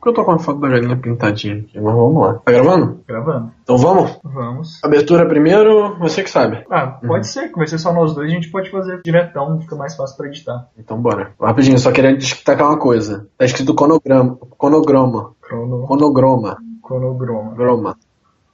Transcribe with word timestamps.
Porque 0.00 0.08
eu 0.08 0.14
tô 0.14 0.24
com 0.24 0.32
a 0.32 0.38
foto 0.38 0.60
da 0.60 0.68
galinha 0.68 0.96
pintadinha 0.96 1.58
aqui, 1.58 1.78
mas 1.78 1.94
vamos 1.94 2.22
lá. 2.22 2.34
Tá 2.42 2.50
gravando? 2.50 3.02
Gravando. 3.06 3.52
Então 3.62 3.76
vamos? 3.76 4.18
Vamos. 4.24 4.82
Abertura 4.82 5.28
primeiro, 5.28 5.98
você 5.98 6.22
que 6.22 6.30
sabe. 6.30 6.64
Ah, 6.70 6.86
pode 7.06 7.26
ser, 7.26 7.50
que 7.50 7.58
vai 7.58 7.66
ser 7.66 7.76
só 7.76 7.92
nós 7.92 8.14
dois, 8.14 8.30
a 8.30 8.34
gente 8.34 8.50
pode 8.50 8.70
fazer 8.70 9.02
diretão, 9.04 9.60
fica 9.60 9.76
mais 9.76 9.94
fácil 9.94 10.16
pra 10.16 10.28
editar. 10.28 10.68
Então 10.78 10.96
bora. 10.96 11.32
Rapidinho, 11.38 11.78
só 11.78 11.92
queria 11.92 12.16
destacar 12.16 12.68
uma 12.68 12.78
coisa. 12.78 13.28
Tá 13.36 13.44
escrito 13.44 13.74
conograma. 13.74 14.38
Conograma. 14.56 15.32
Crono... 15.42 15.86
Conograma. 15.86 16.56
Cronograma. 16.82 17.54
Groma. 17.54 17.96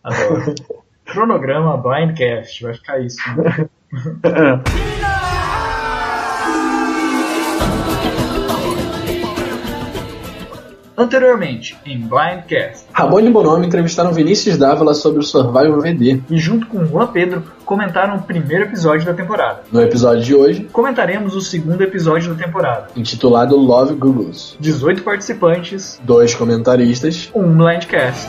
Adoro. 0.02 0.54
Cronograma 1.06 1.76
Blindcast, 1.76 2.64
vai 2.64 2.74
ficar 2.74 2.98
isso. 2.98 3.20
Né? 3.36 3.68
Anteriormente, 10.96 11.76
em 11.84 11.98
Blindcast, 12.00 12.86
Rabone 12.92 13.28
e 13.28 13.30
Bonomi 13.30 13.66
entrevistaram 13.66 14.12
Vinícius 14.12 14.56
Dávila 14.56 14.94
sobre 14.94 15.20
o 15.20 15.22
Survival 15.22 15.78
VD. 15.80 16.22
e 16.30 16.38
junto 16.38 16.66
com 16.66 16.86
Juan 16.86 17.08
Pedro, 17.08 17.42
comentaram 17.66 18.16
o 18.16 18.22
primeiro 18.22 18.64
episódio 18.64 19.04
da 19.04 19.12
temporada. 19.12 19.60
No 19.70 19.82
episódio 19.82 20.22
de 20.22 20.34
hoje, 20.34 20.64
Comentaremos 20.72 21.34
o 21.36 21.40
segundo 21.42 21.82
episódio 21.82 22.34
da 22.34 22.42
temporada. 22.42 22.86
intitulado 22.96 23.56
Love 23.56 23.94
Googles. 23.94 24.56
18 24.58 25.02
participantes, 25.02 26.00
Dois 26.02 26.34
comentaristas. 26.34 27.30
um 27.34 27.52
Blindcast. 27.56 28.28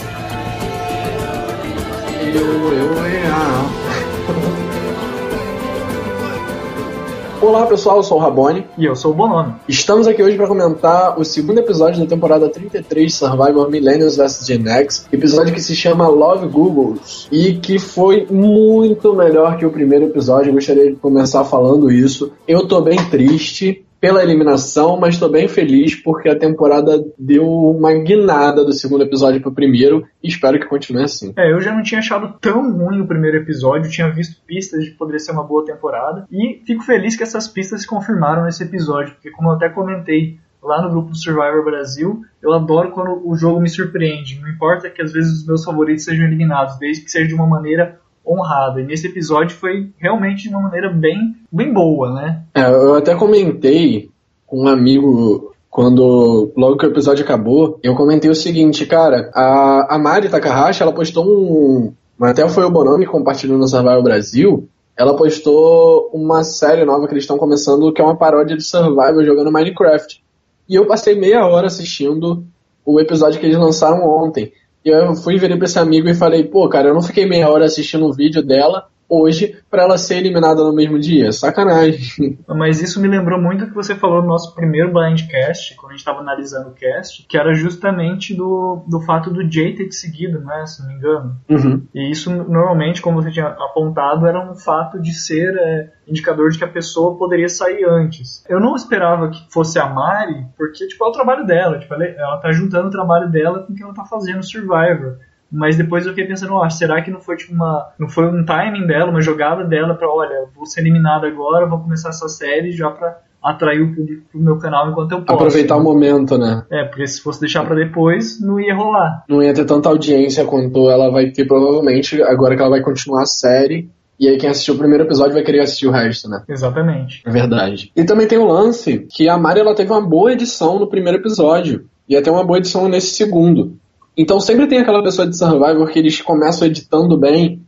Olá 7.40 7.68
pessoal, 7.68 7.98
eu 7.98 8.04
sou 8.04 8.18
o 8.18 8.20
Rabone. 8.20 8.66
E 8.76 8.86
eu 8.86 8.96
sou 8.96 9.12
o 9.12 9.14
Bonomi. 9.14 9.54
Estamos 9.68 10.08
aqui 10.08 10.24
hoje 10.24 10.36
para 10.36 10.48
comentar 10.48 11.20
o 11.20 11.24
segundo 11.24 11.60
episódio 11.60 12.02
da 12.02 12.08
temporada 12.08 12.50
33 12.50 13.14
Survivor 13.14 13.70
Millennials 13.70 14.18
vs 14.18 14.44
Gen 14.48 14.68
X, 14.68 15.08
episódio 15.12 15.54
que 15.54 15.62
se 15.62 15.76
chama 15.76 16.08
Love 16.08 16.48
Googles 16.48 17.28
e 17.32 17.54
que 17.54 17.78
foi 17.78 18.26
muito 18.32 19.14
melhor 19.14 19.56
que 19.56 19.68
o 19.68 19.70
primeiro 19.70 20.06
episódio. 20.06 20.50
Eu 20.50 20.56
gostaria 20.56 20.90
de 20.90 20.96
começar 20.96 21.44
falando 21.44 21.92
isso. 21.92 22.34
Eu 22.48 22.68
tô 22.68 22.82
bem 22.82 22.98
triste 23.10 23.86
pela 24.00 24.24
eliminação, 24.24 24.98
mas 24.98 25.20
tô 25.20 25.28
bem 25.30 25.48
feliz 25.48 25.96
porque 25.96 26.30
a 26.30 26.38
temporada 26.38 27.04
deu 27.18 27.48
uma 27.48 27.94
guinada 27.94 28.64
do 28.64 28.74
segundo 28.74 29.04
episódio 29.04 29.42
pro 29.42 29.52
primeiro 29.52 30.06
e 30.24 30.28
espero 30.28 30.60
que 30.60 30.68
continue 30.68 31.04
assim. 31.04 31.34
É, 31.38 31.52
eu 31.52 31.60
já 31.60 31.74
não 31.74 31.84
tinha 31.84 32.00
achado 32.00 32.38
tão 32.40 32.72
ruim 32.72 33.02
o 33.02 33.08
primeiro 33.08 33.38
episódio, 33.38 33.90
tinha 33.90 34.10
visto 34.10 34.42
pistas 34.46 34.84
de 34.84 34.92
que 34.92 34.98
poderia 34.98 35.20
ser 35.20 35.32
uma 35.32 35.44
boa 35.44 35.66
temporada, 35.66 36.28
e 36.32 36.62
fico 36.66 36.84
feliz 36.84 37.16
que 37.16 37.24
essas 37.24 37.48
pistas 37.48 37.82
se 37.82 37.88
confirmaram 37.88 38.44
nesse 38.44 38.64
episódio, 38.64 39.14
porque 39.14 39.32
como 39.32 39.50
eu 39.50 39.54
até 39.54 39.70
comentei 39.70 40.38
lá 40.62 40.82
no 40.82 40.90
grupo 40.90 41.10
do 41.10 41.18
Survivor 41.18 41.64
Brasil, 41.64 42.22
eu 42.42 42.54
adoro 42.54 42.92
quando 42.92 43.28
o 43.28 43.36
jogo 43.36 43.60
me 43.60 43.70
surpreende, 43.70 44.40
não 44.42 44.50
importa 44.50 44.90
que 44.90 45.02
às 45.02 45.14
vezes 45.14 45.42
os 45.42 45.48
meus 45.48 45.64
favoritos 45.64 46.04
sejam 46.04 46.26
eliminados, 46.26 46.78
desde 46.78 47.04
que 47.04 47.12
seja 47.12 47.28
de 47.28 47.34
uma 47.34 47.48
maneira 47.48 48.00
honrada, 48.28 48.82
e 48.82 48.86
nesse 48.86 49.08
episódio 49.08 49.56
foi 49.56 49.90
realmente 49.98 50.44
de 50.44 50.50
uma 50.50 50.64
maneira 50.64 50.90
bem, 50.90 51.36
bem 51.52 51.72
boa, 51.72 52.14
né? 52.14 52.44
É, 52.54 52.70
eu 52.70 52.96
até 52.96 53.16
comentei 53.16 54.10
com 54.46 54.64
um 54.64 54.68
amigo 54.68 55.54
quando 55.70 56.52
logo 56.58 56.78
que 56.78 56.86
o 56.86 56.90
episódio 56.90 57.24
acabou, 57.24 57.80
eu 57.84 57.96
comentei 57.96 58.30
o 58.30 58.36
seguinte, 58.36 58.86
cara, 58.86 59.30
a, 59.34 59.96
a 59.96 60.00
Mari 60.00 60.28
Takahashi, 60.28 60.82
ela 60.82 60.92
postou 60.92 61.26
um, 61.26 61.94
até 62.20 62.48
foi 62.50 62.66
o 62.66 62.72
Bonomi 62.72 63.06
que 63.06 63.12
compartilhou 63.12 63.58
no 63.58 63.68
Survival 63.68 64.02
Brasil, 64.02 64.68
ela 64.98 65.16
postou 65.16 66.10
uma 66.12 66.44
série 66.44 66.84
nova 66.84 67.06
que 67.06 67.14
eles 67.14 67.24
estão 67.24 67.38
começando, 67.38 67.94
que 67.94 68.02
é 68.02 68.04
uma 68.04 68.18
paródia 68.18 68.58
de 68.58 68.64
Survival 68.64 69.24
jogando 69.24 69.52
Minecraft. 69.52 70.24
E 70.68 70.74
eu 70.74 70.88
passei 70.88 71.14
meia 71.14 71.46
hora 71.46 71.68
assistindo 71.68 72.44
o 72.84 73.00
episódio 73.00 73.40
que 73.40 73.46
eles 73.46 73.58
lançaram 73.58 74.04
ontem. 74.08 74.52
Eu 74.90 75.16
fui 75.16 75.38
virei 75.38 75.58
pra 75.58 75.66
esse 75.66 75.80
amigo 75.80 76.08
e 76.08 76.14
falei, 76.14 76.44
pô, 76.44 76.68
cara, 76.70 76.90
eu 76.90 76.94
não 76.94 77.02
fiquei 77.02 77.26
meia 77.26 77.50
hora 77.50 77.66
assistindo 77.66 78.06
o 78.06 78.14
vídeo 78.14 78.42
dela 78.42 78.88
hoje 79.10 79.56
pra 79.70 79.84
ela 79.84 79.98
ser 79.98 80.18
eliminada 80.18 80.64
no 80.64 80.74
mesmo 80.74 81.00
dia. 81.00 81.32
Sacanagem. 81.32 82.38
Mas 82.48 82.82
isso 82.82 83.02
me 83.02 83.08
lembrou 83.08 83.42
muito 83.42 83.64
o 83.64 83.68
que 83.68 83.76
você 83.76 83.96
falou 83.96 84.22
no 84.22 84.28
nosso 84.28 84.54
primeiro 84.56 84.92
Blindcast, 84.92 85.76
quando 85.76 85.92
a 85.92 85.94
gente 85.94 86.00
estava 86.00 86.20
analisando 86.20 86.70
o 86.70 86.74
cast, 86.74 87.26
que 87.28 87.38
era 87.38 87.54
justamente 87.54 88.34
do, 88.34 88.84
do 88.88 89.02
fato 89.02 89.30
do 89.30 89.50
Jay 89.50 89.76
ter 89.76 89.88
te 89.88 89.96
seguido, 89.96 90.40
né, 90.42 90.66
se 90.66 90.82
não 90.82 90.90
me 90.90 90.96
engano. 90.96 91.38
Uhum. 91.50 91.88
E 91.94 92.12
isso, 92.12 92.32
normalmente, 92.32 93.02
como 93.02 93.22
você 93.22 93.32
tinha 93.32 93.48
apontado, 93.48 94.26
era 94.26 94.40
um 94.40 94.56
fato 94.56 95.00
de 95.00 95.14
ser 95.14 95.56
é, 95.58 95.90
indicador 96.08 96.50
de 96.50 96.58
que 96.58 96.64
a 96.64 96.70
pessoa 96.70 97.18
poderia 97.18 97.50
sair 97.50 97.86
antes. 97.86 98.44
Eu 98.48 98.60
não 98.60 98.76
esperava 98.76 99.30
que 99.30 99.46
fosse 99.52 99.80
a 99.80 99.88
Mari, 99.88 100.46
porque, 100.58 100.88
tipo, 100.88 101.04
é 101.04 101.08
o 101.08 101.12
trabalho 101.12 101.46
dela. 101.46 101.80
Tipo, 101.80 101.94
ela, 101.94 102.06
ela 102.06 102.38
tá 102.38 102.52
juntando 102.52 102.88
o 102.88 102.92
trabalho 102.92 103.30
dela 103.30 103.64
com 103.64 103.74
o 103.74 103.76
que 103.76 103.84
ela 103.84 103.94
tá 103.94 104.06
fazendo 104.06 104.38
no 104.38 104.44
Survivor. 104.44 105.18
Mas 105.52 105.78
depois 105.78 106.06
eu 106.06 106.12
fiquei 106.12 106.28
pensando, 106.28 106.54
ó, 106.54 106.70
será 106.70 107.02
que 107.02 107.12
não 107.12 107.22
foi 107.22 107.38
tipo 107.38 107.54
uma. 107.54 107.88
Não 107.98 108.10
foi 108.10 108.26
um 108.26 108.44
timing 108.44 108.86
dela, 108.86 109.10
uma 109.10 109.22
jogada 109.22 109.64
dela 109.64 109.96
pra, 109.96 110.10
olha, 110.10 110.46
vou 110.56 110.66
ser 110.66 110.82
eliminada 110.82 111.28
agora, 111.28 111.66
vou 111.66 111.80
começar 111.80 112.10
essa 112.10 112.28
série 112.28 112.72
já 112.72 112.90
pra 112.90 113.18
atrair 113.42 113.82
o 113.82 113.96
público 113.96 114.24
pro 114.32 114.42
meu 114.42 114.58
canal 114.58 114.90
enquanto 114.90 115.12
eu 115.14 115.22
posso. 115.22 115.34
Aproveitar 115.34 115.78
o 115.78 115.84
momento, 115.84 116.38
né? 116.38 116.66
É, 116.70 116.84
porque 116.84 117.08
se 117.08 117.22
fosse 117.22 117.40
deixar 117.40 117.64
pra 117.66 117.76
depois, 117.76 118.42
não 118.42 118.60
ia 118.60 118.76
rolar. 118.76 119.24
Não 119.30 119.42
ia 119.42 119.54
ter 119.54 119.66
tanta 119.66 119.90
audiência 119.90 120.44
quanto 120.46 120.90
ela 120.90 121.10
vai 121.10 121.32
ter, 121.32 121.46
provavelmente, 121.46 122.22
agora 122.24 122.56
que 122.56 122.62
ela 122.62 122.72
vai 122.72 122.82
continuar 122.82 123.24
a 123.24 123.28
série. 123.28 123.90
E 124.20 124.28
aí 124.28 124.38
quem 124.38 124.50
assistiu 124.50 124.74
o 124.74 124.78
primeiro 124.78 125.04
episódio 125.04 125.34
vai 125.34 125.44
querer 125.44 125.60
assistir 125.60 125.88
o 125.88 125.92
resto, 125.92 126.28
né? 126.28 126.44
Exatamente. 126.50 127.22
É 127.26 127.30
verdade. 127.30 127.92
E 127.96 128.04
também 128.04 128.28
tem 128.28 128.40
o 128.40 128.48
lance 128.48 129.06
que 129.12 129.30
a 129.30 129.38
Mari 129.38 129.60
ela 129.60 129.76
teve 129.76 129.92
uma 129.92 130.02
boa 130.02 130.34
edição 130.34 130.80
no 130.80 130.88
primeiro 130.88 131.20
episódio. 131.20 131.86
E 132.10 132.16
até 132.16 132.32
uma 132.32 132.44
boa 132.44 132.58
edição 132.58 132.90
nesse 132.90 133.14
segundo. 133.16 133.78
Então 134.18 134.40
sempre 134.40 134.68
tem 134.68 134.80
aquela 134.80 135.04
pessoa 135.04 135.28
de 135.28 135.38
Survivor 135.38 135.88
que 135.90 136.00
eles 136.00 136.22
começam 136.22 136.68
editando 136.68 137.16
bem. 137.16 137.62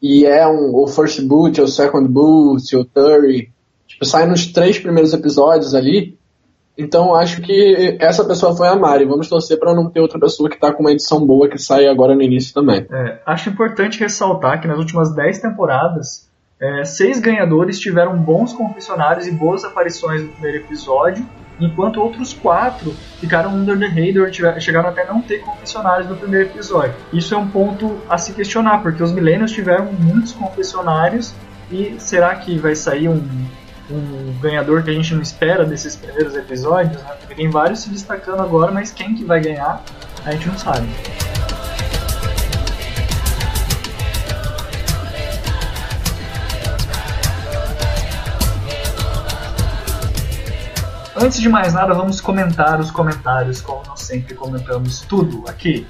E 0.00 0.24
é 0.24 0.48
um, 0.48 0.74
o 0.74 0.86
first 0.88 1.20
boot, 1.22 1.60
o 1.60 1.68
second 1.68 2.08
boot, 2.08 2.74
o 2.74 2.84
third. 2.84 3.52
Tipo, 3.86 4.04
sai 4.04 4.26
nos 4.26 4.46
três 4.46 4.78
primeiros 4.78 5.12
episódios 5.12 5.74
ali. 5.74 6.18
Então 6.76 7.14
acho 7.14 7.42
que 7.42 7.96
essa 8.00 8.24
pessoa 8.24 8.56
foi 8.56 8.68
a 8.68 8.74
Mari. 8.74 9.04
Vamos 9.04 9.28
torcer 9.28 9.58
para 9.58 9.74
não 9.74 9.90
ter 9.90 10.00
outra 10.00 10.18
pessoa 10.18 10.48
que 10.48 10.58
tá 10.58 10.72
com 10.72 10.82
uma 10.82 10.92
edição 10.92 11.24
boa 11.24 11.48
que 11.48 11.58
sai 11.58 11.86
agora 11.86 12.14
no 12.14 12.22
início 12.22 12.54
também. 12.54 12.86
É, 12.90 13.20
acho 13.26 13.50
importante 13.50 14.00
ressaltar 14.00 14.60
que 14.60 14.66
nas 14.66 14.78
últimas 14.78 15.14
10 15.14 15.40
temporadas, 15.40 16.28
é, 16.58 16.84
seis 16.84 17.20
ganhadores 17.20 17.78
tiveram 17.78 18.16
bons 18.16 18.52
confessionários 18.52 19.26
e 19.26 19.32
boas 19.32 19.64
aparições 19.64 20.22
no 20.22 20.28
primeiro 20.28 20.64
episódio, 20.64 21.26
enquanto 21.60 22.00
outros 22.00 22.32
quatro 22.32 22.94
ficaram 23.20 23.54
under 23.54 23.78
the 23.78 23.86
radar, 23.86 24.60
chegaram 24.60 24.88
até 24.88 25.04
não 25.04 25.22
ter 25.22 25.40
confessionários 25.40 26.08
no 26.08 26.16
primeiro 26.16 26.48
episódio. 26.48 26.94
Isso 27.12 27.34
é 27.34 27.38
um 27.38 27.48
ponto 27.48 28.00
a 28.08 28.18
se 28.18 28.32
questionar, 28.32 28.82
porque 28.82 29.02
os 29.02 29.12
millennials 29.12 29.52
tiveram 29.52 29.92
muitos 29.92 30.32
confessionários 30.32 31.34
e 31.70 31.94
será 31.98 32.34
que 32.34 32.58
vai 32.58 32.74
sair 32.74 33.08
um, 33.08 33.22
um 33.90 34.34
ganhador 34.40 34.82
que 34.82 34.90
a 34.90 34.94
gente 34.94 35.14
não 35.14 35.22
espera 35.22 35.64
desses 35.64 35.96
primeiros 35.96 36.36
episódios? 36.36 37.02
Né? 37.02 37.14
Porque 37.18 37.34
tem 37.34 37.48
vários 37.50 37.80
se 37.80 37.90
destacando 37.90 38.42
agora, 38.42 38.70
mas 38.70 38.90
quem 38.90 39.14
que 39.14 39.24
vai 39.24 39.40
ganhar 39.40 39.82
a 40.24 40.32
gente 40.32 40.48
não 40.48 40.58
sabe. 40.58 40.86
Antes 51.22 51.40
de 51.40 51.48
mais 51.48 51.72
nada, 51.72 51.94
vamos 51.94 52.20
comentar 52.20 52.80
os 52.80 52.90
comentários, 52.90 53.60
como 53.60 53.80
nós 53.86 54.00
sempre 54.00 54.34
comentamos 54.34 55.02
tudo 55.02 55.44
aqui. 55.46 55.86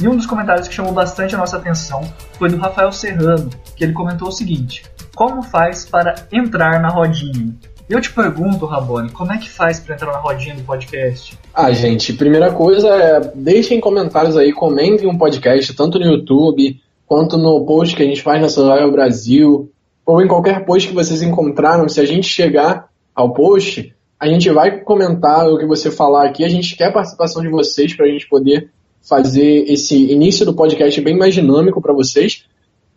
E 0.00 0.06
um 0.06 0.14
dos 0.14 0.26
comentários 0.26 0.68
que 0.68 0.74
chamou 0.74 0.92
bastante 0.92 1.34
a 1.34 1.38
nossa 1.38 1.56
atenção 1.56 2.02
foi 2.38 2.48
do 2.48 2.56
Rafael 2.56 2.92
Serrano, 2.92 3.50
que 3.74 3.82
ele 3.82 3.92
comentou 3.92 4.28
o 4.28 4.32
seguinte: 4.32 4.84
Como 5.12 5.42
faz 5.42 5.84
para 5.84 6.14
entrar 6.30 6.80
na 6.80 6.88
rodinha? 6.88 7.52
Eu 7.88 8.00
te 8.00 8.12
pergunto, 8.12 8.64
Rabone, 8.64 9.10
como 9.10 9.32
é 9.32 9.38
que 9.38 9.50
faz 9.50 9.80
para 9.80 9.96
entrar 9.96 10.12
na 10.12 10.20
rodinha 10.20 10.54
do 10.54 10.62
podcast? 10.62 11.36
Ah, 11.52 11.72
gente, 11.72 12.12
primeira 12.12 12.52
coisa 12.52 12.86
é 12.88 13.32
deixem 13.34 13.80
comentários 13.80 14.36
aí, 14.36 14.52
comentem 14.52 15.08
um 15.08 15.18
podcast, 15.18 15.74
tanto 15.74 15.98
no 15.98 16.06
YouTube 16.06 16.80
quanto 17.08 17.36
no 17.36 17.66
post 17.66 17.96
que 17.96 18.04
a 18.04 18.06
gente 18.06 18.22
faz 18.22 18.40
na 18.40 18.48
Survival 18.48 18.92
Brasil, 18.92 19.68
ou 20.06 20.22
em 20.22 20.28
qualquer 20.28 20.64
post 20.64 20.86
que 20.86 20.94
vocês 20.94 21.22
encontraram. 21.22 21.88
Se 21.88 22.00
a 22.00 22.04
gente 22.04 22.28
chegar 22.28 22.88
ao 23.12 23.32
post, 23.32 23.95
a 24.18 24.26
gente 24.26 24.48
vai 24.50 24.80
comentar 24.80 25.48
o 25.48 25.58
que 25.58 25.66
você 25.66 25.90
falar 25.90 26.26
aqui. 26.26 26.44
A 26.44 26.48
gente 26.48 26.76
quer 26.76 26.86
a 26.86 26.92
participação 26.92 27.42
de 27.42 27.48
vocês 27.48 27.94
para 27.94 28.06
a 28.06 28.08
gente 28.08 28.28
poder 28.28 28.70
fazer 29.02 29.64
esse 29.70 30.10
início 30.10 30.44
do 30.44 30.54
podcast 30.54 31.00
bem 31.00 31.16
mais 31.16 31.34
dinâmico 31.34 31.80
para 31.80 31.92
vocês. 31.92 32.44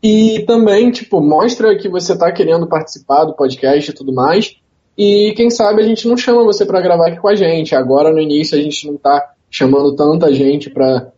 E 0.01 0.43
também, 0.47 0.89
tipo, 0.91 1.21
mostra 1.21 1.77
que 1.77 1.89
você 1.89 2.13
está 2.13 2.31
querendo 2.31 2.67
participar 2.67 3.25
do 3.25 3.35
podcast 3.35 3.91
e 3.91 3.93
tudo 3.93 4.13
mais. 4.13 4.55
E 4.97 5.33
quem 5.35 5.49
sabe 5.49 5.81
a 5.81 5.85
gente 5.85 6.07
não 6.07 6.17
chama 6.17 6.43
você 6.43 6.65
para 6.65 6.81
gravar 6.81 7.07
aqui 7.07 7.19
com 7.19 7.27
a 7.27 7.35
gente. 7.35 7.75
Agora 7.75 8.11
no 8.11 8.19
início 8.19 8.57
a 8.57 8.61
gente 8.61 8.87
não 8.87 8.95
está 8.95 9.33
chamando 9.49 9.95
tanta 9.95 10.33
gente 10.33 10.69
para 10.69 11.11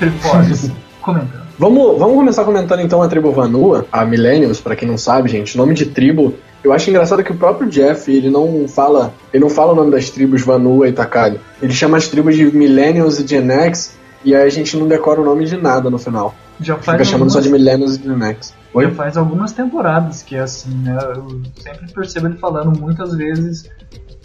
Triforce, 0.00 0.72
comentando. 1.02 1.42
Vamos, 1.58 1.98
vamos 1.98 2.16
começar 2.16 2.42
comentando 2.42 2.80
então 2.80 3.02
a 3.02 3.08
tribo 3.08 3.30
Vanua, 3.32 3.84
a 3.92 4.02
Millennials, 4.06 4.62
para 4.62 4.74
quem 4.74 4.88
não 4.88 4.96
sabe, 4.96 5.28
gente. 5.28 5.58
Nome 5.58 5.74
de 5.74 5.84
tribo. 5.84 6.34
Eu 6.64 6.72
acho 6.72 6.88
engraçado 6.88 7.22
que 7.22 7.32
o 7.32 7.36
próprio 7.36 7.68
Jeff, 7.68 8.10
ele 8.10 8.30
não 8.30 8.66
fala, 8.66 9.12
ele 9.30 9.42
não 9.42 9.50
fala 9.50 9.72
o 9.72 9.76
nome 9.76 9.90
das 9.90 10.08
tribos 10.08 10.40
Vanua 10.40 10.88
e 10.88 10.92
Takali. 10.92 11.38
Ele 11.60 11.72
chama 11.74 11.98
as 11.98 12.08
tribos 12.08 12.34
de 12.34 12.44
Millennials 12.46 13.20
e 13.20 13.26
Gen 13.26 13.50
X, 13.50 13.94
e 14.24 14.34
aí 14.34 14.46
a 14.46 14.48
gente 14.50 14.74
não 14.74 14.88
decora 14.88 15.20
o 15.20 15.24
nome 15.24 15.44
de 15.44 15.58
nada 15.58 15.90
no 15.90 15.98
final. 15.98 16.34
Já 16.58 16.76
Fica 16.76 16.96
faz, 16.96 17.08
chamando 17.08 17.28
algumas, 17.28 17.32
só 17.34 17.40
de 17.40 17.50
Millennials 17.50 17.96
e 17.98 18.02
Gen 18.02 18.22
X. 18.22 18.54
Oi? 18.72 18.84
já 18.84 18.90
faz 18.92 19.16
algumas 19.18 19.52
temporadas 19.52 20.22
que 20.22 20.36
é 20.36 20.40
assim, 20.40 20.74
né? 20.76 20.96
Eu 21.14 21.42
sempre 21.56 21.92
percebo 21.92 22.26
ele 22.28 22.38
falando 22.38 22.78
muitas 22.80 23.14
vezes, 23.14 23.68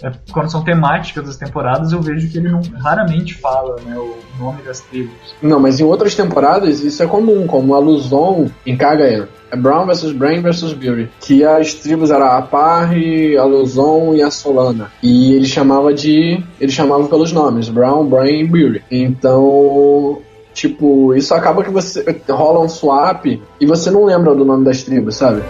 é, 0.04 0.12
quando 0.32 0.52
são 0.52 0.64
temáticas 0.64 1.26
das 1.26 1.38
temporadas, 1.38 1.92
eu 1.92 2.02
vejo 2.02 2.30
que 2.30 2.38
ele 2.38 2.50
não 2.50 2.62
raramente 2.82 3.34
fala 3.36 3.76
né, 3.86 3.98
o 3.98 4.18
nome 4.38 4.62
das 4.62 4.82
tribos. 4.82 5.14
Não, 5.42 5.60
mas 5.60 5.80
em 5.80 5.84
outras 5.84 6.16
temporadas 6.16 6.82
isso 6.82 7.02
é 7.02 7.08
comum, 7.08 7.48
como 7.48 7.74
a 7.74 7.80
Luzon 7.80 8.50
em 8.66 8.76
Kagayan. 8.76 9.28
É 9.52 9.56
Brown 9.56 9.86
vs 9.86 10.12
Brain 10.12 10.42
vs 10.42 10.74
Beauty. 10.74 11.10
Que 11.22 11.44
as 11.46 11.74
tribos 11.76 12.12
eram 12.12 12.26
a 12.26 12.42
Parry, 12.42 13.38
a 13.38 13.46
Luzon 13.46 14.14
e 14.16 14.22
a 14.22 14.30
Solana. 14.30 14.92
E 15.02 15.34
ele 15.34 15.46
chamava 15.46 15.94
de. 15.94 16.44
Ele 16.60 16.72
chamava 16.72 17.08
pelos 17.08 17.32
nomes, 17.32 17.70
Brown, 17.70 18.06
Brain 18.06 18.42
e 18.42 18.48
Beauty. 18.48 18.84
Então. 18.92 20.20
Tipo, 20.54 21.14
isso 21.14 21.34
acaba 21.34 21.64
que 21.64 21.70
você. 21.70 22.04
rola 22.30 22.60
um 22.60 22.70
swap 22.70 23.26
e 23.26 23.66
você 23.66 23.92
não 23.92 24.06
lembra 24.06 24.34
do 24.34 24.44
nome 24.44 24.66
das 24.66 24.84
tribos, 24.84 25.16
sabe? 25.16 25.42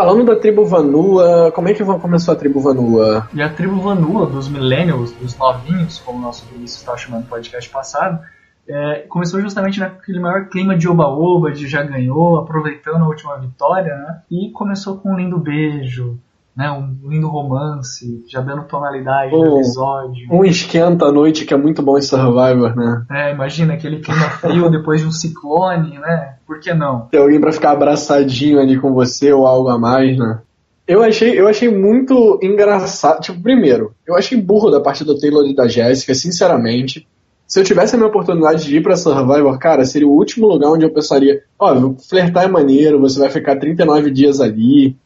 Falando 0.00 0.24
da 0.24 0.34
tribo 0.34 0.64
Vanua, 0.64 1.52
como 1.54 1.68
é 1.68 1.74
que 1.74 1.84
começou 1.84 2.32
a 2.32 2.36
tribo 2.36 2.58
Vanua? 2.58 3.28
E 3.34 3.42
a 3.42 3.50
tribo 3.50 3.82
Vanua, 3.82 4.24
dos 4.24 4.48
Millennials, 4.48 5.12
dos 5.12 5.36
novinhos, 5.36 5.98
como 5.98 6.18
o 6.18 6.22
nosso 6.22 6.46
Vinícius 6.46 6.80
estava 6.80 6.96
chamando 6.96 7.24
no 7.24 7.26
podcast 7.28 7.68
passado, 7.68 8.18
é, 8.66 9.04
começou 9.10 9.42
justamente 9.42 9.78
naquele 9.78 10.18
maior 10.18 10.46
clima 10.48 10.74
de 10.74 10.88
oba-oba, 10.88 11.52
de 11.52 11.68
já 11.68 11.82
ganhou, 11.82 12.38
aproveitando 12.38 13.04
a 13.04 13.08
última 13.08 13.36
vitória, 13.36 13.94
né? 13.94 14.22
E 14.30 14.50
começou 14.52 14.96
com 14.96 15.12
um 15.12 15.16
lindo 15.18 15.38
beijo, 15.38 16.18
né? 16.56 16.70
Um 16.72 16.96
lindo 17.06 17.28
romance, 17.28 18.24
já 18.26 18.40
dando 18.40 18.62
tonalidade 18.64 19.32
no 19.32 19.38
Oh. 19.52 19.56
episódio. 19.58 20.26
Um 20.32 20.42
esquenta 20.46 21.04
à 21.08 21.12
noite 21.12 21.44
que 21.44 21.52
é 21.52 21.58
muito 21.58 21.82
bom 21.82 21.98
em 21.98 22.02
Survivor, 22.02 22.74
né? 22.74 23.04
É, 23.10 23.32
imagina 23.34 23.74
aquele 23.74 24.00
clima 24.00 24.30
frio 24.30 24.70
depois 24.70 25.02
de 25.02 25.06
um 25.06 25.12
ciclone, 25.12 25.98
né? 25.98 26.36
Por 26.50 26.58
que 26.58 26.74
não? 26.74 27.02
Ter 27.02 27.18
alguém 27.18 27.40
pra 27.40 27.52
ficar 27.52 27.70
abraçadinho 27.70 28.58
ali 28.58 28.76
com 28.76 28.92
você 28.92 29.32
ou 29.32 29.46
algo 29.46 29.68
a 29.68 29.78
mais, 29.78 30.18
né? 30.18 30.40
Eu 30.84 31.00
achei, 31.00 31.38
eu 31.38 31.46
achei 31.46 31.68
muito 31.68 32.40
engraçado. 32.42 33.20
Tipo, 33.20 33.40
primeiro, 33.40 33.94
eu 34.04 34.16
achei 34.16 34.36
burro 34.36 34.68
da 34.68 34.80
parte 34.80 35.04
do 35.04 35.16
Taylor 35.16 35.46
e 35.46 35.54
da 35.54 35.68
Jéssica, 35.68 36.12
sinceramente. 36.12 37.06
Se 37.46 37.60
eu 37.60 37.62
tivesse 37.62 37.94
a 37.94 37.98
minha 37.98 38.08
oportunidade 38.08 38.64
de 38.64 38.76
ir 38.76 38.82
pra 38.82 38.96
Survivor, 38.96 39.56
cara, 39.60 39.84
seria 39.84 40.08
o 40.08 40.10
último 40.10 40.48
lugar 40.48 40.72
onde 40.72 40.84
eu 40.84 40.92
pensaria: 40.92 41.40
ó, 41.56 41.92
flertar 42.08 42.46
é 42.46 42.48
maneiro, 42.48 42.98
você 42.98 43.20
vai 43.20 43.30
ficar 43.30 43.54
39 43.54 44.10
dias 44.10 44.40
ali, 44.40 44.96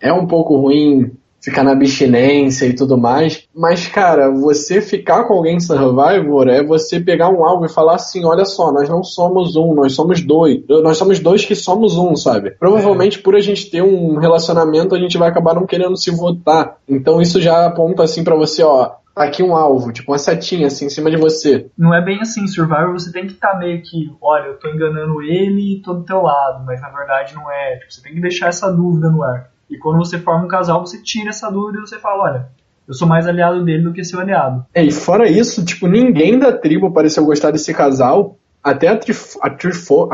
é 0.00 0.10
um 0.10 0.26
pouco 0.26 0.56
ruim 0.56 1.12
ficar 1.44 1.62
na 1.62 1.72
abstinência 1.72 2.66
e 2.66 2.74
tudo 2.74 2.96
mais. 2.96 3.46
Mas, 3.54 3.86
cara, 3.86 4.30
você 4.30 4.80
ficar 4.80 5.24
com 5.24 5.34
alguém 5.34 5.60
Survivor 5.60 6.48
é 6.48 6.64
você 6.64 6.98
pegar 6.98 7.28
um 7.28 7.44
algo 7.44 7.66
e 7.66 7.72
falar 7.72 7.96
assim: 7.96 8.24
olha 8.24 8.46
só, 8.46 8.72
nós 8.72 8.88
não 8.88 9.02
somos 9.04 9.54
um, 9.54 9.74
nós 9.74 9.94
somos 9.94 10.22
dois. 10.22 10.62
Nós 10.68 10.96
somos 10.96 11.20
dois 11.20 11.44
que 11.44 11.54
somos 11.54 11.98
um, 11.98 12.16
sabe? 12.16 12.52
Provavelmente 12.52 13.18
por 13.18 13.36
a 13.36 13.40
gente 13.40 13.70
ter 13.70 13.82
um 13.82 14.16
relacionamento, 14.16 14.94
a 14.94 14.98
gente 14.98 15.18
vai 15.18 15.28
acabar 15.28 15.54
não 15.54 15.66
querendo 15.66 15.96
se 15.96 16.10
votar. 16.10 16.76
Então 16.88 17.20
isso 17.20 17.40
já 17.40 17.66
aponta 17.66 18.02
assim 18.02 18.24
pra 18.24 18.34
você, 18.34 18.62
ó. 18.62 18.92
Tá 19.14 19.22
aqui 19.22 19.44
um 19.44 19.54
alvo, 19.54 19.92
tipo 19.92 20.10
uma 20.10 20.18
setinha 20.18 20.66
assim 20.66 20.86
em 20.86 20.90
cima 20.90 21.08
de 21.08 21.16
você. 21.16 21.70
Não 21.78 21.94
é 21.94 22.04
bem 22.04 22.20
assim, 22.20 22.48
Survivor 22.48 22.92
você 22.92 23.12
tem 23.12 23.28
que 23.28 23.34
estar 23.34 23.56
meio 23.56 23.80
que, 23.80 24.10
olha, 24.20 24.46
eu 24.46 24.58
tô 24.58 24.68
enganando 24.68 25.22
ele 25.22 25.76
e 25.76 25.82
tô 25.82 25.94
do 25.94 26.02
teu 26.02 26.20
lado, 26.20 26.64
mas 26.66 26.80
na 26.80 26.88
verdade 26.88 27.32
não 27.32 27.48
é. 27.48 27.76
Tipo, 27.76 27.92
você 27.92 28.02
tem 28.02 28.14
que 28.14 28.20
deixar 28.20 28.48
essa 28.48 28.72
dúvida 28.72 29.08
no 29.08 29.22
ar. 29.22 29.53
E 29.70 29.78
quando 29.78 29.98
você 29.98 30.18
forma 30.18 30.44
um 30.44 30.48
casal, 30.48 30.84
você 30.84 31.02
tira 31.02 31.30
essa 31.30 31.50
dúvida 31.50 31.78
e 31.78 31.80
você 31.80 31.98
fala, 31.98 32.22
olha, 32.22 32.48
eu 32.86 32.94
sou 32.94 33.08
mais 33.08 33.26
aliado 33.26 33.64
dele 33.64 33.82
do 33.82 33.92
que 33.92 34.04
seu 34.04 34.20
aliado. 34.20 34.64
É, 34.74 34.84
e 34.84 34.90
fora 34.90 35.28
isso, 35.28 35.64
tipo, 35.64 35.86
ninguém 35.86 36.38
da 36.38 36.52
tribo 36.52 36.92
pareceu 36.92 37.24
gostar 37.24 37.50
desse 37.50 37.72
casal. 37.72 38.36
Até 38.62 38.88
a, 38.88 38.96
tri, 38.96 39.14
a, 39.42 39.46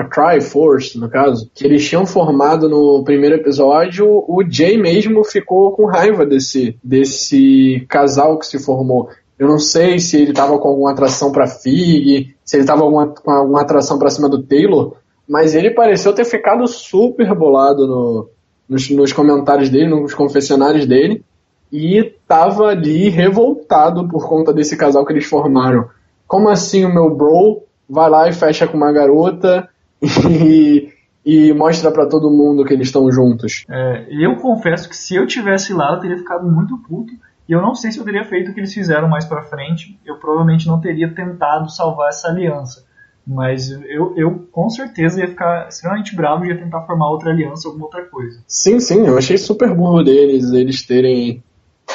a 0.03 0.05
Triforce, 0.05 0.99
no 0.99 1.09
caso, 1.09 1.49
que 1.55 1.65
eles 1.65 1.89
tinham 1.89 2.05
formado 2.05 2.69
no 2.69 3.05
primeiro 3.05 3.37
episódio, 3.37 4.07
o 4.09 4.43
Jay 4.49 4.77
mesmo 4.77 5.23
ficou 5.25 5.71
com 5.73 5.87
raiva 5.87 6.27
desse, 6.27 6.77
desse 6.83 7.87
casal 7.89 8.39
que 8.39 8.47
se 8.47 8.59
formou. 8.59 9.09
Eu 9.39 9.47
não 9.47 9.59
sei 9.59 10.01
se 10.01 10.21
ele 10.21 10.33
tava 10.33 10.59
com 10.59 10.69
alguma 10.69 10.91
atração 10.91 11.31
pra 11.31 11.47
Fig, 11.47 12.35
se 12.45 12.57
ele 12.57 12.67
tava 12.67 12.83
com 12.83 13.31
alguma 13.31 13.63
atração 13.63 13.99
pra 13.99 14.11
cima 14.11 14.29
do 14.29 14.43
Taylor, 14.43 14.97
mas 15.29 15.55
ele 15.55 15.71
pareceu 15.71 16.13
ter 16.13 16.25
ficado 16.25 16.67
super 16.67 17.33
bolado 17.35 17.87
no, 17.87 18.29
nos, 18.71 18.89
nos 18.89 19.13
comentários 19.13 19.69
dele, 19.69 19.89
nos 19.89 20.15
confessionários 20.15 20.87
dele 20.87 21.25
e 21.73 22.15
tava 22.27 22.69
ali 22.69 23.09
revoltado 23.09 24.07
por 24.09 24.29
conta 24.29 24.53
desse 24.53 24.77
casal 24.77 25.05
que 25.05 25.13
eles 25.13 25.27
formaram. 25.27 25.89
Como 26.27 26.49
assim 26.49 26.85
o 26.85 26.95
meu 26.95 27.15
bro 27.15 27.65
vai 27.89 28.09
lá 28.09 28.29
e 28.29 28.33
fecha 28.33 28.69
com 28.69 28.77
uma 28.77 28.93
garota 28.93 29.69
e, 30.31 30.89
e 31.27 31.53
mostra 31.53 31.91
pra 31.91 32.07
todo 32.07 32.31
mundo 32.31 32.65
que 32.65 32.73
eles 32.73 32.87
estão 32.87 33.11
juntos? 33.11 33.65
É, 33.69 34.07
eu 34.09 34.37
confesso 34.37 34.89
que 34.89 34.97
se 34.97 35.17
eu 35.17 35.27
tivesse 35.27 35.73
lá, 35.73 35.93
eu 35.95 36.01
teria 36.01 36.17
ficado 36.17 36.49
muito 36.49 36.79
puto. 36.79 37.13
E 37.49 37.53
eu 37.53 37.61
não 37.61 37.75
sei 37.75 37.91
se 37.91 37.99
eu 37.99 38.05
teria 38.05 38.25
feito 38.25 38.53
o 38.53 38.55
que 38.55 38.61
eles 38.61 38.73
fizeram 38.73 39.09
mais 39.09 39.25
pra 39.25 39.43
frente. 39.43 39.99
Eu 40.07 40.17
provavelmente 40.17 40.69
não 40.69 40.81
teria 40.81 41.13
tentado 41.13 41.69
salvar 41.69 42.11
essa 42.11 42.29
aliança. 42.29 42.85
Mas 43.31 43.71
eu, 43.71 44.13
eu 44.17 44.49
com 44.51 44.69
certeza 44.69 45.21
ia 45.21 45.29
ficar 45.29 45.69
extremamente 45.69 46.17
bravo 46.17 46.45
e 46.45 46.49
ia 46.49 46.59
tentar 46.59 46.81
formar 46.81 47.11
outra 47.11 47.31
aliança, 47.31 47.69
alguma 47.69 47.85
outra 47.85 48.05
coisa. 48.07 48.43
Sim, 48.45 48.81
sim, 48.81 49.07
eu 49.07 49.17
achei 49.17 49.39
super 49.39 49.73
burro 49.73 50.03
deles, 50.03 50.51
eles 50.51 50.85
terem. 50.85 51.41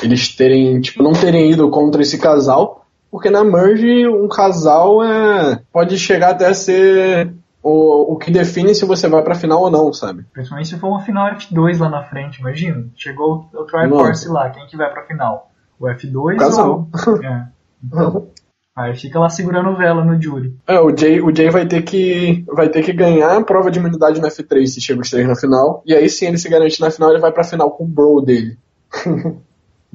Eles 0.01 0.33
terem, 0.33 0.79
tipo, 0.79 1.03
não 1.03 1.11
terem 1.11 1.51
ido 1.51 1.69
contra 1.69 2.01
esse 2.01 2.17
casal, 2.17 2.85
porque 3.11 3.29
na 3.29 3.43
Merge 3.43 4.07
um 4.07 4.29
casal 4.29 5.03
é, 5.03 5.61
pode 5.73 5.97
chegar 5.97 6.31
até 6.31 6.47
a 6.47 6.53
ser 6.53 7.33
o, 7.61 8.13
o 8.13 8.17
que 8.17 8.31
define 8.31 8.73
se 8.73 8.85
você 8.85 9.07
vai 9.09 9.21
pra 9.21 9.35
final 9.35 9.61
ou 9.61 9.71
não, 9.71 9.91
sabe? 9.91 10.25
Principalmente 10.31 10.69
se 10.69 10.77
for 10.77 10.87
uma 10.87 11.01
final 11.01 11.33
F2 11.35 11.79
lá 11.79 11.89
na 11.89 12.03
frente, 12.03 12.39
imagina. 12.39 12.87
Chegou 12.95 13.49
o 13.53 13.63
Triforce 13.63 14.29
lá, 14.29 14.49
quem 14.51 14.67
que 14.67 14.77
vai 14.77 14.89
pra 14.89 15.03
final? 15.03 15.51
O 15.79 15.85
F2 15.85 16.37
Casal. 16.37 16.89
ou... 17.07 17.23
É. 17.23 17.47
Então, 17.83 18.27
aí 18.75 18.95
fica 18.95 19.19
lá 19.19 19.29
segurando 19.29 19.75
vela 19.75 20.03
no 20.03 20.21
Jury. 20.21 20.55
É, 20.67 20.79
o 20.79 20.95
Jay, 20.95 21.21
o 21.21 21.35
Jay 21.35 21.49
vai 21.49 21.65
ter 21.65 21.81
que 21.81 22.43
vai 22.47 22.69
ter 22.69 22.83
que 22.83 22.91
ganhar 22.91 23.37
a 23.37 23.43
prova 23.43 23.71
de 23.71 23.79
imunidade 23.79 24.19
no 24.19 24.27
F3 24.27 24.65
se 24.67 24.81
chega 24.81 25.01
os 25.01 25.09
três 25.09 25.27
na 25.27 25.35
final. 25.35 25.81
E 25.85 25.93
aí 25.93 26.09
sim 26.09 26.27
ele 26.27 26.37
se 26.37 26.49
garante 26.49 26.81
na 26.81 26.91
final, 26.91 27.11
ele 27.11 27.21
vai 27.21 27.31
pra 27.31 27.43
final 27.43 27.71
com 27.71 27.85
o 27.85 27.87
bro 27.87 28.21
dele. 28.21 28.57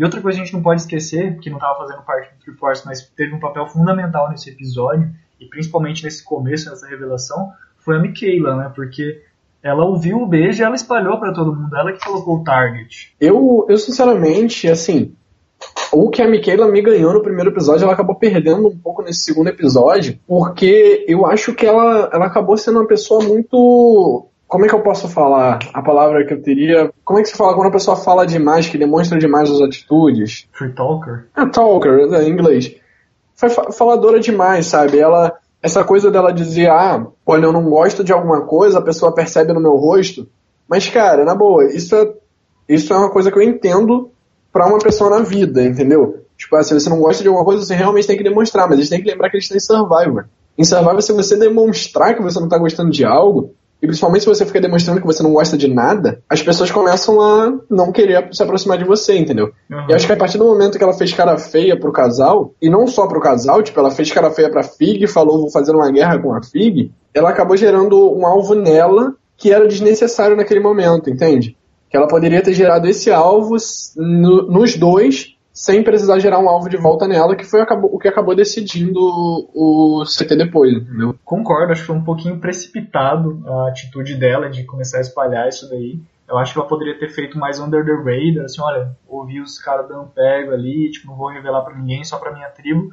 E 0.00 0.04
outra 0.04 0.22
coisa 0.22 0.38
que 0.38 0.42
a 0.42 0.44
gente 0.46 0.54
não 0.54 0.62
pode 0.62 0.80
esquecer, 0.80 1.38
que 1.40 1.50
não 1.50 1.58
estava 1.58 1.76
fazendo 1.76 2.02
parte 2.02 2.32
do 2.32 2.40
Triforce, 2.40 2.86
mas 2.86 3.06
teve 3.14 3.34
um 3.34 3.38
papel 3.38 3.66
fundamental 3.66 4.30
nesse 4.30 4.48
episódio, 4.48 5.10
e 5.38 5.44
principalmente 5.44 6.02
nesse 6.02 6.24
começo, 6.24 6.70
nessa 6.70 6.88
revelação, 6.88 7.50
foi 7.76 7.96
a 7.96 8.00
Michaela, 8.00 8.56
né? 8.56 8.72
Porque 8.74 9.22
ela 9.62 9.84
ouviu 9.84 10.22
o 10.22 10.26
beijo 10.26 10.62
e 10.62 10.64
ela 10.64 10.74
espalhou 10.74 11.18
para 11.18 11.34
todo 11.34 11.54
mundo, 11.54 11.76
ela 11.76 11.92
que 11.92 12.02
colocou 12.02 12.38
o 12.38 12.42
target. 12.42 13.14
Eu, 13.20 13.66
eu 13.68 13.76
sinceramente, 13.76 14.66
assim, 14.68 15.14
o 15.92 16.10
que 16.10 16.22
a 16.22 16.28
Michaela 16.28 16.68
me 16.68 16.82
ganhou 16.82 17.12
no 17.12 17.22
primeiro 17.22 17.50
episódio, 17.50 17.84
ela 17.84 17.92
acabou 17.92 18.14
perdendo 18.14 18.68
um 18.68 18.76
pouco 18.76 19.02
nesse 19.02 19.20
segundo 19.20 19.48
episódio, 19.48 20.18
porque 20.26 21.04
eu 21.08 21.26
acho 21.26 21.54
que 21.54 21.66
ela, 21.66 22.08
ela 22.12 22.26
acabou 22.26 22.56
sendo 22.56 22.78
uma 22.78 22.86
pessoa 22.86 23.22
muito. 23.22 24.26
Como 24.46 24.64
é 24.64 24.68
que 24.68 24.74
eu 24.74 24.82
posso 24.82 25.08
falar 25.08 25.60
a 25.72 25.82
palavra 25.82 26.24
que 26.26 26.34
eu 26.34 26.42
teria? 26.42 26.92
Como 27.04 27.18
é 27.18 27.22
que 27.22 27.28
se 27.28 27.36
fala 27.36 27.54
quando 27.54 27.68
a 27.68 27.72
pessoa 27.72 27.96
fala 27.96 28.26
demais, 28.26 28.68
que 28.68 28.78
demonstra 28.78 29.18
demais 29.18 29.50
as 29.50 29.60
atitudes? 29.60 30.48
Free 30.52 30.72
talker? 30.72 31.26
É, 31.36 31.46
talker, 31.46 32.08
né, 32.08 32.24
em 32.24 32.30
inglês. 32.30 32.74
Foi 33.34 33.48
faladora 33.48 34.20
demais, 34.20 34.66
sabe? 34.66 34.98
Ela. 34.98 35.36
Essa 35.62 35.84
coisa 35.84 36.10
dela 36.10 36.32
dizer, 36.32 36.70
ah, 36.70 37.06
olha, 37.26 37.44
eu 37.44 37.52
não 37.52 37.68
gosto 37.68 38.02
de 38.02 38.14
alguma 38.14 38.46
coisa, 38.46 38.78
a 38.78 38.82
pessoa 38.82 39.14
percebe 39.14 39.52
no 39.52 39.60
meu 39.60 39.76
rosto. 39.76 40.26
Mas, 40.66 40.88
cara, 40.88 41.22
na 41.22 41.34
boa, 41.34 41.66
isso 41.66 41.94
é, 41.94 42.10
isso 42.66 42.94
é 42.94 42.96
uma 42.96 43.10
coisa 43.10 43.30
que 43.30 43.36
eu 43.36 43.42
entendo 43.42 44.10
para 44.52 44.66
uma 44.66 44.78
pessoa 44.78 45.10
na 45.10 45.20
vida, 45.20 45.62
entendeu? 45.62 46.24
Tipo, 46.36 46.56
ah, 46.56 46.62
se 46.62 46.72
você 46.72 46.88
não 46.88 47.00
gosta 47.00 47.22
de 47.22 47.28
alguma 47.28 47.44
coisa, 47.44 47.62
você 47.64 47.74
realmente 47.74 48.06
tem 48.06 48.16
que 48.16 48.24
demonstrar, 48.24 48.66
mas 48.66 48.78
a 48.78 48.80
gente 48.80 48.90
tem 48.90 49.02
que 49.02 49.10
lembrar 49.10 49.30
que 49.30 49.36
a 49.36 49.40
gente 49.40 49.50
tem 49.50 49.60
Survivor. 49.60 50.24
Em 50.56 50.64
Survivor, 50.64 51.02
se 51.02 51.12
você 51.12 51.36
demonstrar 51.36 52.14
que 52.14 52.22
você 52.22 52.40
não 52.40 52.48
tá 52.48 52.58
gostando 52.58 52.90
de 52.90 53.04
algo, 53.04 53.54
e 53.82 53.86
principalmente 53.86 54.22
se 54.22 54.28
você 54.28 54.44
fica 54.44 54.60
demonstrando 54.60 55.00
que 55.00 55.06
você 55.06 55.22
não 55.22 55.32
gosta 55.32 55.56
de 55.56 55.66
nada, 55.66 56.20
as 56.28 56.42
pessoas 56.42 56.70
começam 56.70 57.20
a 57.20 57.52
não 57.68 57.90
querer 57.90 58.28
se 58.32 58.42
aproximar 58.42 58.76
de 58.76 58.84
você, 58.84 59.16
entendeu? 59.16 59.52
Uhum. 59.70 59.86
E 59.88 59.94
acho 59.94 60.06
que 60.06 60.12
a 60.12 60.16
partir 60.16 60.36
do 60.36 60.44
momento 60.44 60.76
que 60.76 60.84
ela 60.84 60.92
fez 60.92 61.12
cara 61.12 61.38
feia 61.38 61.78
pro 61.78 61.92
casal, 61.92 62.54
e 62.60 62.68
não 62.68 62.86
só 62.86 63.06
pro 63.06 63.20
casal, 63.20 63.62
tipo, 63.62 63.80
ela 63.80 63.90
fez 63.90 64.12
cara 64.12 64.30
feia 64.30 64.50
pra 64.50 64.62
Fig, 64.62 65.06
falou 65.06 65.40
vou 65.40 65.50
fazer 65.50 65.74
uma 65.74 65.90
guerra 65.90 66.18
com 66.18 66.34
a 66.34 66.42
Fig, 66.42 66.92
ela 67.14 67.30
acabou 67.30 67.56
gerando 67.56 68.14
um 68.14 68.26
alvo 68.26 68.54
nela 68.54 69.14
que 69.36 69.50
era 69.50 69.66
desnecessário 69.66 70.36
naquele 70.36 70.60
momento, 70.60 71.08
entende? 71.08 71.56
Que 71.90 71.96
ela 71.96 72.06
poderia 72.06 72.42
ter 72.42 72.54
gerado 72.54 72.86
esse 72.86 73.10
alvo 73.10 73.56
no, 73.96 74.42
nos 74.42 74.76
dois 74.76 75.36
sem 75.52 75.82
precisar 75.82 76.20
gerar 76.20 76.38
um 76.38 76.48
alvo 76.48 76.70
de 76.70 76.76
volta 76.76 77.06
nela, 77.08 77.34
que 77.36 77.44
foi 77.44 77.60
o 77.60 77.98
que 77.98 78.08
acabou 78.08 78.34
decidindo 78.34 78.98
o, 78.98 80.04
CT 80.04 80.36
depois, 80.36 80.72
entendeu? 80.72 81.14
Concordo, 81.24 81.72
acho 81.72 81.82
que 81.82 81.86
foi 81.88 81.96
um 81.96 82.04
pouquinho 82.04 82.38
precipitado 82.38 83.42
a 83.46 83.68
atitude 83.68 84.14
dela 84.14 84.48
de 84.48 84.64
começar 84.64 84.98
a 84.98 85.02
espalhar 85.02 85.48
isso 85.48 85.68
daí. 85.68 86.00
Eu 86.28 86.38
acho 86.38 86.52
que 86.52 86.58
ela 86.60 86.68
poderia 86.68 86.96
ter 86.96 87.08
feito 87.08 87.36
mais 87.36 87.58
under 87.58 87.84
the 87.84 87.92
radar, 87.92 88.44
assim, 88.44 88.62
olha, 88.62 88.96
ouvi 89.08 89.40
os 89.40 89.58
caras 89.58 89.88
dando 89.88 90.06
pego 90.06 90.52
ali, 90.52 90.90
tipo, 90.92 91.08
não 91.08 91.16
vou 91.16 91.28
revelar 91.28 91.62
para 91.62 91.76
ninguém, 91.76 92.04
só 92.04 92.16
para 92.16 92.32
minha 92.32 92.48
tribo, 92.48 92.88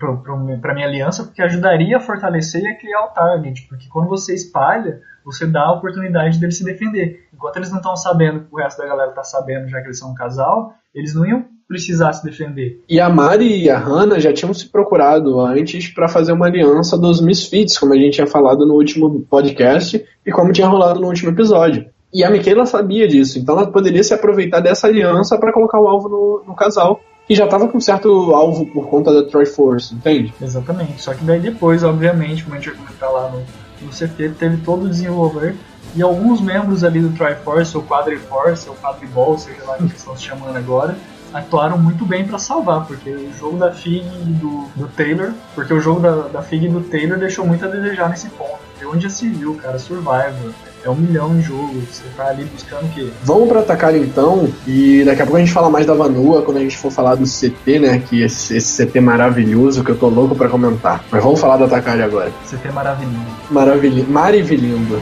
para 0.00 0.74
minha 0.74 0.86
aliança, 0.86 1.24
porque 1.24 1.42
ajudaria 1.42 1.98
a 1.98 2.00
fortalecer 2.00 2.62
e 2.62 2.68
a 2.68 2.78
criar 2.78 3.04
o 3.04 3.08
target, 3.08 3.66
porque 3.68 3.86
quando 3.88 4.08
você 4.08 4.34
espalha, 4.34 5.00
você 5.24 5.46
dá 5.46 5.62
a 5.62 5.72
oportunidade 5.72 6.40
dele 6.40 6.52
se 6.52 6.64
defender. 6.64 7.28
Enquanto 7.32 7.56
eles 7.56 7.70
não 7.70 7.76
estão 7.76 7.94
sabendo, 7.96 8.46
o 8.50 8.56
resto 8.56 8.78
da 8.78 8.88
galera 8.88 9.10
está 9.10 9.22
sabendo, 9.22 9.68
já 9.68 9.80
que 9.80 9.86
eles 9.86 9.98
são 9.98 10.12
um 10.12 10.14
casal, 10.14 10.72
eles 10.94 11.14
não 11.14 11.26
iam 11.26 11.44
precisar 11.68 12.12
se 12.14 12.24
defender. 12.24 12.82
E 12.88 12.98
a 12.98 13.08
Mari 13.08 13.62
e 13.62 13.70
a 13.70 13.78
Hannah 13.78 14.18
já 14.18 14.32
tinham 14.32 14.52
se 14.52 14.68
procurado 14.68 15.38
antes 15.40 15.88
para 15.88 16.08
fazer 16.08 16.32
uma 16.32 16.46
aliança 16.46 16.98
dos 16.98 17.20
Misfits, 17.20 17.78
como 17.78 17.92
a 17.92 17.96
gente 17.96 18.14
tinha 18.14 18.26
falado 18.26 18.66
no 18.66 18.74
último 18.74 19.20
podcast 19.30 20.04
e 20.26 20.32
como 20.32 20.50
tinha 20.50 20.66
rolado 20.66 20.98
no 20.98 21.06
último 21.06 21.30
episódio. 21.30 21.86
E 22.12 22.24
a 22.24 22.30
Michaela 22.30 22.66
sabia 22.66 23.06
disso, 23.06 23.38
então 23.38 23.56
ela 23.56 23.70
poderia 23.70 24.02
se 24.02 24.12
aproveitar 24.12 24.58
dessa 24.58 24.88
aliança 24.88 25.38
para 25.38 25.52
colocar 25.52 25.78
o 25.78 25.86
alvo 25.86 26.08
no, 26.08 26.42
no 26.44 26.56
casal 26.56 27.00
que 27.30 27.36
já 27.36 27.46
tava 27.46 27.68
com 27.68 27.80
certo 27.80 28.34
alvo 28.34 28.66
por 28.66 28.88
conta 28.88 29.14
da 29.14 29.22
Troy 29.22 29.46
Force, 29.46 29.94
entende? 29.94 30.34
Exatamente. 30.42 31.00
Só 31.00 31.14
que 31.14 31.22
daí 31.22 31.38
depois, 31.38 31.84
obviamente, 31.84 32.42
como 32.42 32.56
a 32.56 32.58
gente 32.58 32.70
vai 32.70 32.78
comentar 32.78 33.12
lá 33.12 33.30
no, 33.30 33.38
no 33.86 33.92
CT, 33.92 34.30
teve 34.36 34.56
todo 34.64 34.86
o 34.86 34.88
desenvolver 34.88 35.54
e 35.94 36.02
alguns 36.02 36.40
membros 36.40 36.82
ali 36.82 36.98
do 36.98 37.10
Triforce, 37.10 37.76
ou 37.76 37.84
Quadriforce, 37.84 38.68
ou 38.68 38.74
Quadriball, 38.74 39.38
seja 39.38 39.62
lá 39.64 39.76
que 39.76 39.84
estão 39.84 40.16
se 40.16 40.24
chamando 40.24 40.56
agora, 40.56 40.96
atuaram 41.32 41.78
muito 41.78 42.04
bem 42.04 42.26
para 42.26 42.38
salvar, 42.38 42.86
porque 42.86 43.10
o 43.10 43.32
jogo 43.38 43.58
da 43.58 43.72
FIG 43.72 44.06
e 44.06 44.32
do, 44.32 44.68
do 44.74 44.88
Taylor, 44.88 45.32
porque 45.54 45.72
o 45.72 45.80
jogo 45.80 46.00
da, 46.00 46.28
da 46.28 46.42
FIG 46.42 46.66
e 46.66 46.68
do 46.68 46.80
Taylor 46.80 47.18
deixou 47.18 47.46
muito 47.46 47.64
a 47.64 47.68
desejar 47.68 48.08
nesse 48.08 48.28
ponto. 48.30 48.58
E 48.80 48.86
onde 48.86 49.02
já 49.02 49.10
se 49.10 49.28
viu, 49.28 49.54
cara, 49.56 49.78
Survivor, 49.78 50.52
é 50.82 50.88
um 50.88 50.94
milhão 50.94 51.36
em 51.36 51.42
jogo, 51.42 51.74
você 51.80 52.04
tá 52.16 52.28
ali 52.28 52.44
buscando 52.44 52.86
o 52.86 52.88
quê? 52.90 53.10
Vamos 53.22 53.48
pra 53.48 53.60
atacar 53.60 53.94
então, 53.94 54.48
e 54.66 55.02
daqui 55.04 55.20
a 55.20 55.26
pouco 55.26 55.36
a 55.36 55.40
gente 55.40 55.52
fala 55.52 55.68
mais 55.68 55.84
da 55.84 55.92
Vanua 55.92 56.42
quando 56.42 56.56
a 56.56 56.60
gente 56.60 56.78
for 56.78 56.90
falar 56.90 57.14
do 57.14 57.24
CT, 57.24 57.78
né? 57.78 57.98
Que 57.98 58.22
esse, 58.22 58.56
esse 58.56 58.86
CT 58.86 59.00
maravilhoso 59.00 59.84
que 59.84 59.90
eu 59.90 59.98
tô 59.98 60.08
louco 60.08 60.34
pra 60.34 60.48
comentar. 60.48 61.04
Mas 61.10 61.22
vamos 61.22 61.38
falar 61.38 61.58
do 61.58 61.64
Atacali 61.64 62.02
agora. 62.02 62.32
CT 62.48 62.72
maravilhoso. 62.72 63.26
Maravilhoso. 63.50 64.10
Maravilhoso. 64.10 65.00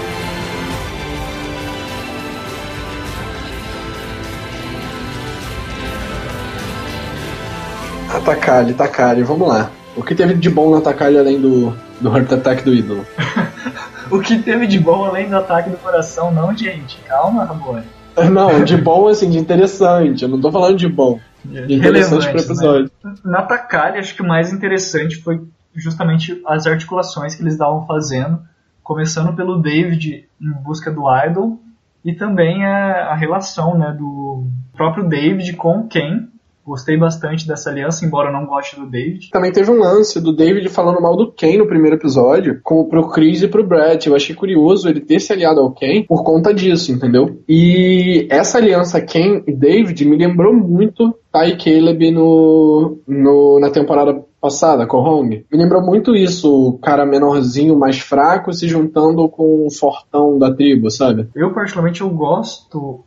Atacali, 8.28 8.72
Atacali, 8.72 9.22
vamos 9.22 9.48
lá. 9.48 9.70
O 9.96 10.02
que 10.02 10.14
teve 10.14 10.34
de 10.34 10.50
bom 10.50 10.70
no 10.70 10.76
Atacali 10.76 11.16
além 11.16 11.40
do, 11.40 11.74
do 11.98 12.14
Heart 12.14 12.32
Attack 12.32 12.62
do 12.62 12.74
ídolo? 12.74 13.06
o 14.12 14.20
que 14.20 14.38
teve 14.38 14.66
de 14.66 14.78
bom 14.78 15.06
além 15.06 15.30
do 15.30 15.36
ataque 15.36 15.70
do 15.70 15.78
coração, 15.78 16.30
não, 16.30 16.54
gente. 16.54 16.98
Calma, 17.08 17.44
Ramon. 17.44 17.80
Não, 18.32 18.64
de 18.64 18.76
bom, 18.76 19.06
assim, 19.06 19.30
de 19.30 19.38
interessante. 19.38 20.24
Eu 20.24 20.28
não 20.28 20.40
tô 20.40 20.50
falando 20.50 20.76
de 20.76 20.88
bom. 20.88 21.20
De 21.44 21.72
interessante 21.72 22.28
pro 22.28 22.40
episódio. 22.40 22.90
Né? 23.04 23.14
Na 23.24 23.42
Takali, 23.42 23.96
acho 23.96 24.12
que 24.12 24.22
o 24.22 24.26
mais 24.26 24.52
interessante 24.52 25.22
foi 25.22 25.40
justamente 25.72 26.42
as 26.44 26.66
articulações 26.66 27.36
que 27.36 27.42
eles 27.42 27.52
estavam 27.52 27.86
fazendo, 27.86 28.40
começando 28.82 29.36
pelo 29.36 29.62
David 29.62 30.28
em 30.42 30.50
busca 30.64 30.90
do 30.90 31.04
Idol, 31.26 31.60
e 32.04 32.12
também 32.12 32.66
a, 32.66 33.12
a 33.12 33.14
relação 33.14 33.78
né, 33.78 33.94
do 33.96 34.48
próprio 34.76 35.08
David 35.08 35.52
com 35.52 35.86
Ken, 35.86 36.26
Gostei 36.68 36.98
bastante 36.98 37.48
dessa 37.48 37.70
aliança, 37.70 38.04
embora 38.04 38.28
eu 38.28 38.32
não 38.32 38.44
goste 38.44 38.78
do 38.78 38.84
David. 38.84 39.30
Também 39.30 39.50
teve 39.50 39.70
um 39.70 39.78
lance 39.78 40.20
do 40.20 40.36
David 40.36 40.68
falando 40.68 41.00
mal 41.00 41.16
do 41.16 41.32
Ken 41.32 41.56
no 41.56 41.66
primeiro 41.66 41.96
episódio, 41.96 42.60
como 42.62 42.90
pro 42.90 43.08
Chris 43.08 43.42
e 43.42 43.48
pro 43.48 43.66
Brett. 43.66 44.06
Eu 44.06 44.14
achei 44.14 44.34
curioso 44.34 44.86
ele 44.86 45.00
ter 45.00 45.18
se 45.18 45.32
aliado 45.32 45.60
ao 45.60 45.72
Ken 45.72 46.04
por 46.06 46.22
conta 46.22 46.52
disso, 46.52 46.92
entendeu? 46.92 47.40
E 47.48 48.26
essa 48.28 48.58
aliança 48.58 49.00
Ken 49.00 49.42
e 49.46 49.52
David 49.54 50.04
me 50.04 50.18
lembrou 50.18 50.52
muito 50.52 51.14
Ty 51.32 51.56
Caleb 51.56 52.10
no, 52.10 52.98
no, 53.08 53.58
na 53.58 53.70
temporada 53.70 54.22
passada, 54.38 54.86
com 54.86 54.98
Hong. 54.98 55.46
Me 55.50 55.58
lembrou 55.58 55.82
muito 55.82 56.14
isso, 56.14 56.68
o 56.68 56.78
cara 56.78 57.06
menorzinho, 57.06 57.78
mais 57.78 57.98
fraco, 57.98 58.52
se 58.52 58.68
juntando 58.68 59.26
com 59.30 59.66
o 59.66 59.70
fortão 59.70 60.38
da 60.38 60.54
tribo, 60.54 60.90
sabe? 60.90 61.28
Eu, 61.34 61.54
particularmente, 61.54 62.02
eu 62.02 62.10
gosto 62.10 63.04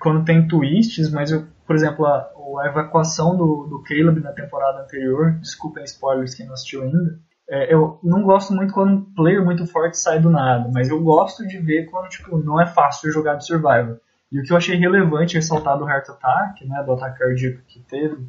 quando 0.00 0.24
tem 0.24 0.46
twists, 0.46 1.10
mas 1.10 1.30
eu, 1.30 1.46
por 1.66 1.76
exemplo, 1.76 2.06
a, 2.06 2.30
a 2.60 2.66
evacuação 2.66 3.36
do, 3.36 3.66
do 3.66 3.82
Caleb 3.82 4.20
na 4.20 4.32
temporada 4.32 4.82
anterior, 4.82 5.32
desculpem 5.40 5.84
spoilers 5.84 6.34
quem 6.34 6.46
não 6.46 6.54
assistiu 6.54 6.82
ainda, 6.82 7.18
é, 7.48 7.72
eu 7.72 7.98
não 8.02 8.22
gosto 8.22 8.54
muito 8.54 8.72
quando 8.72 8.92
um 8.94 9.14
player 9.14 9.44
muito 9.44 9.66
forte 9.66 9.98
sai 9.98 10.20
do 10.20 10.30
nada, 10.30 10.70
mas 10.72 10.88
eu 10.88 11.02
gosto 11.02 11.46
de 11.46 11.58
ver 11.58 11.86
quando 11.86 12.08
tipo, 12.08 12.38
não 12.38 12.60
é 12.60 12.66
fácil 12.66 13.12
jogar 13.12 13.34
de 13.34 13.46
Survivor. 13.46 13.98
E 14.30 14.40
o 14.40 14.42
que 14.42 14.52
eu 14.52 14.56
achei 14.56 14.76
relevante 14.76 15.34
ressaltar 15.34 15.76
do 15.76 15.86
Heart 15.86 16.08
Attack, 16.08 16.66
né, 16.66 16.82
do 16.82 16.92
ataque 16.92 17.18
cardíaco 17.18 17.60
que 17.68 17.80
teve, 17.80 18.26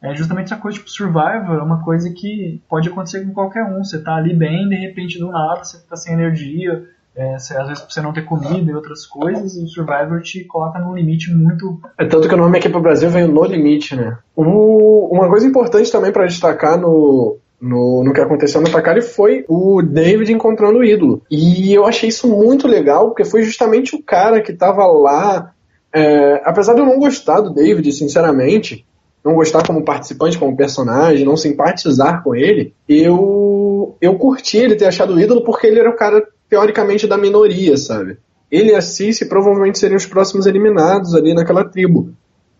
é 0.00 0.14
justamente 0.14 0.46
essa 0.46 0.56
coisa, 0.56 0.78
tipo, 0.78 0.90
Survivor 0.90 1.58
é 1.58 1.62
uma 1.62 1.84
coisa 1.84 2.10
que 2.10 2.62
pode 2.68 2.88
acontecer 2.88 3.24
com 3.24 3.32
qualquer 3.32 3.62
um. 3.64 3.84
Você 3.84 4.02
tá 4.02 4.16
ali 4.16 4.34
bem, 4.34 4.68
de 4.68 4.74
repente 4.74 5.18
do 5.18 5.30
nada 5.30 5.62
você 5.62 5.78
fica 5.78 5.96
sem 5.96 6.14
energia, 6.14 6.88
é, 7.14 7.34
às 7.34 7.48
vezes 7.48 7.80
pra 7.80 7.90
você 7.90 8.00
não 8.00 8.12
ter 8.12 8.24
comida 8.24 8.70
e 8.70 8.74
outras 8.74 9.04
coisas, 9.04 9.54
o 9.56 9.68
Survivor 9.68 10.22
te 10.22 10.44
coloca 10.44 10.78
num 10.78 10.94
limite 10.94 11.32
muito. 11.34 11.78
É 11.98 12.06
tanto 12.06 12.26
que 12.26 12.34
o 12.34 12.38
nome 12.38 12.58
aqui 12.58 12.68
pro 12.68 12.80
Brasil 12.80 13.10
veio 13.10 13.28
no 13.28 13.44
limite, 13.44 13.94
né? 13.94 14.16
O, 14.34 15.08
uma 15.14 15.28
coisa 15.28 15.46
importante 15.46 15.92
também 15.92 16.10
para 16.10 16.26
destacar 16.26 16.78
no, 16.78 17.36
no, 17.60 18.02
no 18.02 18.12
que 18.14 18.20
aconteceu 18.20 18.60
no 18.60 18.70
Takari 18.70 19.02
foi 19.02 19.44
o 19.46 19.82
David 19.82 20.32
encontrando 20.32 20.78
o 20.78 20.84
ídolo. 20.84 21.22
E 21.30 21.72
eu 21.72 21.84
achei 21.84 22.08
isso 22.08 22.26
muito 22.26 22.66
legal, 22.66 23.08
porque 23.08 23.24
foi 23.24 23.42
justamente 23.42 23.94
o 23.94 24.02
cara 24.02 24.40
que 24.40 24.52
tava 24.52 24.86
lá. 24.86 25.52
É, 25.94 26.40
apesar 26.44 26.72
de 26.72 26.80
eu 26.80 26.86
não 26.86 26.98
gostar 26.98 27.40
do 27.40 27.52
David, 27.52 27.92
sinceramente, 27.92 28.86
não 29.22 29.34
gostar 29.34 29.66
como 29.66 29.84
participante, 29.84 30.38
como 30.38 30.56
personagem, 30.56 31.26
não 31.26 31.36
simpatizar 31.36 32.22
com 32.22 32.34
ele, 32.34 32.74
eu 32.88 33.94
eu 34.00 34.16
curti 34.16 34.56
ele 34.56 34.74
ter 34.74 34.86
achado 34.86 35.14
o 35.14 35.20
ídolo 35.20 35.44
porque 35.44 35.66
ele 35.66 35.78
era 35.78 35.90
o 35.90 35.96
cara 35.96 36.26
teoricamente 36.52 37.06
da 37.06 37.16
minoria, 37.16 37.78
sabe? 37.78 38.18
Ele 38.50 38.72
e 38.72 38.74
a 38.74 38.82
Cici 38.82 39.24
provavelmente 39.24 39.78
seriam 39.78 39.96
os 39.96 40.04
próximos 40.04 40.44
eliminados 40.44 41.14
ali 41.14 41.32
naquela 41.32 41.64
tribo. 41.64 42.10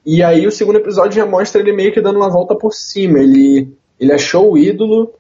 E 0.07 0.23
aí 0.23 0.47
o 0.47 0.51
segundo 0.51 0.77
episódio 0.77 1.17
já 1.17 1.27
mostra 1.27 1.61
ele 1.61 1.75
meio 1.75 1.93
que 1.93 2.01
dando 2.01 2.17
uma 2.17 2.31
volta 2.31 2.55
por 2.55 2.73
cima. 2.73 3.19
Ele, 3.19 3.71
ele 4.01 4.11
achou 4.11 4.51
o 4.51 4.57
ídolo 4.57 5.13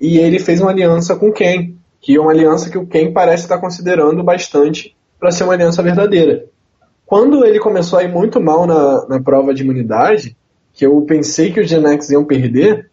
e 0.00 0.16
ele 0.18 0.38
fez 0.38 0.60
uma 0.60 0.70
aliança 0.70 1.16
com 1.16 1.32
Ken, 1.32 1.74
que 2.00 2.14
é 2.14 2.20
uma 2.20 2.30
aliança 2.30 2.70
que 2.70 2.78
o 2.78 2.86
Ken 2.86 3.12
parece 3.12 3.42
estar 3.42 3.58
considerando 3.58 4.22
bastante 4.22 4.96
para 5.18 5.32
ser 5.32 5.42
uma 5.42 5.54
aliança 5.54 5.82
verdadeira. 5.82 6.44
Quando 7.04 7.44
ele 7.44 7.58
começou 7.58 7.98
a 7.98 8.04
ir 8.04 8.12
muito 8.12 8.40
mal 8.40 8.64
na, 8.64 9.08
na 9.08 9.20
prova 9.20 9.52
de 9.52 9.64
imunidade, 9.64 10.36
que 10.72 10.86
eu 10.86 11.02
pensei 11.02 11.52
que 11.52 11.58
os 11.58 11.68
Gen 11.68 11.84
X 11.84 12.10
iam 12.10 12.24
perder, 12.24 12.92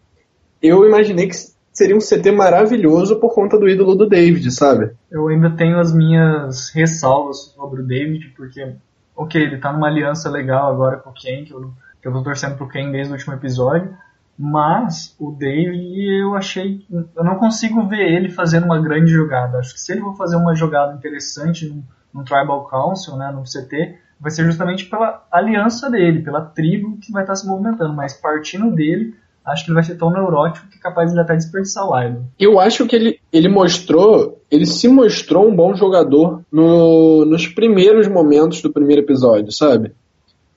eu 0.63 0.84
imaginei 0.84 1.27
que 1.27 1.36
seria 1.77 1.96
um 1.96 2.00
CT 2.00 2.31
maravilhoso 2.31 3.19
por 3.19 3.36
conta 3.36 3.55
do 3.55 3.69
ídolo 3.69 3.93
do 3.93 4.10
David, 4.10 4.50
sabe? 4.50 4.96
Eu 5.12 5.27
ainda 5.27 5.51
tenho 5.51 5.79
as 5.79 5.93
minhas 5.93 6.72
ressalvas 6.74 7.53
sobre 7.55 7.81
o 7.81 7.86
David, 7.86 8.34
porque, 8.36 8.74
ok, 9.15 9.39
ele 9.39 9.60
tá 9.60 9.72
numa 9.72 9.86
aliança 9.86 10.27
legal 10.27 10.74
agora 10.74 10.98
com 10.98 11.12
o 11.12 11.13
Ken, 11.13 11.46
que 11.46 11.53
eu, 11.53 11.72
que 12.01 12.07
eu 12.07 12.12
tô 12.12 12.24
torcendo 12.24 12.57
pro 12.57 12.67
Ken 12.67 12.91
desde 12.91 13.13
o 13.13 13.15
último 13.15 13.36
episódio. 13.36 13.96
Mas 14.36 15.15
o 15.19 15.31
Dave, 15.31 16.19
eu 16.19 16.34
achei. 16.34 16.84
Eu 17.15 17.24
não 17.24 17.36
consigo 17.36 17.88
ver 17.88 18.12
ele 18.12 18.29
fazendo 18.29 18.65
uma 18.65 18.81
grande 18.81 19.12
jogada. 19.12 19.60
Acho 19.60 19.75
que 19.75 19.79
se 19.79 19.91
ele 19.91 20.01
for 20.01 20.17
fazer 20.17 20.36
uma 20.36 20.55
jogada 20.55 20.96
interessante 20.96 21.67
no, 21.67 21.84
no 22.12 22.24
Tribal 22.24 22.67
Council, 22.67 23.17
né, 23.17 23.31
no 23.31 23.43
CT, 23.43 24.00
vai 24.19 24.31
ser 24.31 24.46
justamente 24.46 24.86
pela 24.86 25.27
aliança 25.31 25.91
dele, 25.91 26.24
pela 26.24 26.41
tribo 26.41 26.98
que 26.98 27.12
vai 27.12 27.22
estar 27.22 27.36
se 27.36 27.46
movimentando. 27.46 27.93
Mas 27.93 28.13
partindo 28.13 28.72
dele, 28.72 29.15
acho 29.47 29.63
que 29.63 29.71
ele 29.71 29.75
vai 29.75 29.83
ser 29.83 29.95
tão 29.95 30.11
neurótico 30.11 30.67
que 30.67 30.77
é 30.77 30.81
capaz 30.81 31.13
de 31.13 31.19
até 31.19 31.35
desperdiçar 31.35 31.89
o 31.89 31.99
Idol. 31.99 32.23
Eu 32.37 32.59
acho 32.59 32.85
que 32.85 32.95
ele, 32.95 33.19
ele 33.31 33.47
mostrou, 33.47 34.41
ele 34.51 34.65
se 34.65 34.87
mostrou 34.89 35.47
um 35.47 35.55
bom 35.55 35.73
jogador 35.73 36.41
no, 36.51 37.25
nos 37.25 37.47
primeiros 37.47 38.07
momentos 38.07 38.61
do 38.61 38.71
primeiro 38.71 39.01
episódio, 39.01 39.51
sabe? 39.51 39.93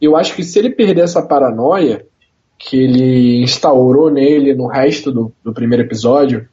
Eu 0.00 0.16
acho 0.16 0.34
que 0.34 0.42
se 0.42 0.58
ele 0.58 0.70
perder 0.70 1.02
essa 1.02 1.22
paranoia, 1.22 2.04
que 2.58 2.76
ele 2.76 3.42
instaurou 3.42 4.10
nele 4.10 4.54
no 4.54 4.66
resto 4.66 5.12
do, 5.12 5.32
do 5.42 5.52
primeiro 5.52 5.84
episódio 5.84 6.48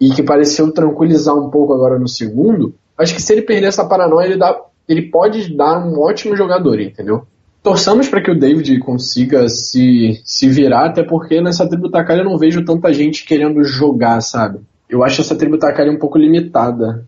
e 0.00 0.10
que 0.10 0.22
pareceu 0.22 0.72
tranquilizar 0.72 1.36
um 1.36 1.50
pouco 1.50 1.72
agora 1.72 1.98
no 1.98 2.08
segundo, 2.08 2.74
acho 2.96 3.14
que 3.14 3.22
se 3.22 3.32
ele 3.32 3.42
perder 3.42 3.66
essa 3.66 3.84
paranoia, 3.84 4.26
ele, 4.26 4.36
dá, 4.36 4.60
ele 4.88 5.02
pode 5.02 5.54
dar 5.54 5.78
um 5.86 6.00
ótimo 6.00 6.34
jogador, 6.36 6.80
entendeu? 6.80 7.26
Torçamos 7.62 8.08
para 8.08 8.20
que 8.20 8.30
o 8.30 8.38
David 8.38 8.78
consiga 8.80 9.48
se, 9.48 10.20
se 10.24 10.48
virar, 10.48 10.86
até 10.86 11.04
porque 11.04 11.40
nessa 11.40 11.68
tribo 11.68 11.90
Takari 11.90 12.20
eu 12.20 12.24
não 12.24 12.36
vejo 12.36 12.64
tanta 12.64 12.92
gente 12.92 13.24
querendo 13.24 13.62
jogar, 13.62 14.20
sabe? 14.20 14.60
Eu 14.88 15.04
acho 15.04 15.20
essa 15.20 15.36
tribo 15.36 15.58
Takari 15.58 15.88
um 15.88 15.98
pouco 15.98 16.18
limitada. 16.18 17.06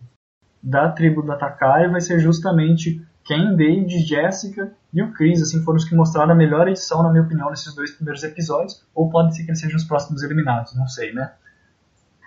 Da 0.63 0.89
tribo 0.89 1.21
da 1.21 1.35
Takari 1.35 1.91
vai 1.91 1.99
ser 1.99 2.19
justamente 2.19 3.01
Ken, 3.25 3.55
David, 3.55 4.05
Jessica 4.05 4.71
e 4.93 5.03
o 5.03 5.11
Chris, 5.11 5.41
assim, 5.41 5.61
foram 5.61 5.77
os 5.77 5.83
que 5.83 5.93
mostraram 5.93 6.31
a 6.31 6.35
melhor 6.35 6.67
edição, 6.69 7.03
na 7.03 7.11
minha 7.11 7.23
opinião, 7.23 7.49
nesses 7.49 7.75
dois 7.75 7.91
primeiros 7.91 8.23
episódios, 8.23 8.81
ou 8.95 9.09
pode 9.09 9.35
ser 9.35 9.43
que 9.43 9.49
eles 9.49 9.59
sejam 9.59 9.75
os 9.75 9.83
próximos 9.83 10.23
eliminados, 10.23 10.73
não 10.75 10.87
sei, 10.87 11.11
né? 11.11 11.31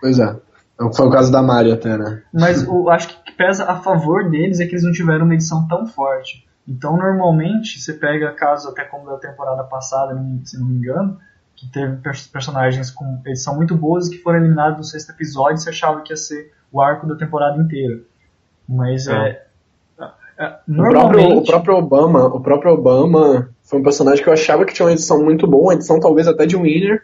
Pois 0.01 0.19
é. 0.19 0.37
Foi 0.95 1.07
o 1.07 1.11
caso 1.11 1.33
da 1.33 1.43
Mari 1.43 1.73
até, 1.73 1.97
né? 1.97 2.23
Mas 2.33 2.63
eu 2.63 2.89
acho 2.91 3.09
que 3.09 3.33
pesa 3.33 3.65
a 3.65 3.77
favor 3.77 4.31
deles 4.31 4.61
é 4.61 4.67
que 4.67 4.73
eles 4.73 4.85
não 4.85 4.93
tiveram 4.93 5.25
uma 5.25 5.35
edição 5.35 5.67
tão 5.67 5.87
forte. 5.87 6.47
Então, 6.69 6.99
normalmente, 6.99 7.81
você 7.81 7.95
pega 7.95 8.31
casos 8.33 8.71
até 8.71 8.85
como 8.85 9.07
da 9.07 9.17
temporada 9.17 9.65
passada, 9.65 10.15
se 10.45 10.59
não 10.59 10.67
me 10.67 10.77
engano, 10.77 11.19
que 11.57 11.67
teve 11.71 11.97
personagens 12.31 12.91
com 12.91 13.21
edição 13.25 13.57
muito 13.57 13.75
boas 13.75 14.07
e 14.07 14.11
que 14.11 14.19
foram 14.19 14.39
eliminados 14.39 14.77
no 14.77 14.85
sexto 14.85 15.11
episódio 15.11 15.57
e 15.57 15.61
você 15.61 15.71
achava 15.71 16.03
que 16.03 16.13
ia 16.13 16.17
ser 16.17 16.53
o 16.71 16.81
arco 16.81 17.07
da 17.07 17.17
temporada 17.17 17.61
inteira. 17.61 18.01
Mas 18.69 19.09
é, 19.09 19.43
é 20.39 20.59
o, 20.69 20.89
próprio, 20.91 21.39
o 21.39 21.45
próprio 21.45 21.75
Obama, 21.77 22.27
o 22.27 22.41
próprio 22.41 22.73
Obama 22.73 23.49
foi 23.63 23.81
um 23.81 23.83
personagem 23.83 24.23
que 24.23 24.29
eu 24.29 24.35
achava 24.35 24.67
que 24.67 24.75
tinha 24.75 24.85
uma 24.87 24.93
edição 24.93 25.25
muito 25.25 25.47
boa, 25.47 25.65
uma 25.65 25.75
edição 25.75 25.99
talvez 25.99 26.29
até 26.29 26.45
de 26.45 26.57
winner, 26.57 27.03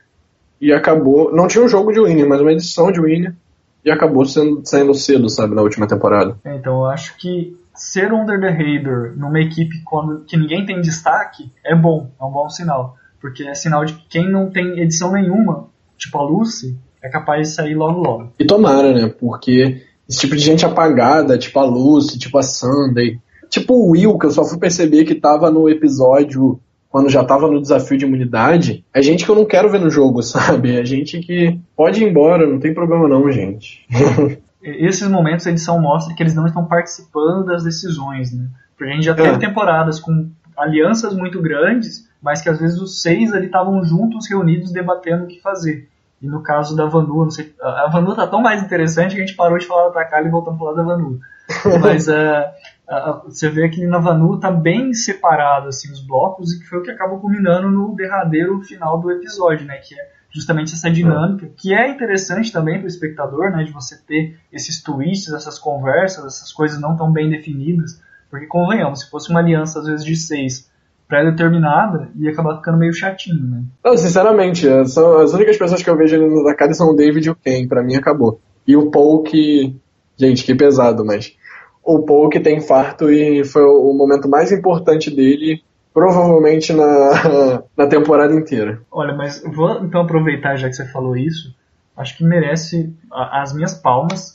e 0.61 0.73
acabou. 0.73 1.35
Não 1.35 1.49
tinha 1.49 1.65
um 1.65 1.69
jogo 1.69 1.91
de 1.91 2.01
winner, 2.01 2.29
mas 2.29 2.41
uma 2.41 2.53
edição 2.53 2.93
de 2.93 3.01
winner, 3.01 3.35
e 3.83 3.91
acabou 3.91 4.27
sendo, 4.27 4.61
saindo 4.65 4.93
cedo, 4.95 5.29
sabe, 5.31 5.55
na 5.55 5.63
última 5.63 5.87
temporada. 5.87 6.37
É, 6.45 6.55
então 6.55 6.81
eu 6.81 6.87
acho 6.87 7.17
que 7.17 7.59
ser 7.75 8.13
Under 8.13 8.41
the 8.41 8.49
Radar 8.49 9.17
numa 9.17 9.41
equipe 9.41 9.83
quando, 9.85 10.25
que 10.25 10.37
ninguém 10.37 10.65
tem 10.65 10.81
destaque 10.81 11.51
é 11.65 11.75
bom, 11.75 12.11
é 12.21 12.25
um 12.25 12.31
bom 12.31 12.49
sinal. 12.49 12.97
Porque 13.21 13.43
é 13.43 13.55
sinal 13.55 13.85
de 13.85 13.95
que 13.95 14.07
quem 14.09 14.31
não 14.31 14.51
tem 14.51 14.81
edição 14.81 15.13
nenhuma, 15.13 15.69
tipo 15.97 16.19
a 16.19 16.23
Lucy, 16.23 16.77
é 17.03 17.09
capaz 17.09 17.49
de 17.49 17.55
sair 17.55 17.75
logo 17.75 18.01
logo. 18.01 18.33
E 18.39 18.45
tomara, 18.45 18.93
né? 18.93 19.09
Porque 19.19 19.83
esse 20.09 20.21
tipo 20.21 20.37
de 20.37 20.43
gente 20.43 20.65
apagada, 20.65 21.39
tipo 21.39 21.59
a 21.59 21.65
Lucy, 21.65 22.19
tipo 22.19 22.39
a 22.39 22.43
Sunday, 22.43 23.19
tipo 23.49 23.75
o 23.75 23.91
Will, 23.91 24.19
que 24.19 24.27
eu 24.27 24.31
só 24.31 24.45
fui 24.45 24.59
perceber 24.59 25.05
que 25.05 25.15
tava 25.15 25.51
no 25.51 25.69
episódio 25.69 26.61
quando 26.95 27.11
já 27.11 27.25
tava 27.25 27.49
no 27.51 27.61
desafio 27.61 27.99
de 27.99 28.05
imunidade, 28.05 28.85
é 28.95 29.03
gente 29.03 29.25
que 29.25 29.31
eu 29.31 29.35
não 29.35 29.45
quero 29.45 29.69
ver 29.69 29.81
no 29.81 29.91
jogo, 29.91 30.23
sabe? 30.23 30.79
É 30.79 30.85
gente 30.85 31.19
que 31.19 31.59
pode 31.77 32.01
ir 32.01 32.09
embora, 32.09 32.49
não 32.49 32.61
tem 32.61 32.73
problema 32.73 33.09
não, 33.09 33.33
gente. 33.33 33.85
Esses 34.65 35.09
momentos 35.09 35.47
a 35.47 35.51
edição 35.51 35.79
mostra 35.79 36.15
que 36.15 36.23
eles 36.23 36.35
não 36.35 36.47
estão 36.47 36.65
participando 36.65 37.45
das 37.45 37.63
decisões, 37.63 38.33
né? 38.33 38.49
Porque 38.77 38.91
a 38.91 38.95
gente 38.95 39.05
já 39.05 39.15
teve 39.15 39.29
é. 39.29 39.39
temporadas 39.39 40.01
com 40.01 40.31
alianças 40.57 41.15
muito 41.15 41.41
grandes, 41.43 42.09
mas 42.23 42.41
que 42.41 42.49
às 42.49 42.59
vezes 42.59 42.81
os 42.81 43.03
seis 43.03 43.33
ali 43.33 43.47
estavam 43.47 43.85
juntos, 43.85 44.29
reunidos, 44.29 44.73
debatendo 44.73 45.25
o 45.25 45.27
que 45.27 45.41
fazer. 45.41 45.89
E 46.23 46.27
no 46.27 46.43
caso 46.43 46.75
da 46.75 46.87
Vanu, 46.87 47.25
não 47.25 47.31
sei, 47.31 47.55
a 47.61 47.89
Vanu 47.91 48.15
tá 48.15 48.27
tão 48.27 48.41
mais 48.41 48.63
interessante 48.63 49.15
que 49.15 49.21
a 49.21 49.27
gente 49.27 49.37
parou 49.37 49.59
de 49.59 49.67
falar 49.67 49.89
da 49.89 49.95
Takali 49.95 50.29
e 50.29 50.31
voltamos 50.31 50.59
a 50.59 50.65
falar 50.65 50.77
da 50.77 50.83
Vanu. 50.83 51.21
Mas 51.83 52.09
uh, 52.09 52.13
uh, 52.13 53.25
você 53.25 53.51
vê 53.51 53.69
que 53.69 53.87
na 53.87 53.99
Vanu 53.99 54.41
tá 54.41 54.51
bem 54.51 54.95
separado 54.95 55.69
assim, 55.69 55.93
os 55.93 56.01
blocos 56.01 56.55
e 56.55 56.61
que 56.61 56.67
foi 56.67 56.79
o 56.79 56.83
que 56.83 56.91
acabou 56.91 57.21
culminando 57.21 57.71
no 57.71 57.95
derradeiro 57.95 58.63
final 58.63 58.99
do 58.99 59.11
episódio, 59.11 59.67
né? 59.67 59.77
Que 59.77 59.95
é 59.95 60.09
justamente 60.35 60.75
essa 60.75 60.91
dinâmica, 60.91 61.49
que 61.57 61.73
é 61.73 61.89
interessante 61.89 62.53
também 62.53 62.79
para 62.79 62.87
o 62.87 62.89
espectador, 62.89 63.53
né? 63.53 63.63
De 63.63 63.71
você 63.71 63.97
ter 63.97 64.37
esses 64.53 64.83
twists, 64.83 65.33
essas 65.33 65.61
conversas, 65.61 66.25
essas 66.25 66.53
coisas 66.53 66.81
não 66.81 66.97
tão 66.97 67.13
bem 67.13 67.31
definidas. 67.31 68.03
Porque 68.29 68.47
convenhamos, 68.47 69.01
se 69.01 69.11
fosse 69.11 69.31
uma 69.31 69.39
aliança 69.39 69.79
às 69.79 69.87
vezes 69.87 70.05
de 70.05 70.17
seis 70.17 70.69
pré-determinada 71.07 72.09
e 72.19 72.29
acabar 72.29 72.57
ficando 72.57 72.79
meio 72.79 72.93
chatinho, 72.93 73.45
né? 73.45 73.63
Não, 73.85 73.97
sinceramente, 73.97 74.67
são 74.89 75.21
as 75.21 75.33
únicas 75.33 75.57
pessoas 75.57 75.83
que 75.83 75.89
eu 75.89 75.97
vejo 75.97 76.19
no 76.19 76.43
Dakar 76.43 76.73
são 76.75 76.91
o 76.91 76.97
David 76.97 77.29
e 77.29 77.31
o 77.31 77.37
Ken, 77.37 77.69
pra 77.69 77.85
mim 77.85 77.95
acabou. 77.95 78.41
E 78.67 78.77
o 78.77 78.91
Paul 78.91 79.23
que. 79.23 79.77
Gente, 80.17 80.45
que 80.45 80.55
pesado, 80.55 81.05
mas. 81.05 81.37
O 81.85 82.03
Paul 82.03 82.29
que 82.29 82.41
tem 82.41 82.57
infarto 82.57 83.11
e 83.11 83.45
foi 83.45 83.63
o 83.63 83.93
momento 83.93 84.29
mais 84.29 84.51
importante 84.51 85.15
dele, 85.15 85.63
provavelmente 85.95 86.73
na, 86.73 87.63
na 87.77 87.87
temporada 87.87 88.35
inteira. 88.35 88.83
Olha, 88.91 89.15
mas 89.15 89.41
vou 89.43 89.85
então 89.85 90.03
aproveitar 90.03 90.57
já 90.57 90.69
que 90.69 90.75
você 90.75 90.85
falou 90.91 91.17
isso. 91.17 91.55
Acho 91.97 92.19
que 92.19 92.25
merece 92.25 92.93
as 93.11 93.55
minhas 93.55 93.75
palmas. 93.75 94.35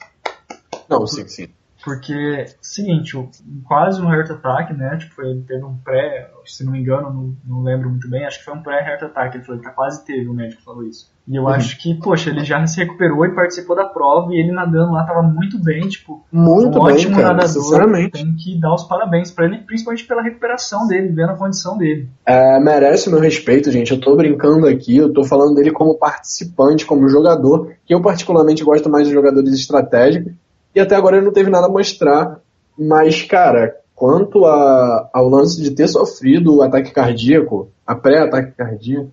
Não, 0.90 1.06
sim, 1.06 1.28
sim. 1.28 1.50
Porque, 1.84 2.46
seguinte, 2.62 3.18
quase 3.64 4.02
um 4.02 4.12
Heart 4.12 4.32
Attack, 4.32 4.74
né? 4.74 4.98
Tipo, 4.98 5.22
ele 5.22 5.42
teve 5.42 5.64
um 5.64 5.78
pré, 5.78 6.30
se 6.46 6.64
não 6.66 6.74
me 6.74 6.80
engano, 6.80 7.10
não, 7.14 7.36
não 7.46 7.64
lembro 7.64 7.90
muito 7.90 8.10
bem, 8.10 8.26
acho 8.26 8.40
que 8.40 8.46
foi 8.46 8.54
um 8.54 8.62
pré-Heart 8.62 9.04
Attack. 9.04 9.38
Ele 9.38 9.46
falou, 9.46 9.62
ele 9.62 9.68
tá 9.68 9.74
quase 9.74 10.06
teve, 10.06 10.28
o 10.28 10.34
médico 10.34 10.62
falou 10.64 10.84
isso. 10.84 11.12
E 11.28 11.36
eu 11.36 11.44
uhum. 11.44 11.50
acho 11.50 11.78
que, 11.80 11.94
poxa, 11.94 12.32
ele 12.32 12.44
já 12.44 12.66
se 12.66 12.80
recuperou 12.80 13.24
e 13.26 13.36
participou 13.36 13.76
da 13.76 13.86
prova 13.86 14.34
e 14.34 14.40
ele 14.40 14.52
nadando 14.52 14.94
lá 14.94 15.04
tava 15.04 15.22
muito 15.22 15.62
bem, 15.64 15.88
tipo, 15.88 16.26
muito 16.32 16.80
um 16.80 16.86
bem, 16.86 16.96
ótimo 16.96 17.16
cara, 17.16 17.34
nadador. 17.34 17.64
Sinceramente. 17.64 18.12
Tem 18.12 18.36
que 18.36 18.60
dar 18.60 18.74
os 18.74 18.84
parabéns 18.84 19.32
para 19.32 19.46
ele, 19.46 19.60
principalmente 19.60 20.06
pela 20.06 20.24
recuperação 20.24 20.88
dele, 20.88 21.10
vendo 21.10 21.30
a 21.30 21.38
condição 21.38 21.78
dele. 21.78 22.10
É, 22.26 22.60
merece 22.60 23.08
o 23.08 23.12
meu 23.12 23.22
respeito, 23.22 23.72
gente. 23.72 23.92
Eu 23.92 24.02
tô 24.02 24.16
brincando 24.16 24.66
aqui, 24.68 24.98
eu 24.98 25.14
tô 25.14 25.24
falando 25.24 25.54
dele 25.54 25.72
como 25.72 26.00
participante, 26.00 26.86
como 26.86 27.08
jogador, 27.08 27.74
que 27.86 27.94
eu 27.94 28.02
particularmente 28.02 28.64
gosto 28.64 28.90
mais 28.90 29.08
de 29.08 29.14
jogadores 29.14 29.54
estratégicos 29.54 30.34
e 30.74 30.80
até 30.80 30.96
agora 30.96 31.18
ele 31.18 31.26
não 31.26 31.34
teve 31.34 31.50
nada 31.50 31.68
a 31.68 31.70
mostrar. 31.70 32.40
Mas, 32.78 33.24
cara, 33.24 33.76
quanto 33.96 34.46
a, 34.46 35.10
ao 35.14 35.28
lance 35.28 35.62
de 35.62 35.72
ter 35.72 35.88
sofrido 35.88 36.56
o 36.56 36.62
ataque 36.62 36.92
cardíaco, 36.92 37.70
a 37.86 37.96
pré-ataque 37.96 38.54
cardíaco, 38.54 39.12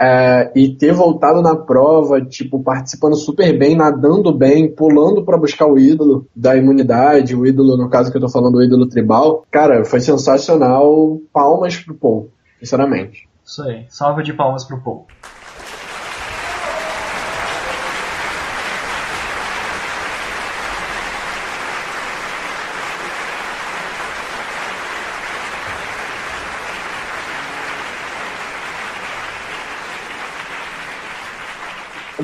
é, 0.00 0.50
e 0.56 0.68
ter 0.68 0.92
voltado 0.92 1.40
na 1.40 1.54
prova, 1.54 2.20
tipo, 2.20 2.60
participando 2.60 3.14
super 3.14 3.56
bem, 3.56 3.76
nadando 3.76 4.32
bem, 4.32 4.68
pulando 4.68 5.24
para 5.24 5.38
buscar 5.38 5.66
o 5.66 5.78
ídolo 5.78 6.26
da 6.34 6.56
imunidade, 6.56 7.36
o 7.36 7.46
ídolo, 7.46 7.76
no 7.76 7.88
caso 7.88 8.10
que 8.10 8.16
eu 8.16 8.20
tô 8.20 8.28
falando, 8.28 8.56
o 8.56 8.62
ídolo 8.62 8.88
tribal, 8.88 9.46
cara, 9.48 9.84
foi 9.84 10.00
sensacional. 10.00 11.20
Palmas 11.32 11.76
pro 11.76 11.94
Paul, 11.94 12.30
sinceramente. 12.58 13.28
Isso 13.44 13.62
aí, 13.62 13.86
salva 13.88 14.22
de 14.22 14.32
palmas 14.32 14.64
pro 14.64 14.80
Paul. 14.80 15.06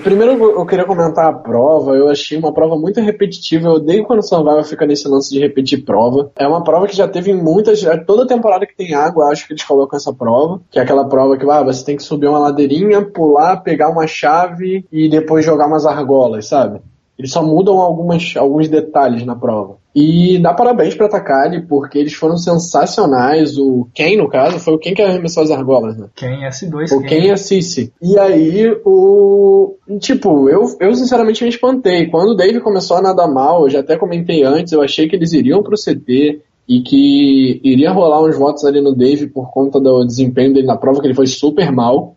Primeiro 0.02 0.32
eu 0.32 0.66
queria 0.66 0.84
comentar 0.84 1.26
a 1.26 1.32
prova, 1.32 1.96
eu 1.96 2.08
achei 2.08 2.38
uma 2.38 2.52
prova 2.52 2.76
muito 2.76 3.00
repetitiva, 3.00 3.68
eu 3.68 3.72
odeio 3.74 4.04
quando 4.04 4.20
o 4.20 4.22
Survival 4.22 4.64
fica 4.64 4.86
nesse 4.86 5.08
lance 5.08 5.30
de 5.30 5.40
repetir 5.40 5.84
prova. 5.84 6.30
É 6.36 6.46
uma 6.46 6.62
prova 6.62 6.86
que 6.86 6.96
já 6.96 7.08
teve 7.08 7.30
em 7.30 7.42
muitas, 7.42 7.82
toda 8.06 8.26
temporada 8.26 8.66
que 8.66 8.76
tem 8.76 8.94
água, 8.94 9.28
acho 9.28 9.46
que 9.46 9.52
eles 9.52 9.64
colocam 9.64 9.96
essa 9.96 10.12
prova, 10.12 10.60
que 10.70 10.78
é 10.78 10.82
aquela 10.82 11.08
prova 11.08 11.36
que 11.36 11.48
ah, 11.48 11.62
você 11.62 11.84
tem 11.84 11.96
que 11.96 12.02
subir 12.02 12.28
uma 12.28 12.38
ladeirinha, 12.38 13.04
pular, 13.04 13.58
pegar 13.58 13.88
uma 13.88 14.06
chave 14.06 14.84
e 14.92 15.08
depois 15.08 15.44
jogar 15.44 15.66
umas 15.66 15.86
argolas, 15.86 16.46
sabe? 16.46 16.80
Eles 17.18 17.32
só 17.32 17.42
mudam 17.42 17.80
algumas, 17.80 18.34
alguns 18.36 18.68
detalhes 18.68 19.26
na 19.26 19.34
prova. 19.34 19.78
E 19.94 20.38
dá 20.38 20.54
parabéns 20.54 20.94
pra 20.94 21.08
Takali, 21.08 21.66
porque 21.66 21.98
eles 21.98 22.14
foram 22.14 22.36
sensacionais. 22.36 23.58
O 23.58 23.88
Ken, 23.92 24.16
no 24.16 24.28
caso, 24.28 24.60
foi 24.60 24.74
o 24.74 24.78
Ken 24.78 24.94
que 24.94 25.02
arremessou 25.02 25.42
as 25.42 25.50
argolas, 25.50 25.96
né? 25.96 26.06
Ken 26.14 26.48
S2. 26.48 26.92
O 26.92 27.02
Ken 27.02 27.26
e 27.26 27.30
a 27.32 27.36
Cici. 27.36 27.92
E 28.00 28.16
aí, 28.16 28.70
o. 28.84 29.74
Tipo, 29.98 30.48
eu, 30.48 30.64
eu 30.78 30.94
sinceramente 30.94 31.42
me 31.42 31.50
espantei. 31.50 32.06
Quando 32.06 32.30
o 32.30 32.36
Dave 32.36 32.60
começou 32.60 32.98
a 32.98 33.02
nadar 33.02 33.28
mal, 33.28 33.64
eu 33.64 33.70
já 33.70 33.80
até 33.80 33.96
comentei 33.96 34.44
antes, 34.44 34.72
eu 34.72 34.80
achei 34.80 35.08
que 35.08 35.16
eles 35.16 35.32
iriam 35.32 35.62
pro 35.62 35.74
CT, 35.74 36.40
e 36.68 36.82
que 36.82 37.60
iria 37.64 37.90
rolar 37.90 38.22
uns 38.22 38.36
votos 38.36 38.64
ali 38.64 38.80
no 38.80 38.94
Dave 38.94 39.26
por 39.28 39.50
conta 39.50 39.80
do 39.80 40.04
desempenho 40.04 40.52
dele 40.52 40.66
na 40.66 40.76
prova, 40.76 41.00
que 41.00 41.06
ele 41.06 41.14
foi 41.14 41.26
super 41.26 41.72
mal. 41.72 42.14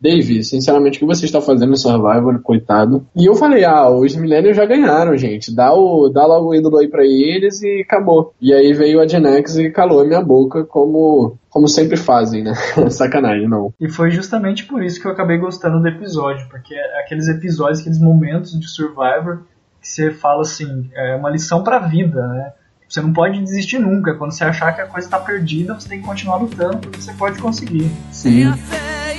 Dave, 0.00 0.42
sinceramente, 0.42 0.96
o 0.96 1.00
que 1.00 1.06
você 1.06 1.26
está 1.26 1.40
fazendo 1.40 1.70
no 1.70 1.76
Survivor, 1.76 2.40
coitado? 2.40 3.06
E 3.14 3.26
eu 3.26 3.34
falei, 3.34 3.64
ah, 3.64 3.90
os 3.90 4.16
Millennials 4.16 4.56
já 4.56 4.64
ganharam, 4.64 5.16
gente. 5.16 5.54
Dá, 5.54 5.74
o, 5.74 6.08
dá 6.08 6.24
logo 6.24 6.48
o 6.48 6.54
ídolo 6.54 6.78
aí 6.78 6.88
pra 6.88 7.04
eles 7.04 7.62
e 7.62 7.82
acabou. 7.82 8.32
E 8.40 8.52
aí 8.52 8.72
veio 8.72 9.00
a 9.00 9.06
Genex 9.06 9.56
e 9.56 9.70
calou 9.70 10.00
a 10.00 10.04
minha 10.06 10.22
boca, 10.22 10.64
como, 10.64 11.36
como 11.50 11.68
sempre 11.68 11.98
fazem, 11.98 12.42
né? 12.42 12.54
Sacanagem, 12.88 13.46
não. 13.46 13.74
E 13.78 13.90
foi 13.90 14.10
justamente 14.10 14.64
por 14.64 14.82
isso 14.82 15.00
que 15.00 15.06
eu 15.06 15.12
acabei 15.12 15.36
gostando 15.36 15.80
do 15.80 15.88
episódio, 15.88 16.46
porque 16.48 16.74
é 16.74 17.00
aqueles 17.00 17.28
episódios, 17.28 17.80
aqueles 17.80 18.00
momentos 18.00 18.58
de 18.58 18.68
Survivor 18.68 19.40
que 19.80 19.88
você 19.88 20.10
fala 20.10 20.42
assim, 20.42 20.90
é 20.94 21.16
uma 21.16 21.30
lição 21.30 21.62
pra 21.62 21.78
vida, 21.78 22.26
né? 22.26 22.52
Você 22.88 23.00
não 23.00 23.12
pode 23.12 23.40
desistir 23.40 23.78
nunca. 23.78 24.14
Quando 24.14 24.32
você 24.32 24.44
achar 24.44 24.74
que 24.74 24.80
a 24.80 24.86
coisa 24.86 25.06
está 25.06 25.18
perdida, 25.18 25.74
você 25.74 25.88
tem 25.88 26.00
que 26.00 26.06
continuar 26.06 26.38
lutando 26.38 26.78
porque 26.78 27.00
você 27.00 27.12
pode 27.12 27.40
conseguir. 27.40 27.88
Sim. 28.10 28.52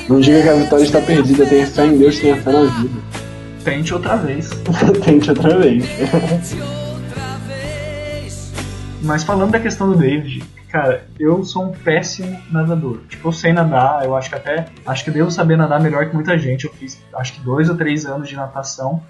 Não 0.09 0.19
diga 0.19 0.41
que 0.41 0.49
a 0.49 0.55
vitória 0.55 0.83
está 0.83 1.01
perdida. 1.01 1.45
Tenha 1.45 1.67
fé 1.67 1.85
em 1.85 1.97
Deus, 1.97 2.19
tenha 2.19 2.41
fé 2.41 2.51
na 2.51 2.63
vida. 2.63 3.01
Tente 3.63 3.93
outra 3.93 4.15
vez. 4.17 4.49
Tente 5.03 5.29
outra 5.29 5.57
vez. 5.57 5.85
Mas 9.03 9.23
falando 9.23 9.51
da 9.51 9.59
questão 9.59 9.89
do 9.91 9.97
David, 9.97 10.43
cara, 10.69 11.05
eu 11.19 11.43
sou 11.43 11.65
um 11.65 11.71
péssimo 11.71 12.39
nadador. 12.51 13.01
Tipo, 13.07 13.29
eu 13.29 13.31
sei 13.31 13.53
nadar, 13.53 14.05
eu 14.05 14.15
acho 14.15 14.29
que 14.29 14.35
até. 14.35 14.65
Acho 14.85 15.03
que 15.03 15.09
eu 15.09 15.13
devo 15.13 15.31
saber 15.31 15.57
nadar 15.57 15.79
melhor 15.79 16.07
que 16.09 16.15
muita 16.15 16.37
gente. 16.37 16.65
Eu 16.65 16.73
fiz 16.73 17.01
acho 17.15 17.33
que 17.33 17.41
dois 17.41 17.69
ou 17.69 17.77
três 17.77 18.05
anos 18.05 18.27
de 18.27 18.35
natação. 18.35 19.01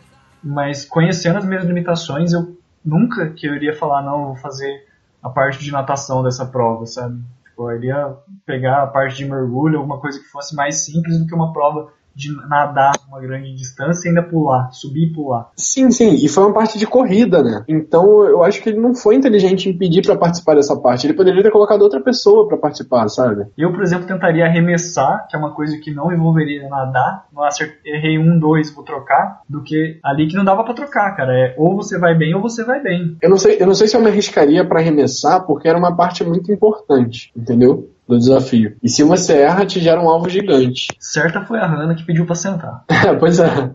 Mas 0.43 0.85
conhecendo 0.85 1.37
as 1.37 1.45
minhas 1.45 1.63
limitações, 1.63 2.33
eu 2.33 2.57
nunca 2.83 3.29
que 3.29 3.47
eu 3.47 3.55
iria 3.55 3.75
falar, 3.75 4.01
não, 4.01 4.27
vou 4.27 4.35
fazer 4.35 4.87
a 5.21 5.29
parte 5.29 5.63
de 5.63 5.71
natação 5.71 6.23
dessa 6.23 6.45
prova, 6.45 6.85
sabe? 6.85 7.19
Tipo, 7.61 7.69
eu 7.69 7.77
iria 7.77 8.17
pegar 8.45 8.83
a 8.83 8.87
parte 8.87 9.17
de 9.17 9.25
mergulho, 9.25 9.77
alguma 9.77 9.99
coisa 9.99 10.19
que 10.19 10.25
fosse 10.25 10.55
mais 10.55 10.83
simples 10.85 11.19
do 11.19 11.27
que 11.27 11.35
uma 11.35 11.53
prova 11.53 11.93
de 12.15 12.29
nadar 12.47 12.93
uma 13.07 13.19
grande 13.19 13.53
distância 13.53 14.07
e 14.07 14.09
ainda 14.09 14.23
pular, 14.23 14.71
subir 14.71 15.09
e 15.09 15.13
pular. 15.13 15.49
Sim, 15.55 15.91
sim, 15.91 16.15
e 16.15 16.27
foi 16.27 16.43
uma 16.43 16.53
parte 16.53 16.77
de 16.77 16.85
corrida, 16.85 17.43
né? 17.43 17.63
Então 17.67 18.23
eu 18.23 18.43
acho 18.43 18.61
que 18.61 18.69
ele 18.69 18.79
não 18.79 18.93
foi 18.93 19.15
inteligente 19.15 19.69
em 19.69 19.77
pedir 19.77 20.01
para 20.01 20.15
participar 20.15 20.55
dessa 20.55 20.75
parte. 20.75 21.05
Ele 21.05 21.13
poderia 21.13 21.43
ter 21.43 21.51
colocado 21.51 21.81
outra 21.81 22.01
pessoa 22.01 22.47
para 22.47 22.57
participar, 22.57 23.07
sabe? 23.09 23.45
Eu, 23.57 23.71
por 23.71 23.83
exemplo, 23.83 24.07
tentaria 24.07 24.45
arremessar, 24.45 25.27
que 25.29 25.35
é 25.35 25.39
uma 25.39 25.53
coisa 25.53 25.77
que 25.77 25.91
não 25.91 26.11
envolveria 26.11 26.67
nadar. 26.69 27.25
Não 27.33 27.43
acertei, 27.43 27.93
errei 27.93 28.17
um, 28.17 28.39
dois, 28.39 28.73
vou 28.73 28.83
trocar, 28.83 29.41
do 29.47 29.61
que 29.63 29.99
ali 30.03 30.27
que 30.27 30.35
não 30.35 30.45
dava 30.45 30.63
para 30.63 30.73
trocar, 30.73 31.15
cara. 31.15 31.37
É 31.37 31.55
ou 31.57 31.75
você 31.75 31.97
vai 31.97 32.15
bem 32.15 32.33
ou 32.33 32.41
você 32.41 32.63
vai 32.63 32.81
bem. 32.81 33.17
Eu 33.21 33.29
não 33.29 33.37
sei, 33.37 33.57
eu 33.59 33.67
não 33.67 33.75
sei 33.75 33.87
se 33.87 33.95
eu 33.95 34.01
me 34.01 34.09
arriscaria 34.09 34.65
para 34.65 34.79
arremessar, 34.79 35.45
porque 35.45 35.67
era 35.67 35.77
uma 35.77 35.95
parte 35.95 36.23
muito 36.23 36.51
importante, 36.51 37.31
entendeu? 37.35 37.89
Do 38.11 38.19
desafio. 38.19 38.75
E 38.83 38.89
se 38.89 39.03
você 39.03 39.33
erra, 39.33 39.65
te 39.65 39.79
gera 39.79 40.01
um 40.01 40.09
alvo 40.09 40.29
gigante. 40.29 40.87
Certa 40.99 41.41
foi 41.41 41.59
a 41.59 41.65
Hannah 41.65 41.95
que 41.95 42.05
pediu 42.05 42.25
pra 42.25 42.35
sentar. 42.35 42.83
É, 43.01 43.15
pois 43.15 43.39
é. 43.39 43.71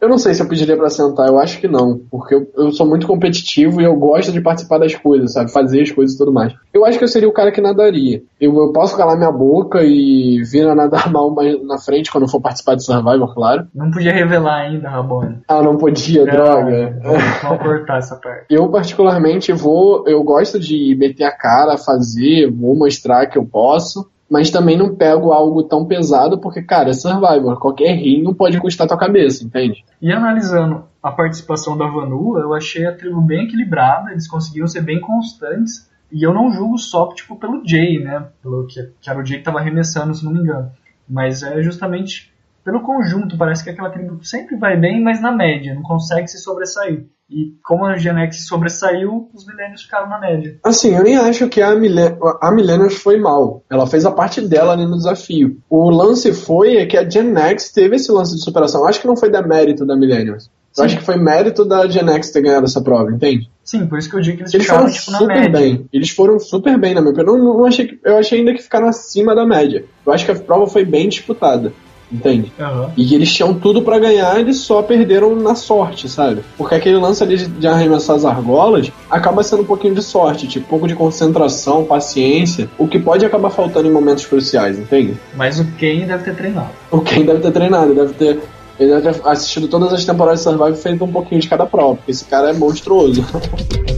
eu 0.00 0.08
não 0.08 0.16
sei 0.16 0.32
se 0.32 0.40
eu 0.40 0.48
pediria 0.48 0.76
pra 0.76 0.88
sentar, 0.88 1.26
eu 1.26 1.40
acho 1.40 1.58
que 1.58 1.66
não. 1.66 1.98
Porque 2.08 2.36
eu, 2.36 2.48
eu, 2.56 2.70
sou 2.70 2.86
muito 2.86 3.04
competitivo 3.04 3.80
e 3.80 3.84
eu 3.84 3.96
gosto 3.96 4.30
de 4.30 4.40
participar 4.40 4.78
das 4.78 4.94
coisas, 4.94 5.32
sabe? 5.32 5.50
Fazer 5.50 5.82
as 5.82 5.90
coisas 5.90 6.14
e 6.14 6.18
tudo 6.18 6.32
mais. 6.32 6.54
Eu 6.72 6.84
acho 6.84 6.96
que 6.96 7.02
eu 7.02 7.08
seria 7.08 7.28
o 7.28 7.32
cara 7.32 7.50
que 7.50 7.60
nadaria. 7.60 8.22
Eu, 8.40 8.56
eu 8.56 8.72
posso 8.72 8.96
calar 8.96 9.16
minha 9.16 9.32
boca 9.32 9.82
e 9.82 10.40
vir 10.44 10.68
a 10.68 10.74
nadar 10.74 11.10
mal 11.10 11.34
na 11.64 11.78
frente 11.78 12.12
quando 12.12 12.30
for 12.30 12.40
participar 12.40 12.76
de 12.76 12.84
Survivor, 12.84 13.34
claro. 13.34 13.66
Não 13.74 13.90
podia 13.90 14.12
revelar 14.12 14.60
ainda, 14.60 14.88
Rabone. 14.88 15.38
Ah, 15.48 15.62
não 15.62 15.76
podia, 15.76 16.24
droga. 16.24 16.96
Vamos 17.02 17.62
cortar 17.62 17.98
essa 17.98 18.14
parte. 18.14 18.46
Eu, 18.48 18.68
particularmente, 18.68 19.52
vou. 19.52 20.06
Eu 20.06 20.22
gosto 20.22 20.60
de 20.60 20.94
meter 20.94 21.24
a 21.24 21.32
cara, 21.32 21.76
fazer, 21.76 22.50
vou 22.50 22.76
mostrar 22.76 23.26
que 23.26 23.38
eu 23.38 23.44
posso, 23.54 24.10
mas 24.28 24.50
também 24.50 24.76
não 24.76 24.96
pego 24.96 25.32
algo 25.32 25.62
tão 25.62 25.84
pesado, 25.84 26.40
porque, 26.40 26.60
cara, 26.60 26.90
é 26.90 26.92
Survivor, 26.92 27.56
qualquer 27.60 27.94
rinho 27.94 28.34
pode 28.34 28.58
custar 28.58 28.88
tua 28.88 28.98
cabeça, 28.98 29.44
entende? 29.44 29.84
E 30.02 30.10
analisando 30.10 30.86
a 31.00 31.12
participação 31.12 31.78
da 31.78 31.86
Vanua, 31.86 32.40
eu 32.40 32.52
achei 32.52 32.84
a 32.84 32.92
tribo 32.92 33.20
bem 33.20 33.44
equilibrada, 33.44 34.10
eles 34.10 34.26
conseguiram 34.26 34.66
ser 34.66 34.80
bem 34.80 35.00
constantes, 35.00 35.88
e 36.10 36.24
eu 36.26 36.34
não 36.34 36.50
julgo 36.50 36.76
só 36.78 37.08
tipo, 37.14 37.36
pelo 37.36 37.62
Jay, 37.64 38.02
né? 38.02 38.26
Pelo 38.42 38.66
que, 38.66 38.90
que 39.00 39.08
era 39.08 39.20
o 39.20 39.24
Jay 39.24 39.36
que 39.36 39.42
estava 39.42 39.60
arremessando, 39.60 40.14
se 40.14 40.24
não 40.24 40.32
me 40.32 40.40
engano. 40.40 40.72
Mas 41.08 41.44
é 41.44 41.62
justamente 41.62 42.33
pelo 42.64 42.80
conjunto, 42.80 43.36
parece 43.36 43.62
que 43.62 43.70
aquela 43.70 43.90
tribo 43.90 44.24
sempre 44.24 44.56
vai 44.56 44.76
bem, 44.76 45.02
mas 45.02 45.20
na 45.20 45.30
média, 45.30 45.74
não 45.74 45.82
consegue 45.82 46.26
se 46.28 46.38
sobressair. 46.38 47.06
E 47.28 47.54
como 47.62 47.84
a 47.84 47.96
Genex 47.96 48.46
sobressaiu, 48.46 49.28
os 49.34 49.46
Millennials 49.46 49.82
ficaram 49.82 50.08
na 50.08 50.18
média. 50.18 50.58
Assim, 50.62 50.94
eu 50.94 51.02
nem 51.02 51.16
acho 51.16 51.48
que 51.48 51.60
a, 51.60 51.74
Millen 51.74 52.16
a 52.40 52.50
Millennials 52.50 52.94
foi 52.94 53.18
mal. 53.18 53.62
Ela 53.70 53.86
fez 53.86 54.04
a 54.04 54.10
parte 54.10 54.40
dela 54.40 54.72
ali 54.72 54.86
no 54.86 54.96
desafio. 54.96 55.58
O 55.68 55.90
lance 55.90 56.32
foi 56.32 56.76
é 56.76 56.86
que 56.86 56.96
a 56.96 57.08
Genex 57.08 57.70
teve 57.70 57.96
esse 57.96 58.10
lance 58.12 58.34
de 58.34 58.42
superação. 58.42 58.82
Eu 58.82 58.88
acho 58.88 59.00
que 59.00 59.06
não 59.06 59.16
foi 59.16 59.30
demérito 59.30 59.86
da 59.86 59.96
Millennials. 59.96 60.50
Eu 60.76 60.82
Sim. 60.82 60.84
acho 60.84 60.96
que 60.98 61.04
foi 61.04 61.16
mérito 61.16 61.64
da 61.64 61.86
Genex 61.86 62.30
ter 62.30 62.42
ganhado 62.42 62.64
essa 62.64 62.82
prova, 62.82 63.10
entende? 63.10 63.48
Sim, 63.62 63.86
por 63.86 63.98
isso 63.98 64.10
que 64.10 64.16
eu 64.16 64.20
digo 64.20 64.38
que 64.38 64.42
eles, 64.42 64.54
eles 64.54 64.66
ficaram 64.66 64.82
foram 64.82 64.94
tipo, 64.94 65.10
na 65.12 65.18
super 65.18 65.36
média. 65.36 65.60
bem. 65.60 65.88
Eles 65.92 66.10
foram 66.10 66.38
super 66.38 66.78
bem, 66.78 66.94
na 66.94 67.00
minha 67.00 67.12
opinião. 67.12 67.36
Eu, 67.36 67.44
não, 67.44 67.58
não 67.58 67.64
achei 67.64 67.98
eu 68.04 68.18
achei 68.18 68.40
ainda 68.40 68.52
que 68.52 68.62
ficaram 68.62 68.88
acima 68.88 69.34
da 69.34 69.46
média. 69.46 69.84
Eu 70.04 70.12
acho 70.12 70.24
que 70.24 70.32
a 70.32 70.34
prova 70.34 70.66
foi 70.66 70.84
bem 70.84 71.08
disputada 71.08 71.72
entende? 72.14 72.52
Uhum. 72.58 72.90
E 72.96 73.14
eles 73.14 73.32
tinham 73.32 73.52
tudo 73.54 73.82
para 73.82 73.98
ganhar, 73.98 74.38
eles 74.38 74.58
só 74.58 74.82
perderam 74.82 75.34
na 75.36 75.54
sorte, 75.54 76.08
sabe? 76.08 76.42
Porque 76.56 76.74
aquele 76.74 76.96
lance 76.96 77.22
ali 77.22 77.36
de 77.36 77.66
arremessar 77.66 78.16
as 78.16 78.24
argolas 78.24 78.90
acaba 79.10 79.42
sendo 79.42 79.62
um 79.62 79.66
pouquinho 79.66 79.94
de 79.94 80.02
sorte, 80.02 80.46
tipo, 80.46 80.66
um 80.66 80.68
pouco 80.68 80.88
de 80.88 80.94
concentração, 80.94 81.84
paciência, 81.84 82.68
o 82.78 82.86
que 82.86 82.98
pode 82.98 83.24
acabar 83.24 83.50
faltando 83.50 83.88
em 83.88 83.92
momentos 83.92 84.24
cruciais, 84.26 84.78
entende? 84.78 85.18
Mas 85.36 85.58
o 85.58 85.64
Ken 85.72 86.06
deve 86.06 86.24
ter 86.24 86.36
treinado. 86.36 86.70
O 86.90 87.00
Ken 87.00 87.24
deve 87.24 87.40
ter 87.40 87.50
treinado, 87.50 87.94
deve 87.94 88.14
ter. 88.14 88.40
Ele 88.78 88.90
deve 88.90 89.12
ter 89.12 89.28
assistido 89.28 89.68
todas 89.68 89.92
as 89.92 90.04
temporadas 90.04 90.40
de 90.40 90.44
Survival 90.44 90.70
e 90.70 90.76
feito 90.76 91.04
um 91.04 91.12
pouquinho 91.12 91.40
de 91.40 91.48
cada 91.48 91.64
prova, 91.64 91.96
porque 91.96 92.10
esse 92.10 92.24
cara 92.24 92.50
é 92.50 92.52
monstruoso. 92.52 93.24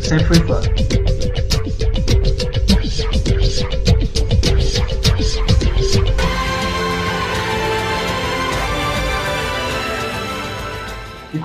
Sempre 0.02 0.24
fui 0.24 0.40
fã. 0.40 0.61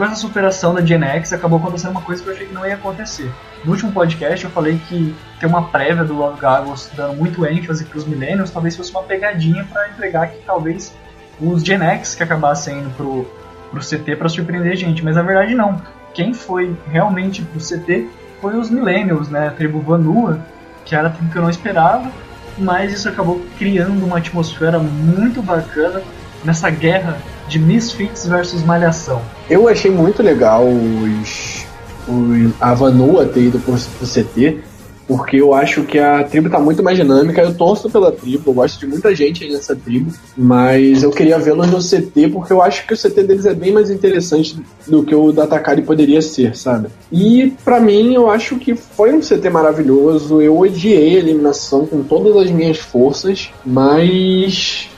Com 0.01 0.05
essa 0.05 0.15
superação 0.15 0.73
da 0.73 0.83
Gen 0.83 1.03
X 1.03 1.31
acabou 1.31 1.59
acontecendo 1.59 1.91
uma 1.91 2.01
coisa 2.01 2.23
que 2.23 2.27
eu 2.27 2.33
achei 2.33 2.47
que 2.47 2.53
não 2.55 2.65
ia 2.65 2.73
acontecer. 2.73 3.31
No 3.63 3.69
último 3.69 3.91
podcast 3.91 4.43
eu 4.43 4.49
falei 4.49 4.81
que 4.89 5.15
ter 5.39 5.45
uma 5.45 5.67
prévia 5.67 6.03
do 6.03 6.15
Love 6.15 6.41
Gargos 6.41 6.89
dando 6.95 7.15
muito 7.17 7.45
ênfase 7.45 7.85
para 7.85 7.99
os 7.99 8.05
Millennials 8.07 8.49
talvez 8.49 8.75
fosse 8.75 8.89
uma 8.89 9.03
pegadinha 9.03 9.63
para 9.71 9.89
entregar 9.89 10.25
que 10.29 10.43
talvez 10.43 10.91
os 11.39 11.63
Gen 11.63 11.83
X 11.83 12.15
que 12.15 12.23
acabassem 12.23 12.79
indo 12.79 12.89
pro, 12.97 13.27
pro 13.69 13.79
CT 13.79 14.15
para 14.15 14.27
surpreender 14.27 14.71
a 14.71 14.75
gente. 14.75 15.05
Mas 15.05 15.17
na 15.17 15.21
verdade 15.21 15.53
não. 15.53 15.79
Quem 16.15 16.33
foi 16.33 16.75
realmente 16.91 17.43
pro 17.43 17.59
CT 17.59 18.09
foi 18.41 18.57
os 18.57 18.71
Millennials, 18.71 19.29
né? 19.29 19.49
A 19.49 19.51
tribo 19.51 19.81
Vanua, 19.81 20.39
que 20.83 20.95
era 20.95 21.09
a 21.09 21.11
tribo 21.11 21.31
que 21.31 21.37
eu 21.37 21.43
não 21.43 21.49
esperava. 21.51 22.11
Mas 22.57 22.91
isso 22.91 23.07
acabou 23.07 23.39
criando 23.59 24.03
uma 24.03 24.17
atmosfera 24.17 24.79
muito 24.79 25.43
bacana 25.43 26.01
nessa 26.43 26.71
guerra 26.71 27.19
de 27.51 27.59
Misfits 27.59 28.25
versus 28.25 28.63
Malhação. 28.63 29.21
Eu 29.49 29.67
achei 29.67 29.91
muito 29.91 30.23
legal 30.23 30.65
os, 30.65 31.65
os 32.07 32.53
a 32.61 32.73
Vanua 32.73 33.25
ter 33.25 33.41
ido 33.41 33.59
pro, 33.59 33.73
pro 33.73 34.07
CT, 34.07 34.59
porque 35.05 35.35
eu 35.35 35.53
acho 35.53 35.83
que 35.83 35.99
a 35.99 36.23
tribo 36.23 36.49
tá 36.49 36.57
muito 36.57 36.81
mais 36.81 36.97
dinâmica. 36.97 37.41
Eu 37.41 37.53
torço 37.53 37.89
pela 37.89 38.09
tribo, 38.09 38.51
eu 38.51 38.53
gosto 38.53 38.79
de 38.79 38.87
muita 38.87 39.13
gente 39.13 39.43
aí 39.43 39.51
nessa 39.51 39.75
tribo, 39.75 40.13
mas 40.37 41.03
eu 41.03 41.11
queria 41.11 41.37
vê-los 41.37 41.69
no 41.69 41.79
CT 41.79 42.29
porque 42.29 42.53
eu 42.53 42.61
acho 42.61 42.87
que 42.87 42.93
o 42.93 42.97
CT 42.97 43.23
deles 43.23 43.45
é 43.45 43.53
bem 43.53 43.73
mais 43.73 43.89
interessante 43.89 44.57
do 44.87 45.03
que 45.03 45.13
o 45.13 45.33
da 45.33 45.45
Takari 45.45 45.81
poderia 45.81 46.21
ser, 46.21 46.55
sabe? 46.55 46.87
E 47.11 47.53
para 47.65 47.81
mim, 47.81 48.13
eu 48.13 48.31
acho 48.31 48.55
que 48.55 48.73
foi 48.75 49.11
um 49.11 49.19
CT 49.19 49.49
maravilhoso. 49.49 50.41
Eu 50.41 50.57
odiei 50.57 51.17
a 51.17 51.19
eliminação 51.19 51.85
com 51.85 52.01
todas 52.01 52.33
as 52.37 52.49
minhas 52.49 52.77
forças, 52.77 53.49
mas 53.65 54.89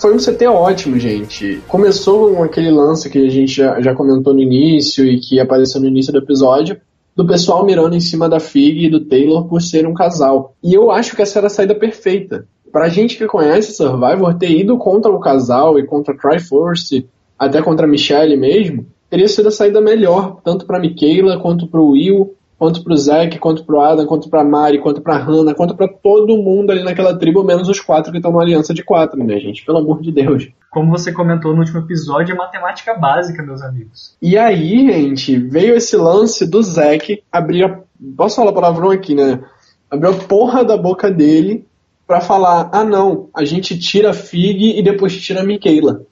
foi 0.00 0.14
um 0.14 0.18
CT 0.18 0.46
ótimo, 0.46 0.98
gente. 0.98 1.60
Começou 1.68 2.34
com 2.34 2.42
aquele 2.42 2.70
lance 2.70 3.10
que 3.10 3.18
a 3.18 3.30
gente 3.30 3.52
já, 3.52 3.80
já 3.80 3.94
comentou 3.94 4.32
no 4.32 4.40
início 4.40 5.04
e 5.04 5.20
que 5.20 5.38
apareceu 5.38 5.80
no 5.80 5.86
início 5.86 6.10
do 6.12 6.18
episódio, 6.18 6.80
do 7.14 7.26
pessoal 7.26 7.64
mirando 7.66 7.94
em 7.94 8.00
cima 8.00 8.28
da 8.28 8.40
Fig 8.40 8.86
e 8.86 8.90
do 8.90 9.04
Taylor 9.04 9.46
por 9.46 9.60
ser 9.60 9.86
um 9.86 9.92
casal. 9.92 10.54
E 10.62 10.72
eu 10.72 10.90
acho 10.90 11.14
que 11.14 11.20
essa 11.20 11.38
era 11.38 11.48
a 11.48 11.50
saída 11.50 11.74
perfeita. 11.74 12.46
Pra 12.72 12.88
gente 12.88 13.18
que 13.18 13.26
conhece 13.26 13.72
Survivor, 13.72 14.34
ter 14.34 14.50
ido 14.50 14.78
contra 14.78 15.10
o 15.10 15.20
casal 15.20 15.78
e 15.78 15.84
contra 15.84 16.14
a 16.14 16.16
Triforce, 16.16 17.06
até 17.38 17.60
contra 17.60 17.86
a 17.86 17.88
Michelle 17.88 18.36
mesmo, 18.36 18.86
teria 19.10 19.28
sido 19.28 19.48
a 19.48 19.52
saída 19.52 19.80
melhor, 19.80 20.40
tanto 20.42 20.64
pra 20.64 20.80
Michaela 20.80 21.38
quanto 21.40 21.66
pro 21.66 21.88
Will, 21.88 22.34
quanto 22.60 22.84
pro 22.84 22.94
Zack, 22.94 23.38
quanto 23.38 23.64
pro 23.64 23.80
Adam, 23.80 24.04
quanto 24.04 24.28
pra 24.28 24.44
Mari, 24.44 24.80
quanto 24.80 25.00
pra 25.00 25.16
Hannah, 25.16 25.54
quanto 25.54 25.74
pra 25.74 25.88
todo 25.88 26.36
mundo 26.36 26.70
ali 26.70 26.84
naquela 26.84 27.18
tribo, 27.18 27.42
menos 27.42 27.70
os 27.70 27.80
quatro 27.80 28.12
que 28.12 28.18
estão 28.18 28.30
na 28.30 28.42
aliança 28.42 28.74
de 28.74 28.84
quatro, 28.84 29.18
né, 29.24 29.40
gente? 29.40 29.64
Pelo 29.64 29.78
amor 29.78 30.02
de 30.02 30.12
Deus. 30.12 30.46
Como 30.70 30.90
você 30.90 31.10
comentou 31.10 31.54
no 31.54 31.60
último 31.60 31.78
episódio, 31.78 32.34
é 32.34 32.36
matemática 32.36 32.92
básica, 32.92 33.42
meus 33.42 33.62
amigos. 33.62 34.14
E 34.20 34.36
aí, 34.36 34.92
gente, 34.92 35.38
veio 35.38 35.74
esse 35.74 35.96
lance 35.96 36.46
do 36.46 36.62
Zack 36.62 37.22
abrir 37.32 37.64
a... 37.64 37.80
Posso 38.14 38.36
falar 38.36 38.52
palavrão 38.52 38.90
aqui, 38.90 39.14
né? 39.14 39.42
abriu 39.90 40.10
a 40.10 40.14
porra 40.14 40.62
da 40.62 40.76
boca 40.76 41.10
dele 41.10 41.66
para 42.06 42.20
falar: 42.20 42.68
ah, 42.72 42.84
não, 42.84 43.30
a 43.34 43.42
gente 43.42 43.78
tira 43.78 44.10
a 44.10 44.14
Fig 44.14 44.78
e 44.78 44.82
depois 44.82 45.18
tira 45.18 45.40
a 45.40 45.44
Michaela. 45.44 46.02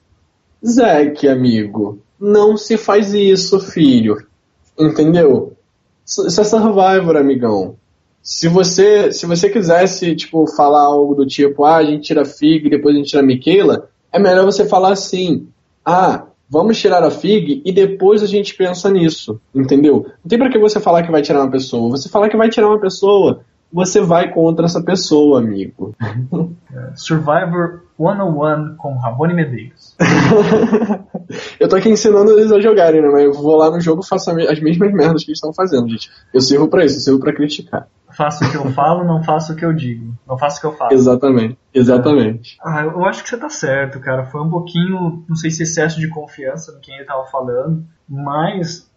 Zack, 0.65 1.27
amigo, 1.27 1.99
não 2.19 2.57
se 2.57 2.75
faz 2.75 3.13
isso, 3.13 3.59
filho. 3.59 4.17
Entendeu? 4.77 5.53
Isso 6.09 6.41
é 6.41 6.43
Survivor, 6.43 7.15
amigão. 7.15 7.75
Se 8.21 8.47
você, 8.47 9.11
se 9.11 9.25
você 9.25 9.49
quisesse, 9.49 10.15
tipo, 10.15 10.45
falar 10.55 10.81
algo 10.81 11.15
do 11.15 11.25
tipo, 11.25 11.63
ah, 11.63 11.77
a 11.77 11.85
gente 11.85 12.07
tira 12.07 12.23
a 12.23 12.25
Fig 12.25 12.67
e 12.67 12.69
depois 12.69 12.95
a 12.95 12.97
gente 12.97 13.09
tira 13.09 13.21
a 13.21 13.25
Michaela, 13.25 13.89
é 14.11 14.19
melhor 14.19 14.43
você 14.43 14.67
falar 14.67 14.91
assim, 14.91 15.47
ah, 15.85 16.25
vamos 16.49 16.79
tirar 16.79 17.03
a 17.03 17.11
FIG 17.11 17.61
e 17.63 17.71
depois 17.71 18.23
a 18.23 18.25
gente 18.25 18.55
pensa 18.55 18.89
nisso, 18.89 19.39
entendeu? 19.53 20.07
Não 20.23 20.27
tem 20.27 20.39
pra 20.39 20.49
que 20.49 20.57
você 20.57 20.79
falar 20.79 21.03
que 21.03 21.11
vai 21.11 21.21
tirar 21.21 21.41
uma 21.41 21.51
pessoa. 21.51 21.91
Você 21.91 22.09
falar 22.09 22.29
que 22.29 22.37
vai 22.37 22.49
tirar 22.49 22.67
uma 22.67 22.79
pessoa, 22.79 23.41
você 23.71 24.01
vai 24.01 24.33
contra 24.33 24.65
essa 24.65 24.81
pessoa, 24.81 25.39
amigo. 25.39 25.95
É, 26.71 26.91
Survivor 26.95 27.81
101 27.97 28.75
com 28.77 28.95
Rabone 28.99 29.33
Medeiros. 29.33 29.95
eu 31.59 31.67
tô 31.67 31.75
aqui 31.75 31.89
ensinando 31.89 32.31
eles 32.31 32.51
a 32.51 32.59
jogarem, 32.59 33.01
né? 33.01 33.09
Mas 33.09 33.23
eu 33.23 33.33
vou 33.33 33.55
lá 33.55 33.69
no 33.69 33.79
jogo 33.79 34.01
e 34.03 34.07
faço 34.07 34.31
as 34.31 34.59
mesmas 34.59 34.91
merdas 34.91 35.23
que 35.23 35.29
eles 35.29 35.37
estão 35.37 35.53
fazendo, 35.53 35.89
gente. 35.89 36.09
Eu 36.33 36.41
sirvo 36.41 36.67
pra 36.67 36.85
isso, 36.85 36.97
eu 36.97 37.01
sirvo 37.01 37.19
pra 37.19 37.33
criticar. 37.33 37.87
Faço 38.11 38.43
o 38.43 38.49
que 38.49 38.57
eu 38.57 38.71
falo, 38.71 39.03
não 39.03 39.23
faço 39.23 39.53
o 39.53 39.55
que 39.55 39.63
eu 39.63 39.71
digo. 39.71 40.13
Não 40.27 40.37
faço 40.37 40.57
o 40.57 40.61
que 40.61 40.67
eu 40.67 40.73
faço. 40.73 40.93
Exatamente, 40.93 41.57
exatamente. 41.73 42.57
Ah, 42.63 42.83
eu 42.83 43.05
acho 43.05 43.23
que 43.23 43.29
você 43.29 43.37
tá 43.37 43.49
certo, 43.49 43.99
cara. 43.99 44.25
Foi 44.25 44.41
um 44.41 44.49
pouquinho, 44.49 45.23
não 45.27 45.35
sei 45.35 45.51
se 45.51 45.63
excesso 45.63 45.99
de 45.99 46.07
confiança 46.07 46.71
no 46.71 46.79
quem 46.79 46.95
ele 46.95 47.05
tava 47.05 47.25
falando, 47.25 47.85
mas 48.07 48.89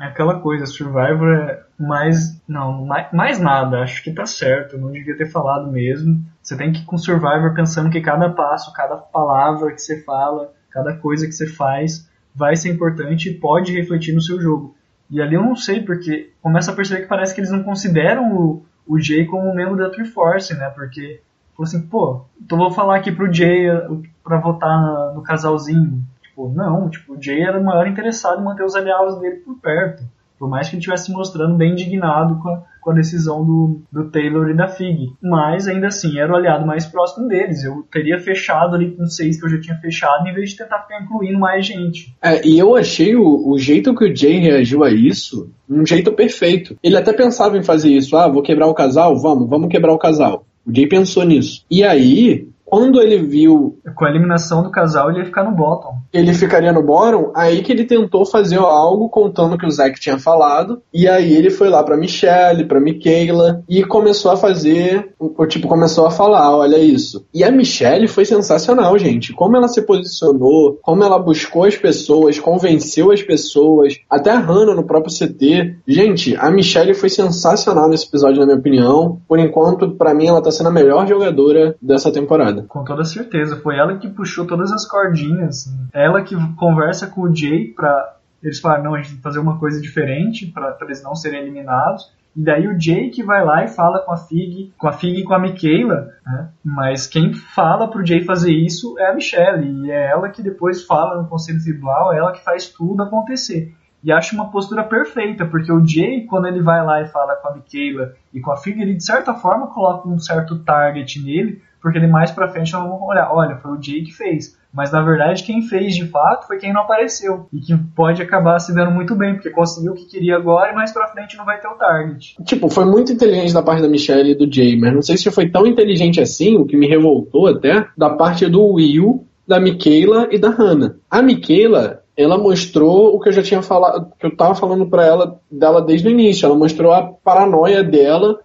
é 0.00 0.06
aquela 0.06 0.40
coisa, 0.40 0.66
Survivor 0.66 1.28
é 1.28 1.62
mais. 1.78 2.40
Não, 2.48 2.84
mais, 2.84 3.12
mais 3.12 3.38
nada, 3.38 3.80
acho 3.80 4.02
que 4.02 4.12
tá 4.12 4.26
certo, 4.26 4.78
não 4.78 4.90
devia 4.90 5.16
ter 5.16 5.30
falado 5.30 5.70
mesmo. 5.70 6.24
Você 6.42 6.56
tem 6.56 6.72
que 6.72 6.80
ir 6.80 6.84
com 6.84 6.98
Survivor 6.98 7.54
pensando 7.54 7.90
que 7.90 8.00
cada 8.00 8.30
passo, 8.30 8.72
cada 8.72 8.96
palavra 8.96 9.72
que 9.72 9.80
você 9.80 10.02
fala, 10.02 10.52
cada 10.74 10.92
coisa 10.96 11.26
que 11.26 11.32
você 11.32 11.46
faz 11.46 12.10
vai 12.34 12.56
ser 12.56 12.70
importante 12.70 13.28
e 13.30 13.34
pode 13.34 13.72
refletir 13.72 14.12
no 14.12 14.20
seu 14.20 14.40
jogo. 14.40 14.74
E 15.08 15.22
ali 15.22 15.36
eu 15.36 15.42
não 15.42 15.54
sei, 15.54 15.80
porque 15.80 16.32
começa 16.42 16.72
a 16.72 16.74
perceber 16.74 17.02
que 17.02 17.08
parece 17.08 17.32
que 17.32 17.40
eles 17.40 17.52
não 17.52 17.62
consideram 17.62 18.36
o, 18.36 18.66
o 18.84 18.98
Jay 18.98 19.24
como 19.24 19.54
membro 19.54 19.76
da 19.76 19.88
Triforce, 19.88 20.54
né? 20.54 20.68
Porque, 20.70 21.20
assim, 21.60 21.80
pô, 21.86 22.24
então 22.42 22.58
vou 22.58 22.72
falar 22.72 22.96
aqui 22.96 23.12
pro 23.12 23.32
Jay 23.32 23.70
uh, 23.70 24.02
pra 24.24 24.40
votar 24.40 25.14
no 25.14 25.22
casalzinho. 25.22 26.02
Tipo, 26.22 26.48
não, 26.48 26.90
tipo, 26.90 27.14
o 27.14 27.22
Jay 27.22 27.42
era 27.42 27.60
o 27.60 27.64
maior 27.64 27.86
interessado 27.86 28.40
em 28.40 28.44
manter 28.44 28.64
os 28.64 28.74
aliados 28.74 29.20
dele 29.20 29.36
por 29.36 29.56
perto. 29.60 30.02
Por 30.38 30.48
mais 30.48 30.68
que 30.68 30.74
ele 30.74 30.80
estivesse 30.80 31.06
se 31.06 31.12
mostrando 31.12 31.56
bem 31.56 31.72
indignado 31.72 32.38
com 32.42 32.48
a, 32.48 32.62
com 32.80 32.90
a 32.90 32.94
decisão 32.94 33.44
do, 33.44 33.80
do 33.90 34.10
Taylor 34.10 34.50
e 34.50 34.56
da 34.56 34.68
Fig. 34.68 35.12
Mas 35.22 35.66
ainda 35.66 35.86
assim, 35.86 36.18
era 36.18 36.32
o 36.32 36.36
aliado 36.36 36.66
mais 36.66 36.86
próximo 36.86 37.28
deles. 37.28 37.64
Eu 37.64 37.84
teria 37.90 38.18
fechado 38.18 38.74
ali 38.74 38.90
com 38.90 39.06
seis 39.06 39.38
que 39.38 39.46
eu 39.46 39.50
já 39.50 39.60
tinha 39.60 39.76
fechado, 39.78 40.26
em 40.28 40.34
vez 40.34 40.50
de 40.50 40.56
tentar 40.56 40.80
ficar 40.80 41.02
incluindo 41.02 41.38
mais 41.38 41.66
gente. 41.66 42.14
É, 42.22 42.46
e 42.46 42.58
eu 42.58 42.74
achei 42.76 43.14
o, 43.16 43.48
o 43.48 43.58
jeito 43.58 43.94
que 43.94 44.04
o 44.04 44.16
Jay 44.16 44.38
reagiu 44.38 44.84
a 44.84 44.90
isso 44.90 45.50
um 45.68 45.84
jeito 45.86 46.12
perfeito. 46.12 46.76
Ele 46.82 46.96
até 46.96 47.12
pensava 47.12 47.56
em 47.56 47.62
fazer 47.62 47.90
isso. 47.90 48.16
Ah, 48.16 48.28
vou 48.28 48.42
quebrar 48.42 48.66
o 48.66 48.74
casal? 48.74 49.16
Vamos, 49.20 49.48
vamos 49.48 49.68
quebrar 49.68 49.92
o 49.92 49.98
casal. 49.98 50.44
O 50.66 50.74
Jay 50.74 50.86
pensou 50.86 51.24
nisso. 51.24 51.64
E 51.70 51.84
aí, 51.84 52.48
quando 52.64 53.00
ele 53.00 53.18
viu. 53.18 53.78
Com 53.94 54.04
a 54.04 54.10
eliminação 54.10 54.62
do 54.62 54.70
casal, 54.70 55.10
ele 55.10 55.20
ia 55.20 55.24
ficar 55.24 55.44
no 55.44 55.52
bottom. 55.52 55.94
Ele 56.12 56.34
ficaria 56.34 56.72
no 56.72 56.82
bottom, 56.82 57.30
aí 57.36 57.62
que 57.62 57.70
ele 57.70 57.84
tentou 57.84 58.26
fazer 58.26 58.58
algo 58.58 59.08
contando 59.08 59.56
que 59.56 59.66
o 59.66 59.70
Zack 59.70 60.00
tinha 60.00 60.18
falado. 60.18 60.82
E 60.92 61.06
aí 61.06 61.32
ele 61.32 61.50
foi 61.50 61.68
lá 61.68 61.82
pra 61.82 61.96
Michelle, 61.96 62.64
pra 62.64 62.80
Michaela, 62.80 63.62
e 63.68 63.84
começou 63.84 64.32
a 64.32 64.36
fazer. 64.36 65.12
O 65.18 65.46
tipo, 65.46 65.68
começou 65.68 66.06
a 66.06 66.10
falar: 66.10 66.56
olha 66.56 66.78
isso. 66.78 67.24
E 67.32 67.44
a 67.44 67.50
Michelle 67.50 68.08
foi 68.08 68.24
sensacional, 68.24 68.98
gente. 68.98 69.32
Como 69.32 69.56
ela 69.56 69.68
se 69.68 69.82
posicionou, 69.82 70.78
como 70.82 71.04
ela 71.04 71.18
buscou 71.18 71.64
as 71.64 71.76
pessoas, 71.76 72.38
convenceu 72.38 73.12
as 73.12 73.22
pessoas, 73.22 73.98
até 74.08 74.30
a 74.30 74.38
Hannah 74.38 74.74
no 74.74 74.84
próprio 74.84 75.14
CT. 75.14 75.76
Gente, 75.86 76.36
a 76.36 76.50
Michelle 76.50 76.94
foi 76.94 77.08
sensacional 77.08 77.88
nesse 77.88 78.06
episódio, 78.06 78.40
na 78.40 78.46
minha 78.46 78.58
opinião. 78.58 79.18
Por 79.28 79.38
enquanto, 79.38 79.92
para 79.92 80.14
mim, 80.14 80.26
ela 80.26 80.42
tá 80.42 80.50
sendo 80.50 80.68
a 80.68 80.72
melhor 80.72 81.06
jogadora 81.06 81.76
dessa 81.80 82.10
temporada. 82.10 82.53
Com 82.62 82.84
toda 82.84 83.04
certeza. 83.04 83.56
Foi 83.56 83.76
ela 83.76 83.98
que 83.98 84.08
puxou 84.08 84.46
todas 84.46 84.72
as 84.72 84.86
cordinhas. 84.86 85.72
Ela 85.92 86.22
que 86.22 86.34
conversa 86.56 87.06
com 87.06 87.22
o 87.22 87.34
Jay 87.34 87.68
pra 87.68 88.14
eles 88.42 88.60
falarem, 88.60 88.84
não, 88.84 88.94
a 88.94 88.98
gente 88.98 89.08
tem 89.08 89.16
que 89.16 89.22
fazer 89.22 89.38
uma 89.38 89.58
coisa 89.58 89.80
diferente 89.80 90.46
para 90.46 90.76
eles 90.82 91.02
não 91.02 91.14
serem 91.14 91.40
eliminados. 91.40 92.12
E 92.36 92.42
daí 92.42 92.66
o 92.66 92.78
Jay 92.78 93.10
que 93.10 93.22
vai 93.22 93.44
lá 93.44 93.64
e 93.64 93.68
fala 93.68 94.00
com 94.00 94.12
a 94.12 94.16
Fig, 94.16 94.72
com 94.76 94.88
a 94.88 94.92
Fig 94.92 95.20
e 95.20 95.24
com 95.24 95.34
a 95.34 95.38
Michaela, 95.38 96.10
né? 96.26 96.48
Mas 96.64 97.06
quem 97.06 97.32
fala 97.32 97.88
pro 97.88 98.04
Jay 98.04 98.24
fazer 98.24 98.52
isso 98.52 98.98
é 98.98 99.10
a 99.10 99.14
Michelle, 99.14 99.86
e 99.86 99.90
é 99.90 100.10
ela 100.10 100.28
que 100.28 100.42
depois 100.42 100.84
fala 100.84 101.22
no 101.22 101.28
conselho 101.28 101.62
tribunal, 101.62 102.12
é 102.12 102.18
ela 102.18 102.32
que 102.32 102.42
faz 102.42 102.68
tudo 102.68 103.02
acontecer. 103.04 103.72
E 104.02 104.12
acho 104.12 104.34
uma 104.34 104.50
postura 104.50 104.82
perfeita, 104.82 105.46
porque 105.46 105.72
o 105.72 105.86
Jay, 105.86 106.26
quando 106.26 106.46
ele 106.46 106.60
vai 106.60 106.84
lá 106.84 107.00
e 107.00 107.06
fala 107.06 107.36
com 107.36 107.48
a 107.48 107.54
Michaela 107.54 108.14
e 108.34 108.40
com 108.40 108.50
a 108.50 108.56
Fig, 108.56 108.82
ele 108.82 108.94
de 108.94 109.04
certa 109.04 109.32
forma 109.34 109.68
coloca 109.68 110.08
um 110.08 110.18
certo 110.18 110.58
target 110.58 111.24
nele, 111.24 111.62
porque 111.84 111.98
ele 111.98 112.06
mais 112.06 112.30
pra 112.30 112.48
frente 112.48 112.72
vamos 112.72 112.98
olhar, 113.02 113.30
olha, 113.30 113.56
foi 113.56 113.72
o 113.72 113.82
Jay 113.82 114.02
que 114.02 114.10
fez. 114.10 114.56
Mas 114.72 114.90
na 114.90 115.02
verdade 115.02 115.42
quem 115.42 115.60
fez 115.60 115.94
de 115.94 116.06
fato 116.06 116.46
foi 116.46 116.56
quem 116.56 116.72
não 116.72 116.80
apareceu. 116.80 117.46
E 117.52 117.60
que 117.60 117.76
pode 117.94 118.22
acabar 118.22 118.58
se 118.58 118.74
dando 118.74 118.90
muito 118.90 119.14
bem, 119.14 119.34
porque 119.34 119.50
conseguiu 119.50 119.92
o 119.92 119.94
que 119.94 120.06
queria 120.06 120.34
agora 120.34 120.72
e 120.72 120.74
mais 120.74 120.92
pra 120.94 121.08
frente 121.08 121.36
não 121.36 121.44
vai 121.44 121.60
ter 121.60 121.68
o 121.68 121.74
target. 121.74 122.36
Tipo, 122.42 122.70
foi 122.70 122.86
muito 122.86 123.12
inteligente 123.12 123.52
da 123.52 123.62
parte 123.62 123.82
da 123.82 123.88
Michelle 123.88 124.30
e 124.30 124.34
do 124.34 124.50
Jay, 124.50 124.80
mas 124.80 124.94
não 124.94 125.02
sei 125.02 125.18
se 125.18 125.30
foi 125.30 125.50
tão 125.50 125.66
inteligente 125.66 126.22
assim, 126.22 126.56
o 126.56 126.64
que 126.64 126.74
me 126.74 126.88
revoltou 126.88 127.48
até, 127.48 127.86
da 127.98 128.08
parte 128.08 128.46
do 128.46 128.64
Will, 128.64 129.26
da 129.46 129.60
Michaela 129.60 130.26
e 130.30 130.38
da 130.38 130.48
Hannah. 130.48 130.94
A 131.10 131.20
Michaela, 131.20 132.00
ela 132.16 132.38
mostrou 132.38 133.14
o 133.14 133.20
que 133.20 133.28
eu 133.28 133.32
já 133.34 133.42
tinha 133.42 133.60
falado, 133.60 134.10
que 134.18 134.24
eu 134.24 134.34
tava 134.34 134.54
falando 134.54 134.86
para 134.86 135.04
ela 135.04 135.38
dela 135.50 135.82
desde 135.82 136.08
o 136.08 136.10
início. 136.10 136.46
Ela 136.46 136.56
mostrou 136.56 136.92
a 136.92 137.02
paranoia 137.02 137.84
dela 137.84 138.40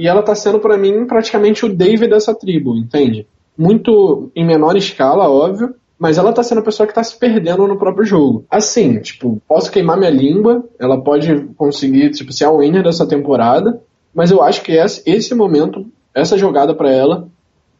e 0.00 0.08
ela 0.08 0.22
tá 0.22 0.34
sendo 0.34 0.58
para 0.58 0.78
mim 0.78 1.04
praticamente 1.04 1.66
o 1.66 1.68
David 1.68 2.08
dessa 2.08 2.34
tribo, 2.34 2.74
entende? 2.74 3.26
Muito 3.56 4.30
em 4.34 4.46
menor 4.46 4.74
escala, 4.74 5.28
óbvio, 5.28 5.74
mas 5.98 6.16
ela 6.16 6.32
tá 6.32 6.42
sendo 6.42 6.60
a 6.60 6.64
pessoa 6.64 6.86
que 6.86 6.94
tá 6.94 7.04
se 7.04 7.18
perdendo 7.18 7.68
no 7.68 7.76
próprio 7.76 8.06
jogo. 8.06 8.46
Assim, 8.50 8.98
tipo, 9.00 9.42
posso 9.46 9.70
queimar 9.70 9.98
minha 9.98 10.10
língua, 10.10 10.64
ela 10.78 10.98
pode 10.98 11.44
conseguir, 11.54 12.12
tipo, 12.12 12.32
ser 12.32 12.46
a 12.46 12.50
winner 12.50 12.82
dessa 12.82 13.06
temporada, 13.06 13.78
mas 14.14 14.30
eu 14.30 14.42
acho 14.42 14.62
que 14.62 14.72
esse, 14.72 15.34
momento, 15.34 15.84
essa 16.14 16.38
jogada 16.38 16.74
para 16.74 16.90
ela 16.90 17.28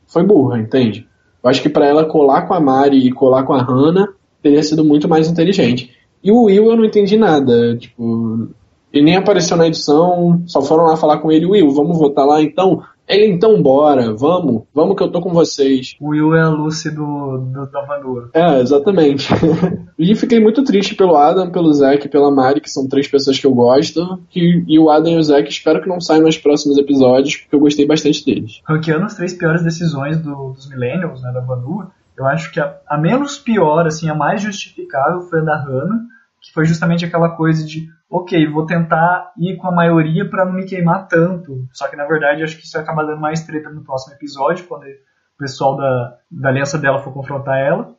foi 0.06 0.22
burra, 0.22 0.60
entende? 0.60 1.08
Eu 1.42 1.48
acho 1.48 1.62
que 1.62 1.70
para 1.70 1.86
ela 1.86 2.04
colar 2.04 2.42
com 2.42 2.52
a 2.52 2.60
Mari 2.60 2.98
e 2.98 3.12
colar 3.12 3.44
com 3.44 3.54
a 3.54 3.62
Hannah 3.62 4.12
teria 4.42 4.62
sido 4.62 4.84
muito 4.84 5.08
mais 5.08 5.26
inteligente. 5.26 5.96
E 6.22 6.30
o 6.30 6.42
Will 6.42 6.66
eu 6.70 6.76
não 6.76 6.84
entendi 6.84 7.16
nada, 7.16 7.74
tipo, 7.78 8.50
ele 8.92 9.04
nem 9.04 9.16
apareceu 9.16 9.56
na 9.56 9.66
edição, 9.66 10.42
só 10.46 10.62
foram 10.62 10.84
lá 10.84 10.96
falar 10.96 11.18
com 11.18 11.30
ele, 11.30 11.46
Will, 11.46 11.70
vamos 11.70 11.98
votar 11.98 12.26
lá 12.26 12.42
então? 12.42 12.82
Ele, 13.10 13.26
então 13.26 13.60
bora, 13.60 14.14
vamos, 14.14 14.62
vamos 14.72 14.96
que 14.96 15.02
eu 15.02 15.10
tô 15.10 15.20
com 15.20 15.32
vocês. 15.32 15.96
O 16.00 16.10
Will 16.10 16.32
é 16.32 16.42
a 16.42 16.48
Lucy 16.48 16.90
do, 16.94 17.38
do 17.38 17.66
da 17.66 17.82
Vanua. 17.82 18.30
É, 18.32 18.60
exatamente. 18.60 19.28
e 19.98 20.14
fiquei 20.14 20.38
muito 20.38 20.62
triste 20.62 20.94
pelo 20.94 21.16
Adam, 21.16 21.50
pelo 21.50 21.72
Zack 21.72 22.06
e 22.06 22.08
pela 22.08 22.30
Mari, 22.30 22.60
que 22.60 22.70
são 22.70 22.86
três 22.86 23.08
pessoas 23.08 23.36
que 23.36 23.44
eu 23.44 23.52
gosto. 23.52 24.20
Que, 24.30 24.64
e 24.64 24.78
o 24.78 24.88
Adam 24.88 25.14
e 25.14 25.18
o 25.18 25.22
Zack 25.24 25.50
espero 25.50 25.82
que 25.82 25.88
não 25.88 26.00
saiam 26.00 26.22
nos 26.22 26.38
próximos 26.38 26.78
episódios, 26.78 27.36
porque 27.36 27.56
eu 27.56 27.60
gostei 27.60 27.84
bastante 27.84 28.24
deles. 28.24 28.60
Ranqueando 28.64 29.06
as 29.06 29.16
três 29.16 29.34
piores 29.34 29.64
decisões 29.64 30.16
do, 30.18 30.52
dos 30.52 30.68
Millennials, 30.68 31.20
né, 31.20 31.32
da 31.32 31.40
Vanua, 31.40 31.90
eu 32.16 32.24
acho 32.26 32.52
que 32.52 32.60
a, 32.60 32.76
a 32.88 32.96
menos 32.96 33.38
pior, 33.38 33.88
assim, 33.88 34.08
a 34.08 34.14
mais 34.14 34.40
justificável 34.40 35.22
foi 35.22 35.40
a 35.40 35.44
da 35.44 35.56
Hannah, 35.56 36.00
que 36.40 36.52
foi 36.52 36.64
justamente 36.64 37.04
aquela 37.04 37.30
coisa 37.30 37.66
de 37.66 37.88
ok, 38.10 38.46
vou 38.48 38.66
tentar 38.66 39.32
ir 39.38 39.56
com 39.56 39.68
a 39.68 39.72
maioria 39.72 40.28
para 40.28 40.44
não 40.44 40.54
me 40.54 40.66
queimar 40.66 41.06
tanto. 41.06 41.66
Só 41.72 41.88
que 41.88 41.96
na 41.96 42.04
verdade 42.04 42.42
acho 42.42 42.56
que 42.56 42.64
isso 42.64 42.72
vai 42.72 42.82
acabar 42.82 43.04
dando 43.04 43.20
mais 43.20 43.44
treta 43.44 43.70
no 43.70 43.84
próximo 43.84 44.14
episódio, 44.14 44.66
quando 44.66 44.82
o 44.82 45.38
pessoal 45.38 45.76
da, 45.76 46.18
da 46.30 46.48
aliança 46.48 46.76
dela 46.76 46.98
for 46.98 47.12
confrontar 47.12 47.58
ela. 47.58 47.94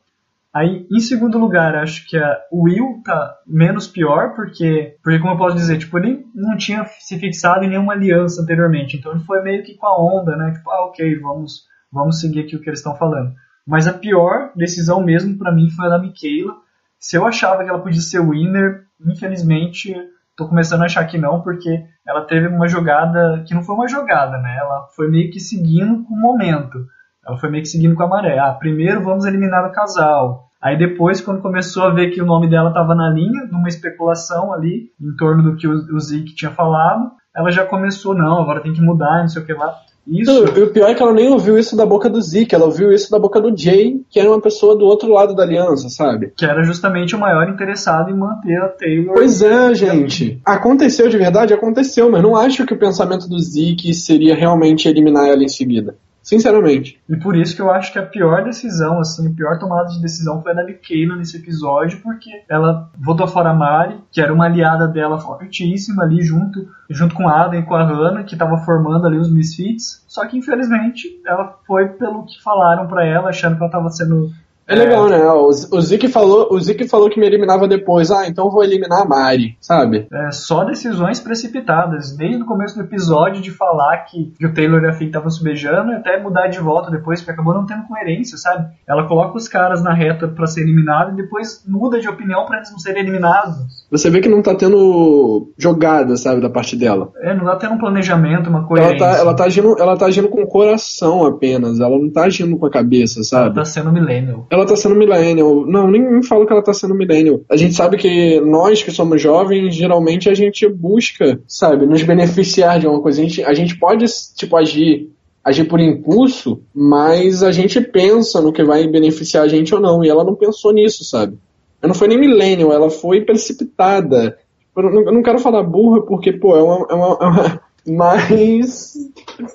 Aí, 0.54 0.86
em 0.92 1.00
segundo 1.00 1.38
lugar, 1.38 1.74
acho 1.76 2.06
que 2.06 2.16
a, 2.18 2.38
Will 2.52 3.00
tá 3.02 3.38
menos 3.46 3.86
pior, 3.86 4.34
porque, 4.34 4.98
porque, 5.02 5.18
como 5.18 5.32
eu 5.32 5.38
posso 5.38 5.56
dizer, 5.56 5.78
tipo, 5.78 5.96
ele 5.96 6.26
não 6.34 6.58
tinha 6.58 6.84
se 7.00 7.18
fixado 7.18 7.64
em 7.64 7.70
nenhuma 7.70 7.94
aliança 7.94 8.42
anteriormente, 8.42 8.98
então 8.98 9.12
ele 9.12 9.24
foi 9.24 9.42
meio 9.42 9.62
que 9.64 9.74
com 9.74 9.86
a 9.86 9.98
onda, 9.98 10.36
né? 10.36 10.52
Tipo, 10.52 10.70
ah, 10.70 10.84
ok, 10.84 11.18
vamos, 11.20 11.62
vamos 11.90 12.20
seguir 12.20 12.40
aqui 12.40 12.54
o 12.54 12.60
que 12.60 12.68
eles 12.68 12.80
estão 12.80 12.94
falando. 12.96 13.32
Mas 13.66 13.88
a 13.88 13.94
pior 13.94 14.52
decisão 14.54 15.02
mesmo 15.02 15.38
para 15.38 15.52
mim 15.52 15.70
foi 15.70 15.86
a 15.86 15.90
da 15.90 15.98
Michaela. 15.98 16.54
Se 16.98 17.16
eu 17.16 17.26
achava 17.26 17.64
que 17.64 17.70
ela 17.70 17.80
podia 17.80 18.00
ser 18.00 18.20
winner, 18.20 18.84
infelizmente, 19.06 19.94
tô 20.36 20.48
começando 20.48 20.82
a 20.82 20.86
achar 20.86 21.04
que 21.06 21.18
não, 21.18 21.40
porque 21.40 21.84
ela 22.06 22.22
teve 22.26 22.48
uma 22.48 22.68
jogada 22.68 23.44
que 23.46 23.54
não 23.54 23.62
foi 23.62 23.74
uma 23.74 23.88
jogada, 23.88 24.38
né? 24.38 24.56
Ela 24.58 24.86
foi 24.96 25.08
meio 25.10 25.30
que 25.30 25.40
seguindo 25.40 26.04
com 26.04 26.14
o 26.14 26.20
momento. 26.20 26.84
Ela 27.26 27.38
foi 27.38 27.50
meio 27.50 27.62
que 27.62 27.68
seguindo 27.68 27.94
com 27.94 28.02
a 28.02 28.08
maré. 28.08 28.38
Ah, 28.38 28.52
primeiro 28.52 29.02
vamos 29.02 29.24
eliminar 29.24 29.64
o 29.64 29.72
casal. 29.72 30.48
Aí 30.60 30.76
depois, 30.78 31.20
quando 31.20 31.42
começou 31.42 31.84
a 31.84 31.90
ver 31.90 32.10
que 32.10 32.22
o 32.22 32.26
nome 32.26 32.48
dela 32.48 32.68
estava 32.68 32.94
na 32.94 33.10
linha, 33.10 33.46
numa 33.50 33.68
especulação 33.68 34.52
ali, 34.52 34.90
em 35.00 35.16
torno 35.16 35.42
do 35.42 35.56
que 35.56 35.66
o, 35.66 35.72
o 35.72 36.00
Zeke 36.00 36.34
tinha 36.34 36.52
falado, 36.52 37.10
ela 37.34 37.50
já 37.50 37.64
começou, 37.64 38.14
não, 38.14 38.40
agora 38.40 38.60
tem 38.60 38.72
que 38.72 38.80
mudar, 38.80 39.20
não 39.20 39.28
sei 39.28 39.42
o 39.42 39.46
que 39.46 39.52
lá. 39.52 39.74
Isso. 40.06 40.30
E 40.56 40.62
o 40.62 40.70
pior 40.70 40.90
é 40.90 40.94
que 40.94 41.02
ela 41.02 41.12
nem 41.12 41.28
ouviu 41.28 41.58
isso 41.58 41.76
da 41.76 41.86
boca 41.86 42.08
do 42.08 42.20
Zeke, 42.20 42.54
ela 42.54 42.64
ouviu 42.64 42.92
isso 42.92 43.10
da 43.10 43.18
boca 43.18 43.40
do 43.40 43.56
Jay, 43.56 44.00
que 44.10 44.18
era 44.18 44.28
uma 44.28 44.40
pessoa 44.40 44.76
do 44.76 44.84
outro 44.84 45.12
lado 45.12 45.34
da 45.34 45.42
aliança, 45.42 45.88
sabe? 45.88 46.32
Que 46.36 46.44
era 46.44 46.62
justamente 46.64 47.14
o 47.14 47.18
maior 47.18 47.48
interessado 47.48 48.10
em 48.10 48.14
manter 48.14 48.56
a 48.56 48.68
Taylor. 48.68 49.14
Pois 49.14 49.42
é, 49.42 49.74
gente. 49.74 50.40
Aconteceu 50.44 51.08
de 51.08 51.16
verdade? 51.16 51.54
Aconteceu, 51.54 52.10
mas 52.10 52.22
não 52.22 52.36
acho 52.36 52.66
que 52.66 52.74
o 52.74 52.78
pensamento 52.78 53.28
do 53.28 53.38
Zeke 53.38 53.94
seria 53.94 54.34
realmente 54.34 54.88
eliminar 54.88 55.28
ela 55.28 55.44
em 55.44 55.48
seguida. 55.48 55.96
Sinceramente. 56.22 57.00
E 57.08 57.16
por 57.16 57.36
isso 57.36 57.54
que 57.56 57.60
eu 57.60 57.70
acho 57.70 57.92
que 57.92 57.98
a 57.98 58.06
pior 58.06 58.44
decisão, 58.44 59.00
assim, 59.00 59.26
a 59.26 59.34
pior 59.34 59.58
tomada 59.58 59.88
de 59.88 60.00
decisão 60.00 60.40
foi 60.40 60.52
a 60.52 60.54
da 60.54 60.64
Michaela 60.64 61.16
nesse 61.16 61.36
episódio, 61.36 62.00
porque 62.00 62.30
ela 62.48 62.90
votou 62.96 63.26
fora 63.26 63.50
a 63.50 63.54
Mari, 63.54 63.98
que 64.10 64.20
era 64.20 64.32
uma 64.32 64.44
aliada 64.44 64.86
dela 64.86 65.18
fortíssima 65.18 66.04
ali 66.04 66.22
junto, 66.22 66.68
junto 66.88 67.14
com 67.14 67.28
a 67.28 67.42
Adam 67.42 67.58
e 67.58 67.64
com 67.64 67.74
a 67.74 67.84
Hannah, 67.84 68.22
que 68.22 68.34
estava 68.34 68.56
formando 68.58 69.06
ali 69.06 69.18
os 69.18 69.30
Misfits. 69.30 70.04
Só 70.06 70.24
que 70.26 70.38
infelizmente 70.38 71.20
ela 71.26 71.58
foi 71.66 71.88
pelo 71.88 72.24
que 72.24 72.40
falaram 72.42 72.86
para 72.86 73.04
ela, 73.04 73.30
achando 73.30 73.56
que 73.56 73.62
ela 73.62 73.68
estava 73.68 73.90
sendo 73.90 74.30
é 74.66 74.74
legal, 74.74 75.08
né? 75.08 75.18
O, 75.18 75.48
o 75.48 75.80
Zeke 75.80 76.08
falou, 76.08 76.48
o 76.50 76.60
Zeke 76.60 76.88
falou 76.88 77.10
que 77.10 77.18
me 77.18 77.26
eliminava 77.26 77.66
depois. 77.66 78.10
Ah, 78.10 78.26
então 78.26 78.50
vou 78.50 78.62
eliminar 78.62 79.02
a 79.02 79.04
Mari, 79.04 79.56
sabe? 79.60 80.06
É, 80.12 80.30
só 80.30 80.64
decisões 80.64 81.20
precipitadas. 81.20 82.16
Desde 82.16 82.42
o 82.42 82.46
começo 82.46 82.76
do 82.76 82.82
episódio 82.82 83.42
de 83.42 83.50
falar 83.50 83.98
que, 84.04 84.32
que 84.38 84.46
o 84.46 84.54
Taylor 84.54 84.82
e 84.82 84.88
a 84.88 84.92
Finn 84.92 85.06
estavam 85.06 85.30
se 85.30 85.42
beijando, 85.42 85.92
até 85.92 86.20
mudar 86.20 86.46
de 86.46 86.58
volta 86.58 86.90
depois, 86.90 87.20
porque 87.20 87.32
acabou 87.32 87.54
não 87.54 87.66
tendo 87.66 87.86
coerência, 87.86 88.38
sabe? 88.38 88.68
Ela 88.88 89.06
coloca 89.06 89.36
os 89.36 89.48
caras 89.48 89.82
na 89.82 89.92
reta 89.92 90.28
para 90.28 90.46
ser 90.46 90.62
eliminado 90.62 91.12
e 91.12 91.22
depois 91.22 91.64
muda 91.66 92.00
de 92.00 92.08
opinião 92.08 92.46
para 92.46 92.58
eles 92.58 92.70
não 92.70 92.78
serem 92.78 93.02
eliminados. 93.02 93.86
Você 93.90 94.10
vê 94.10 94.20
que 94.20 94.28
não 94.28 94.42
tá 94.42 94.54
tendo 94.54 95.52
jogada, 95.58 96.16
sabe, 96.16 96.40
da 96.40 96.48
parte 96.48 96.76
dela. 96.76 97.10
É, 97.20 97.34
não 97.34 97.44
tá 97.44 97.56
tendo 97.56 97.74
um 97.74 97.78
planejamento, 97.78 98.48
uma 98.48 98.66
coerência. 98.66 99.04
Ela 99.04 99.12
tá, 99.12 99.18
ela 99.18 99.34
tá, 99.34 99.44
agindo, 99.44 99.76
ela 99.78 99.96
tá 99.96 100.06
agindo 100.06 100.28
com 100.28 100.42
o 100.42 100.46
coração 100.46 101.24
apenas, 101.26 101.80
ela 101.80 101.98
não 101.98 102.10
tá 102.10 102.24
agindo 102.24 102.56
com 102.56 102.66
a 102.66 102.70
cabeça, 102.70 103.22
sabe? 103.22 103.46
Ela 103.46 103.54
tá 103.54 103.64
sendo 103.64 103.92
millennial. 103.92 104.46
Ela 104.52 104.66
tá 104.66 104.76
sendo 104.76 104.94
millennial. 104.94 105.64
Não, 105.66 105.90
nem, 105.90 106.22
falo 106.22 106.44
que 106.44 106.52
ela 106.52 106.62
tá 106.62 106.74
sendo 106.74 106.94
millennial. 106.94 107.40
A 107.48 107.56
gente 107.56 107.74
sabe 107.74 107.96
que 107.96 108.38
nós 108.42 108.82
que 108.82 108.90
somos 108.90 109.18
jovens, 109.18 109.74
geralmente 109.74 110.28
a 110.28 110.34
gente 110.34 110.68
busca, 110.68 111.40
sabe, 111.48 111.86
nos 111.86 112.02
beneficiar 112.02 112.78
de 112.78 112.86
uma 112.86 113.00
coisa. 113.00 113.22
A 113.22 113.24
gente, 113.24 113.42
a 113.42 113.54
gente 113.54 113.78
pode, 113.78 114.04
tipo, 114.36 114.54
agir 114.54 115.10
agir 115.42 115.64
por 115.64 115.80
impulso, 115.80 116.60
mas 116.72 117.42
a 117.42 117.50
gente 117.50 117.80
pensa 117.80 118.42
no 118.42 118.52
que 118.52 118.62
vai 118.62 118.86
beneficiar 118.86 119.42
a 119.42 119.48
gente 119.48 119.74
ou 119.74 119.80
não. 119.80 120.04
E 120.04 120.10
ela 120.10 120.22
não 120.22 120.34
pensou 120.34 120.70
nisso, 120.70 121.02
sabe? 121.02 121.38
Ela 121.80 121.88
não 121.88 121.98
foi 121.98 122.06
nem 122.06 122.18
millennial, 122.18 122.74
ela 122.74 122.90
foi 122.90 123.22
precipitada. 123.22 124.38
Eu 124.76 124.82
não, 124.82 125.00
eu 125.00 125.12
não 125.12 125.22
quero 125.22 125.38
falar 125.38 125.62
burra 125.62 126.02
porque, 126.02 126.30
pô, 126.30 126.54
é 126.54 126.62
uma, 126.62 126.86
é 126.90 126.94
uma, 126.94 127.18
é 127.20 127.26
uma 127.26 127.60
mas 127.88 128.94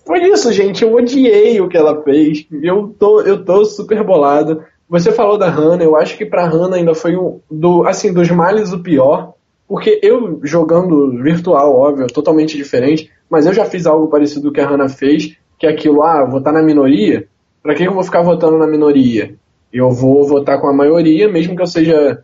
foi 0.07 0.23
isso, 0.23 0.51
gente. 0.51 0.83
Eu 0.83 0.95
odiei 0.95 1.61
o 1.61 1.69
que 1.69 1.77
ela 1.77 2.01
fez. 2.01 2.47
Eu 2.63 2.95
tô, 2.97 3.21
eu 3.21 3.45
tô 3.45 3.63
super 3.63 4.03
bolado. 4.03 4.63
Você 4.89 5.11
falou 5.11 5.37
da 5.37 5.49
Hannah, 5.49 5.83
eu 5.83 5.95
acho 5.95 6.17
que 6.17 6.25
pra 6.25 6.47
Hannah 6.47 6.77
ainda 6.77 6.95
foi 6.95 7.17
um 7.17 7.41
do, 7.51 7.85
assim, 7.85 8.13
dos 8.13 8.29
males 8.31 8.71
o 8.71 8.79
pior. 8.79 9.33
Porque 9.67 9.99
eu, 10.01 10.39
jogando 10.43 11.21
virtual, 11.21 11.75
óbvio, 11.75 12.07
totalmente 12.07 12.55
diferente, 12.55 13.11
mas 13.29 13.45
eu 13.45 13.53
já 13.53 13.65
fiz 13.65 13.85
algo 13.85 14.07
parecido 14.07 14.51
que 14.51 14.61
a 14.61 14.67
Hannah 14.67 14.87
fez, 14.87 15.37
que 15.59 15.67
é 15.67 15.69
aquilo, 15.69 16.03
ah, 16.03 16.23
votar 16.23 16.53
na 16.53 16.61
minoria. 16.61 17.27
Pra 17.61 17.75
que 17.75 17.83
eu 17.83 17.93
vou 17.93 18.03
ficar 18.03 18.21
votando 18.21 18.57
na 18.57 18.65
minoria? 18.65 19.35
Eu 19.73 19.91
vou 19.91 20.25
votar 20.25 20.61
com 20.61 20.69
a 20.69 20.73
maioria, 20.73 21.29
mesmo 21.29 21.53
que 21.53 21.61
eu 21.61 21.67
seja. 21.67 22.23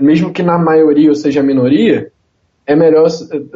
Mesmo 0.00 0.32
que 0.32 0.44
na 0.44 0.56
maioria 0.56 1.08
eu 1.08 1.14
seja 1.16 1.40
a 1.40 1.42
minoria, 1.42 2.12
é 2.64 2.76
melhor. 2.76 3.08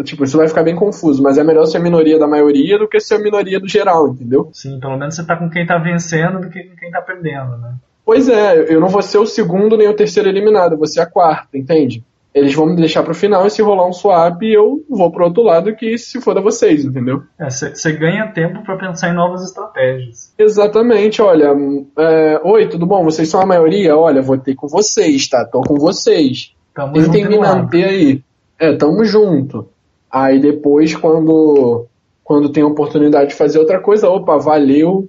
Tipo, 0.03 0.25
isso 0.25 0.37
vai 0.37 0.49
ficar 0.49 0.65
bem 0.65 0.75
confuso, 0.75 1.23
mas 1.23 1.39
é 1.39 1.45
melhor 1.45 1.67
ser 1.67 1.77
a 1.77 1.81
minoria 1.81 2.19
da 2.19 2.27
maioria 2.27 2.77
do 2.77 2.89
que 2.89 2.99
ser 2.99 3.15
a 3.15 3.19
minoria 3.21 3.61
do 3.61 3.69
geral, 3.69 4.09
entendeu? 4.09 4.51
Sim, 4.53 4.81
pelo 4.81 4.99
menos 4.99 5.15
você 5.15 5.25
tá 5.25 5.37
com 5.37 5.49
quem 5.49 5.65
tá 5.65 5.79
vencendo 5.79 6.41
do 6.41 6.51
que 6.51 6.65
com 6.65 6.75
quem 6.75 6.91
tá 6.91 7.01
perdendo, 7.01 7.57
né? 7.59 7.75
Pois 8.05 8.29
é, 8.29 8.73
eu 8.73 8.81
não 8.81 8.89
vou 8.89 9.03
ser 9.03 9.19
o 9.19 9.27
segundo 9.27 9.77
nem 9.77 9.89
o 9.89 9.97
terceiro 9.97 10.29
eliminado, 10.29 10.73
eu 10.73 10.79
vou 10.79 10.87
ser 10.87 11.01
a 11.01 11.07
quarta, 11.07 11.57
entende? 11.57 12.05
Eles 12.35 12.53
vão 12.53 12.67
me 12.67 12.75
deixar 12.75 13.05
pro 13.05 13.15
final 13.15 13.47
e 13.47 13.51
se 13.51 13.63
rolar 13.63 13.87
um 13.87 13.93
swap 13.93 14.43
eu 14.43 14.85
vou 14.91 15.09
pro 15.13 15.25
outro 15.25 15.45
lado 15.45 15.77
que 15.77 15.97
se 15.97 16.21
for 16.21 16.35
da 16.35 16.41
vocês, 16.41 16.85
entendeu? 16.85 17.23
Você 17.39 17.73
é, 17.89 17.93
ganha 17.93 18.27
tempo 18.33 18.65
para 18.65 18.77
pensar 18.77 19.11
em 19.11 19.15
novas 19.15 19.45
estratégias. 19.45 20.35
Exatamente, 20.37 21.23
olha. 21.23 21.55
É, 21.97 22.41
Oi, 22.43 22.69
tudo 22.69 22.87
bom? 22.87 23.05
Vocês 23.05 23.29
são 23.29 23.41
a 23.41 23.47
maioria? 23.47 23.97
Olha, 23.97 24.21
vou 24.21 24.37
ter 24.37 24.57
com 24.57 24.67
vocês, 24.67 25.29
tá? 25.29 25.45
Tô 25.45 25.61
com 25.61 25.77
vocês. 25.77 26.53
Tamo 26.75 26.95
Tentem 26.95 27.29
me 27.29 27.39
manter 27.39 27.85
aí. 27.85 28.25
É, 28.59 28.73
tamo 28.73 29.05
junto. 29.05 29.69
Aí 30.11 30.41
depois, 30.41 30.95
quando, 30.97 31.87
quando 32.25 32.49
tem 32.49 32.65
a 32.65 32.67
oportunidade 32.67 33.31
de 33.31 33.37
fazer 33.37 33.61
outra 33.61 33.81
coisa, 33.81 34.09
opa, 34.11 34.37
valeu, 34.39 35.09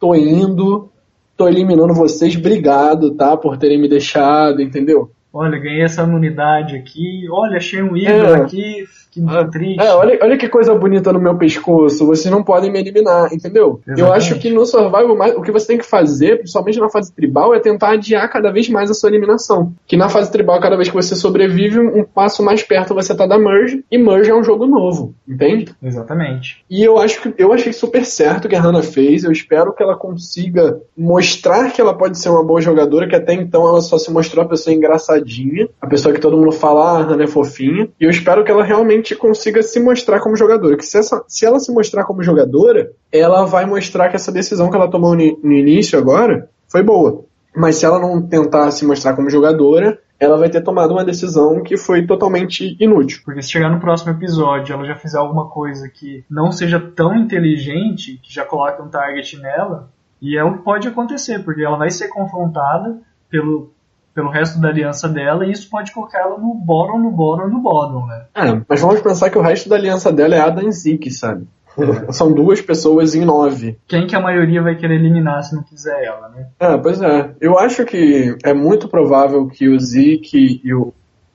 tô 0.00 0.12
indo, 0.12 0.88
tô 1.36 1.48
eliminando 1.48 1.94
vocês, 1.94 2.36
obrigado, 2.36 3.14
tá? 3.14 3.36
Por 3.36 3.56
terem 3.56 3.80
me 3.80 3.88
deixado, 3.88 4.62
entendeu? 4.62 5.10
Olha, 5.32 5.58
ganhei 5.58 5.82
essa 5.82 6.02
imunidade 6.02 6.76
aqui. 6.76 7.26
Olha, 7.30 7.56
achei 7.56 7.82
um 7.82 7.96
ídolo 7.96 8.34
é. 8.34 8.40
aqui. 8.42 8.84
Que 9.14 9.22
ah, 9.28 9.44
triste. 9.44 9.80
É, 9.80 9.94
olha, 9.94 10.18
olha 10.20 10.36
que 10.36 10.48
coisa 10.48 10.74
bonita 10.74 11.12
no 11.12 11.20
meu 11.20 11.36
pescoço. 11.36 12.04
Vocês 12.04 12.32
não 12.32 12.42
podem 12.42 12.72
me 12.72 12.80
eliminar, 12.80 13.32
entendeu? 13.32 13.80
Exatamente. 13.86 14.00
Eu 14.00 14.12
acho 14.12 14.38
que 14.40 14.50
no 14.50 14.66
Survival, 14.66 15.16
o 15.36 15.42
que 15.42 15.52
você 15.52 15.68
tem 15.68 15.78
que 15.78 15.86
fazer, 15.86 16.38
principalmente 16.38 16.80
na 16.80 16.88
fase 16.88 17.14
tribal, 17.14 17.54
é 17.54 17.60
tentar 17.60 17.90
adiar 17.90 18.28
cada 18.28 18.50
vez 18.50 18.68
mais 18.68 18.90
a 18.90 18.94
sua 18.94 19.08
eliminação. 19.10 19.72
Que 19.86 19.96
na 19.96 20.08
fase 20.08 20.32
tribal, 20.32 20.60
cada 20.60 20.74
vez 20.74 20.88
que 20.88 20.94
você 20.94 21.14
sobrevive, 21.14 21.78
um 21.78 22.02
passo 22.02 22.42
mais 22.42 22.64
perto 22.64 22.92
você 22.92 23.14
tá 23.14 23.24
da 23.24 23.38
Merge. 23.38 23.84
E 23.88 23.96
Merge 23.96 24.30
é 24.32 24.34
um 24.34 24.42
jogo 24.42 24.66
novo, 24.66 25.14
entende? 25.28 25.72
Exatamente. 25.80 26.64
E 26.68 26.82
eu 26.82 26.98
acho 26.98 27.22
que 27.22 27.32
eu 27.38 27.52
achei 27.52 27.72
super 27.72 28.04
certo 28.04 28.46
o 28.46 28.48
que 28.48 28.56
a 28.56 28.60
Hannah 28.60 28.82
fez. 28.82 29.22
Eu 29.22 29.30
espero 29.30 29.72
que 29.72 29.82
ela 29.82 29.96
consiga 29.96 30.80
mostrar 30.98 31.70
que 31.70 31.80
ela 31.80 31.94
pode 31.94 32.18
ser 32.18 32.30
uma 32.30 32.42
boa 32.42 32.60
jogadora, 32.60 33.06
que 33.06 33.14
até 33.14 33.32
então 33.32 33.68
ela 33.68 33.80
só 33.80 33.96
se 33.96 34.10
mostrou 34.10 34.44
a 34.44 34.48
pessoa 34.48 34.74
engraçadinha, 34.74 35.68
a 35.80 35.86
pessoa 35.86 36.12
que 36.12 36.20
todo 36.20 36.36
mundo 36.36 36.50
fala, 36.50 36.94
ah, 36.94 36.98
a 36.98 37.02
Hannah 37.02 37.24
é 37.24 37.28
fofinha. 37.28 37.88
E 38.00 38.04
eu 38.04 38.10
espero 38.10 38.42
que 38.42 38.50
ela 38.50 38.64
realmente 38.64 39.03
realmente 39.04 39.14
consiga 39.16 39.62
se 39.62 39.78
mostrar 39.78 40.20
como 40.20 40.36
jogadora. 40.36 40.76
Que 40.76 40.86
se, 40.86 40.98
essa, 40.98 41.22
se 41.28 41.44
ela 41.44 41.60
se 41.60 41.72
mostrar 41.72 42.04
como 42.04 42.22
jogadora, 42.22 42.90
ela 43.12 43.44
vai 43.44 43.66
mostrar 43.66 44.08
que 44.08 44.16
essa 44.16 44.32
decisão 44.32 44.70
que 44.70 44.76
ela 44.76 44.90
tomou 44.90 45.14
no, 45.14 45.38
no 45.42 45.52
início 45.52 45.98
agora 45.98 46.48
foi 46.66 46.82
boa. 46.82 47.24
Mas 47.54 47.76
se 47.76 47.84
ela 47.84 48.00
não 48.00 48.20
tentar 48.22 48.70
se 48.70 48.84
mostrar 48.86 49.14
como 49.14 49.30
jogadora, 49.30 49.98
ela 50.18 50.38
vai 50.38 50.48
ter 50.48 50.62
tomado 50.62 50.92
uma 50.92 51.04
decisão 51.04 51.62
que 51.62 51.76
foi 51.76 52.06
totalmente 52.06 52.76
inútil. 52.80 53.20
Porque 53.24 53.42
se 53.42 53.50
chegar 53.50 53.70
no 53.70 53.80
próximo 53.80 54.12
episódio 54.12 54.72
ela 54.72 54.84
já 54.84 54.96
fizer 54.96 55.18
alguma 55.18 55.48
coisa 55.48 55.88
que 55.88 56.24
não 56.30 56.50
seja 56.50 56.80
tão 56.80 57.14
inteligente, 57.14 58.18
que 58.22 58.32
já 58.32 58.44
coloque 58.44 58.82
um 58.82 58.88
target 58.88 59.38
nela, 59.38 59.90
e 60.20 60.38
é 60.38 60.42
o 60.42 60.54
que 60.54 60.64
pode 60.64 60.88
acontecer, 60.88 61.44
porque 61.44 61.62
ela 61.62 61.76
vai 61.76 61.90
ser 61.90 62.08
confrontada 62.08 62.98
pelo, 63.28 63.73
pelo 64.14 64.30
resto 64.30 64.60
da 64.60 64.68
aliança 64.68 65.08
dela, 65.08 65.44
e 65.44 65.50
isso 65.50 65.68
pode 65.68 65.92
colocar 65.92 66.20
ela 66.20 66.38
no 66.38 66.54
bottom, 66.54 66.98
no 66.98 67.10
bottom, 67.10 67.48
no 67.48 67.60
bottom, 67.60 68.06
né? 68.06 68.24
É, 68.34 68.60
mas 68.68 68.80
vamos 68.80 69.00
pensar 69.00 69.28
que 69.28 69.38
o 69.38 69.42
resto 69.42 69.68
da 69.68 69.76
aliança 69.76 70.12
dela 70.12 70.34
é 70.34 70.40
Adam 70.40 70.70
Zeke, 70.70 71.10
sabe? 71.10 71.46
É. 71.76 72.12
São 72.12 72.32
duas 72.32 72.60
pessoas 72.60 73.14
em 73.16 73.24
nove. 73.24 73.76
Quem 73.88 74.06
que 74.06 74.14
a 74.14 74.20
maioria 74.20 74.62
vai 74.62 74.76
querer 74.76 74.94
eliminar 74.94 75.42
se 75.42 75.54
não 75.54 75.62
quiser 75.62 76.04
ela, 76.04 76.28
né? 76.28 76.46
É, 76.60 76.76
pois 76.76 77.02
é. 77.02 77.34
Eu 77.40 77.58
acho 77.58 77.84
que 77.84 78.36
é 78.44 78.54
muito 78.54 78.88
provável 78.88 79.46
que 79.48 79.68
o 79.68 79.78
Zeke 79.78 80.60
e 80.62 80.72
o. 80.72 80.92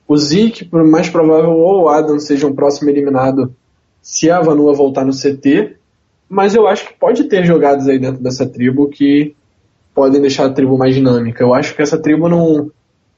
O 0.07 0.17
Zeke, 0.17 0.65
por 0.65 0.83
mais 0.83 1.07
provável, 1.07 1.51
ou 1.51 1.83
o 1.83 1.89
Adam 1.89 2.17
sejam 2.17 2.49
um 2.49 2.55
próximo 2.55 2.89
eliminado 2.89 3.53
se 4.01 4.31
a 4.31 4.41
Vanua 4.41 4.73
voltar 4.73 5.05
no 5.05 5.11
CT. 5.11 5.75
Mas 6.27 6.55
eu 6.55 6.67
acho 6.67 6.87
que 6.87 6.93
pode 6.93 7.25
ter 7.25 7.43
jogadas 7.43 7.87
aí 7.87 7.99
dentro 7.99 8.23
dessa 8.23 8.47
tribo 8.47 8.87
que 8.87 9.35
podem 9.99 10.21
deixar 10.21 10.45
a 10.45 10.49
tribo 10.49 10.77
mais 10.77 10.95
dinâmica. 10.95 11.43
Eu 11.43 11.53
acho 11.53 11.75
que 11.75 11.81
essa 11.81 12.01
tribo 12.01 12.29
não, 12.29 12.71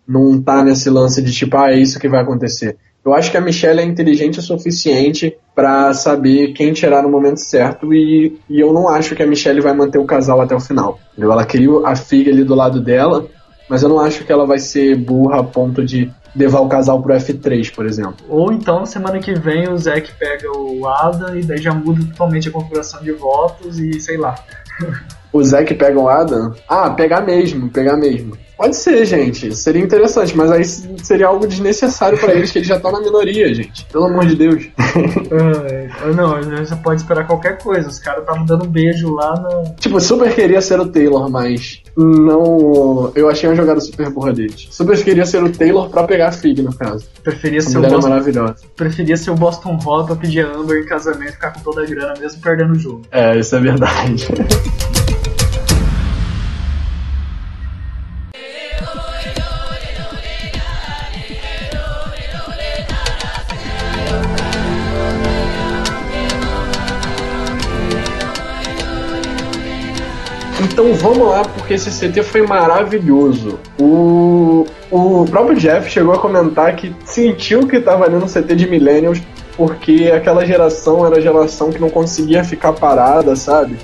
não 0.08 0.42
tá 0.42 0.64
nesse 0.64 0.90
lance 0.90 1.22
de 1.22 1.32
tipo, 1.32 1.56
ah, 1.56 1.72
é 1.72 1.78
isso 1.78 2.00
que 2.00 2.10
vai 2.10 2.20
acontecer. 2.20 2.76
Eu 3.06 3.14
acho 3.14 3.30
que 3.30 3.38
a 3.38 3.42
Michelle 3.42 3.82
é 3.82 3.84
inteligente 3.84 4.40
o 4.40 4.42
suficiente 4.42 5.38
para 5.54 5.94
saber 5.94 6.54
quem 6.54 6.74
tirar 6.74 7.04
no 7.04 7.10
momento 7.10 7.38
certo 7.38 7.94
e, 7.94 8.36
e 8.50 8.60
eu 8.60 8.74
não 8.74 8.90
acho 8.90 9.16
que 9.16 9.22
a 9.22 9.28
Michelle 9.28 9.62
vai 9.62 9.76
manter 9.76 10.00
o 10.00 10.06
casal 10.06 10.42
até 10.42 10.56
o 10.56 10.60
final. 10.60 11.00
Entendeu? 11.12 11.32
Ela 11.32 11.46
queria 11.46 11.70
a 11.86 11.96
filha 11.96 12.34
ali 12.34 12.44
do 12.44 12.56
lado 12.56 12.82
dela, 12.82 13.28
mas 13.70 13.84
eu 13.84 13.90
não 13.90 14.00
acho 14.00 14.26
que 14.26 14.32
ela 14.32 14.48
vai 14.48 14.58
ser 14.58 14.96
burra 14.96 15.42
a 15.42 15.44
ponto 15.44 15.86
de 15.86 16.12
levar 16.36 16.62
o 16.62 16.68
casal 16.68 17.00
pro 17.00 17.14
F3, 17.14 17.72
por 17.76 17.86
exemplo. 17.86 18.26
Ou 18.28 18.52
então, 18.52 18.88
semana 18.88 19.20
que 19.20 19.36
vem, 19.36 19.70
o 19.70 19.78
Zack 19.78 20.14
pega 20.18 20.52
o 20.52 20.88
Ada 20.88 21.38
e 21.38 21.44
daí 21.44 21.62
já 21.62 21.76
muda 21.76 22.04
totalmente 22.08 22.50
a 22.50 22.52
configuração 22.52 23.04
de 23.04 23.12
votos 23.12 23.78
e 23.78 24.00
sei 24.00 24.18
lá. 24.18 24.34
O 25.34 25.44
Zack 25.44 25.74
pega 25.76 26.00
o 26.00 26.10
Adam? 26.10 26.54
Ah, 26.68 26.90
pegar 26.90 27.22
mesmo, 27.22 27.70
pegar 27.70 27.96
mesmo. 27.96 28.38
Pode 28.62 28.76
ser, 28.76 29.04
gente. 29.06 29.56
Seria 29.56 29.82
interessante, 29.82 30.38
mas 30.38 30.52
aí 30.52 30.64
seria 30.64 31.26
algo 31.26 31.48
desnecessário 31.48 32.16
para 32.20 32.36
eles, 32.36 32.52
que 32.52 32.60
eles 32.60 32.68
já 32.68 32.76
estão 32.76 32.92
na 32.92 33.00
minoria, 33.00 33.52
gente. 33.56 33.86
Pelo 33.86 34.06
amor 34.06 34.24
de 34.28 34.36
Deus. 34.36 34.66
uh, 34.66 36.14
não, 36.16 36.40
você 36.64 36.76
pode 36.76 37.02
esperar 37.02 37.26
qualquer 37.26 37.58
coisa. 37.58 37.90
Os 37.90 37.98
caras 37.98 38.22
estavam 38.22 38.46
dando 38.46 38.68
beijo 38.68 39.16
lá 39.16 39.34
no. 39.34 39.74
Tipo, 39.80 40.00
super 40.00 40.36
queria 40.36 40.62
ser 40.62 40.80
o 40.80 40.86
Taylor, 40.88 41.28
mas 41.28 41.82
não. 41.98 43.12
Eu 43.16 43.30
achei 43.30 43.50
uma 43.50 43.56
jogada 43.56 43.80
super 43.80 44.12
burra 44.12 44.32
deles. 44.32 44.68
Super 44.70 45.04
queria 45.04 45.26
ser 45.26 45.44
o 45.44 45.52
Taylor 45.52 45.90
pra 45.90 46.04
pegar 46.04 46.28
a 46.28 46.32
Fig, 46.32 46.62
no 46.62 46.76
caso. 46.76 47.08
Preferia 47.24 47.62
ser 47.62 47.80
o 47.80 47.86
é 47.86 47.90
Boston... 47.90 48.10
maravilhosa. 48.10 48.58
Preferia 48.76 49.18
ser 49.18 49.32
o 49.32 49.36
Boston 49.36 49.76
Hall 49.84 50.06
pra 50.06 50.16
pedir 50.16 50.46
a 50.46 50.56
Amber 50.56 50.84
em 50.84 50.86
casamento 50.86 51.30
e 51.30 51.32
ficar 51.32 51.52
com 51.52 51.62
toda 51.62 51.82
a 51.82 51.86
grana, 51.88 52.14
mesmo 52.20 52.40
perdendo 52.40 52.74
o 52.74 52.80
jogo. 52.80 53.02
É, 53.12 53.40
isso 53.40 53.56
é 53.56 53.60
verdade. 53.60 54.28
Então 70.62 70.94
vamos 70.94 71.28
lá, 71.28 71.44
porque 71.44 71.74
esse 71.74 71.90
CT 71.90 72.22
foi 72.22 72.46
maravilhoso. 72.46 73.60
O, 73.80 74.66
o 74.92 75.26
próprio 75.26 75.58
Jeff 75.58 75.90
chegou 75.90 76.14
a 76.14 76.20
comentar 76.20 76.76
que 76.76 76.96
sentiu 77.04 77.68
que 77.68 77.78
estava 77.78 78.06
ali 78.06 78.16
no 78.16 78.28
CT 78.28 78.56
de 78.56 78.70
Millennials, 78.70 79.20
porque 79.58 80.12
aquela 80.16 80.46
geração 80.46 81.06
era 81.06 81.18
a 81.18 81.22
geração 81.22 81.72
que 81.72 81.80
não 81.80 81.90
conseguia 81.90 82.44
ficar 82.44 82.74
parada, 82.74 83.36
sabe? 83.36 83.78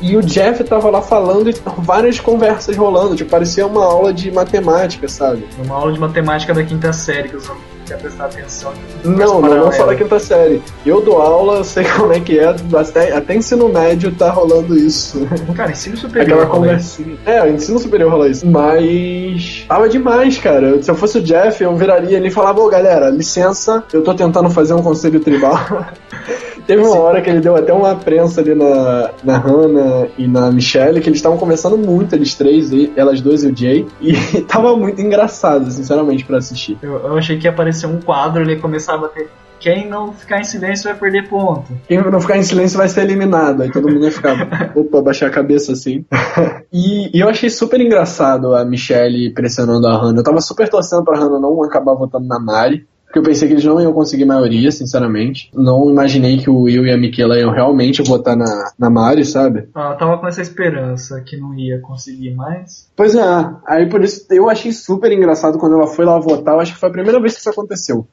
E 0.00 0.16
o 0.16 0.22
Jeff 0.22 0.64
tava 0.64 0.88
lá 0.88 1.02
falando 1.02 1.50
e 1.50 1.54
várias 1.78 2.18
conversas 2.18 2.74
rolando, 2.76 3.16
tipo, 3.16 3.30
parecia 3.30 3.66
uma 3.66 3.84
aula 3.84 4.14
de 4.14 4.30
matemática, 4.30 5.08
sabe? 5.08 5.46
Uma 5.62 5.74
aula 5.74 5.92
de 5.92 5.98
matemática 5.98 6.54
da 6.54 6.62
quinta 6.62 6.92
série, 6.92 7.28
que 7.28 7.36
os 7.36 7.50
quer 7.90 7.98
prestar 7.98 8.26
atenção. 8.26 8.72
Não, 9.04 9.40
não, 9.40 9.64
não 9.64 9.72
só 9.72 9.84
da 9.84 9.96
quinta 9.96 10.18
série. 10.20 10.62
Eu 10.86 11.00
dou 11.00 11.20
aula, 11.20 11.64
sei 11.64 11.84
como 11.96 12.12
é 12.12 12.20
que 12.20 12.38
é, 12.38 12.54
até, 12.74 13.12
até 13.12 13.34
ensino 13.34 13.68
médio 13.68 14.14
tá 14.14 14.30
rolando 14.30 14.76
isso. 14.76 15.26
Cara, 15.56 15.72
ensino 15.72 15.96
superior. 15.96 16.38
Aquela 16.42 16.46
conversinha. 16.46 17.16
É, 17.26 17.48
ensino 17.48 17.78
superior 17.78 18.12
rola 18.12 18.28
isso. 18.28 18.46
Mas 18.46 19.64
tava 19.66 19.88
demais, 19.88 20.38
cara. 20.38 20.80
Se 20.80 20.90
eu 20.90 20.94
fosse 20.94 21.18
o 21.18 21.22
Jeff, 21.22 21.62
eu 21.62 21.74
viraria 21.76 22.16
ali 22.16 22.28
e 22.28 22.30
falava, 22.30 22.60
ô 22.60 22.68
galera, 22.68 23.10
licença, 23.10 23.82
eu 23.92 24.02
tô 24.02 24.14
tentando 24.14 24.48
fazer 24.50 24.74
um 24.74 24.82
conselho 24.82 25.18
tribal. 25.18 25.58
Teve 26.70 26.84
uma 26.84 27.00
hora 27.00 27.20
que 27.20 27.28
ele 27.28 27.40
deu 27.40 27.56
até 27.56 27.72
uma 27.72 27.96
prensa 27.96 28.40
ali 28.40 28.54
na, 28.54 29.10
na 29.24 29.38
Hannah 29.38 30.06
e 30.16 30.28
na 30.28 30.52
Michelle, 30.52 31.00
que 31.00 31.08
eles 31.08 31.18
estavam 31.18 31.36
conversando 31.36 31.76
muito, 31.76 32.14
eles 32.14 32.36
três, 32.36 32.70
elas 32.96 33.20
duas 33.20 33.42
e 33.42 33.48
o 33.48 33.56
Jay, 33.56 33.88
e 34.00 34.12
tava 34.46 34.76
muito 34.76 35.00
engraçado, 35.00 35.68
sinceramente, 35.68 36.24
para 36.24 36.38
assistir. 36.38 36.78
Eu, 36.80 36.92
eu, 36.92 37.18
achei 37.18 37.36
que 37.36 37.48
ia 37.48 37.50
aparecer 37.50 37.88
um 37.88 38.00
quadro, 38.00 38.42
ele 38.42 38.54
começava 38.54 39.06
a 39.06 39.08
ter. 39.08 39.28
Quem 39.58 39.88
não 39.88 40.12
ficar 40.12 40.38
em 40.38 40.44
silêncio 40.44 40.84
vai 40.84 40.94
perder 40.94 41.28
ponto. 41.28 41.66
Quem 41.88 41.98
não 41.98 42.20
ficar 42.20 42.38
em 42.38 42.42
silêncio 42.44 42.78
vai 42.78 42.88
ser 42.88 43.02
eliminado. 43.02 43.62
Aí 43.62 43.72
todo 43.72 43.88
mundo 43.88 44.04
ia 44.04 44.12
ficar, 44.12 44.36
opa, 44.76 45.02
baixar 45.02 45.26
a 45.26 45.30
cabeça 45.30 45.72
assim. 45.72 46.04
e, 46.72 47.10
e, 47.14 47.20
eu 47.20 47.28
achei 47.28 47.50
super 47.50 47.80
engraçado 47.80 48.54
a 48.54 48.64
Michelle 48.64 49.34
pressionando 49.34 49.88
a 49.88 50.00
Hannah. 50.00 50.20
Eu 50.20 50.24
tava 50.24 50.40
super 50.40 50.68
torcendo 50.68 51.02
pra 51.02 51.18
Hannah 51.18 51.40
não 51.40 51.64
acabar 51.64 51.94
votando 51.94 52.28
na 52.28 52.38
Mari. 52.38 52.86
Porque 53.10 53.18
eu 53.18 53.24
pensei 53.24 53.48
que 53.48 53.54
eles 53.54 53.64
não 53.64 53.80
iam 53.80 53.92
conseguir 53.92 54.24
maioria, 54.24 54.70
sinceramente. 54.70 55.50
Não 55.52 55.90
imaginei 55.90 56.38
que 56.38 56.48
o 56.48 56.60
Will 56.60 56.86
e 56.86 56.92
a 56.92 56.96
Michaela 56.96 57.36
iam 57.40 57.50
realmente 57.50 58.00
votar 58.02 58.36
na, 58.36 58.70
na 58.78 58.88
Mari, 58.88 59.24
sabe? 59.24 59.68
Ah, 59.74 59.90
eu 59.90 59.98
tava 59.98 60.18
com 60.18 60.28
essa 60.28 60.40
esperança 60.40 61.20
que 61.20 61.36
não 61.36 61.52
ia 61.52 61.80
conseguir 61.80 62.32
mais. 62.36 62.88
Pois 62.94 63.16
é, 63.16 63.22
aí 63.66 63.88
por 63.88 64.04
isso 64.04 64.24
eu 64.30 64.48
achei 64.48 64.70
super 64.70 65.10
engraçado 65.10 65.58
quando 65.58 65.74
ela 65.74 65.88
foi 65.88 66.04
lá 66.04 66.20
votar. 66.20 66.54
Eu 66.54 66.60
acho 66.60 66.74
que 66.74 66.78
foi 66.78 66.88
a 66.88 66.92
primeira 66.92 67.20
vez 67.20 67.34
que 67.34 67.40
isso 67.40 67.50
aconteceu. 67.50 68.06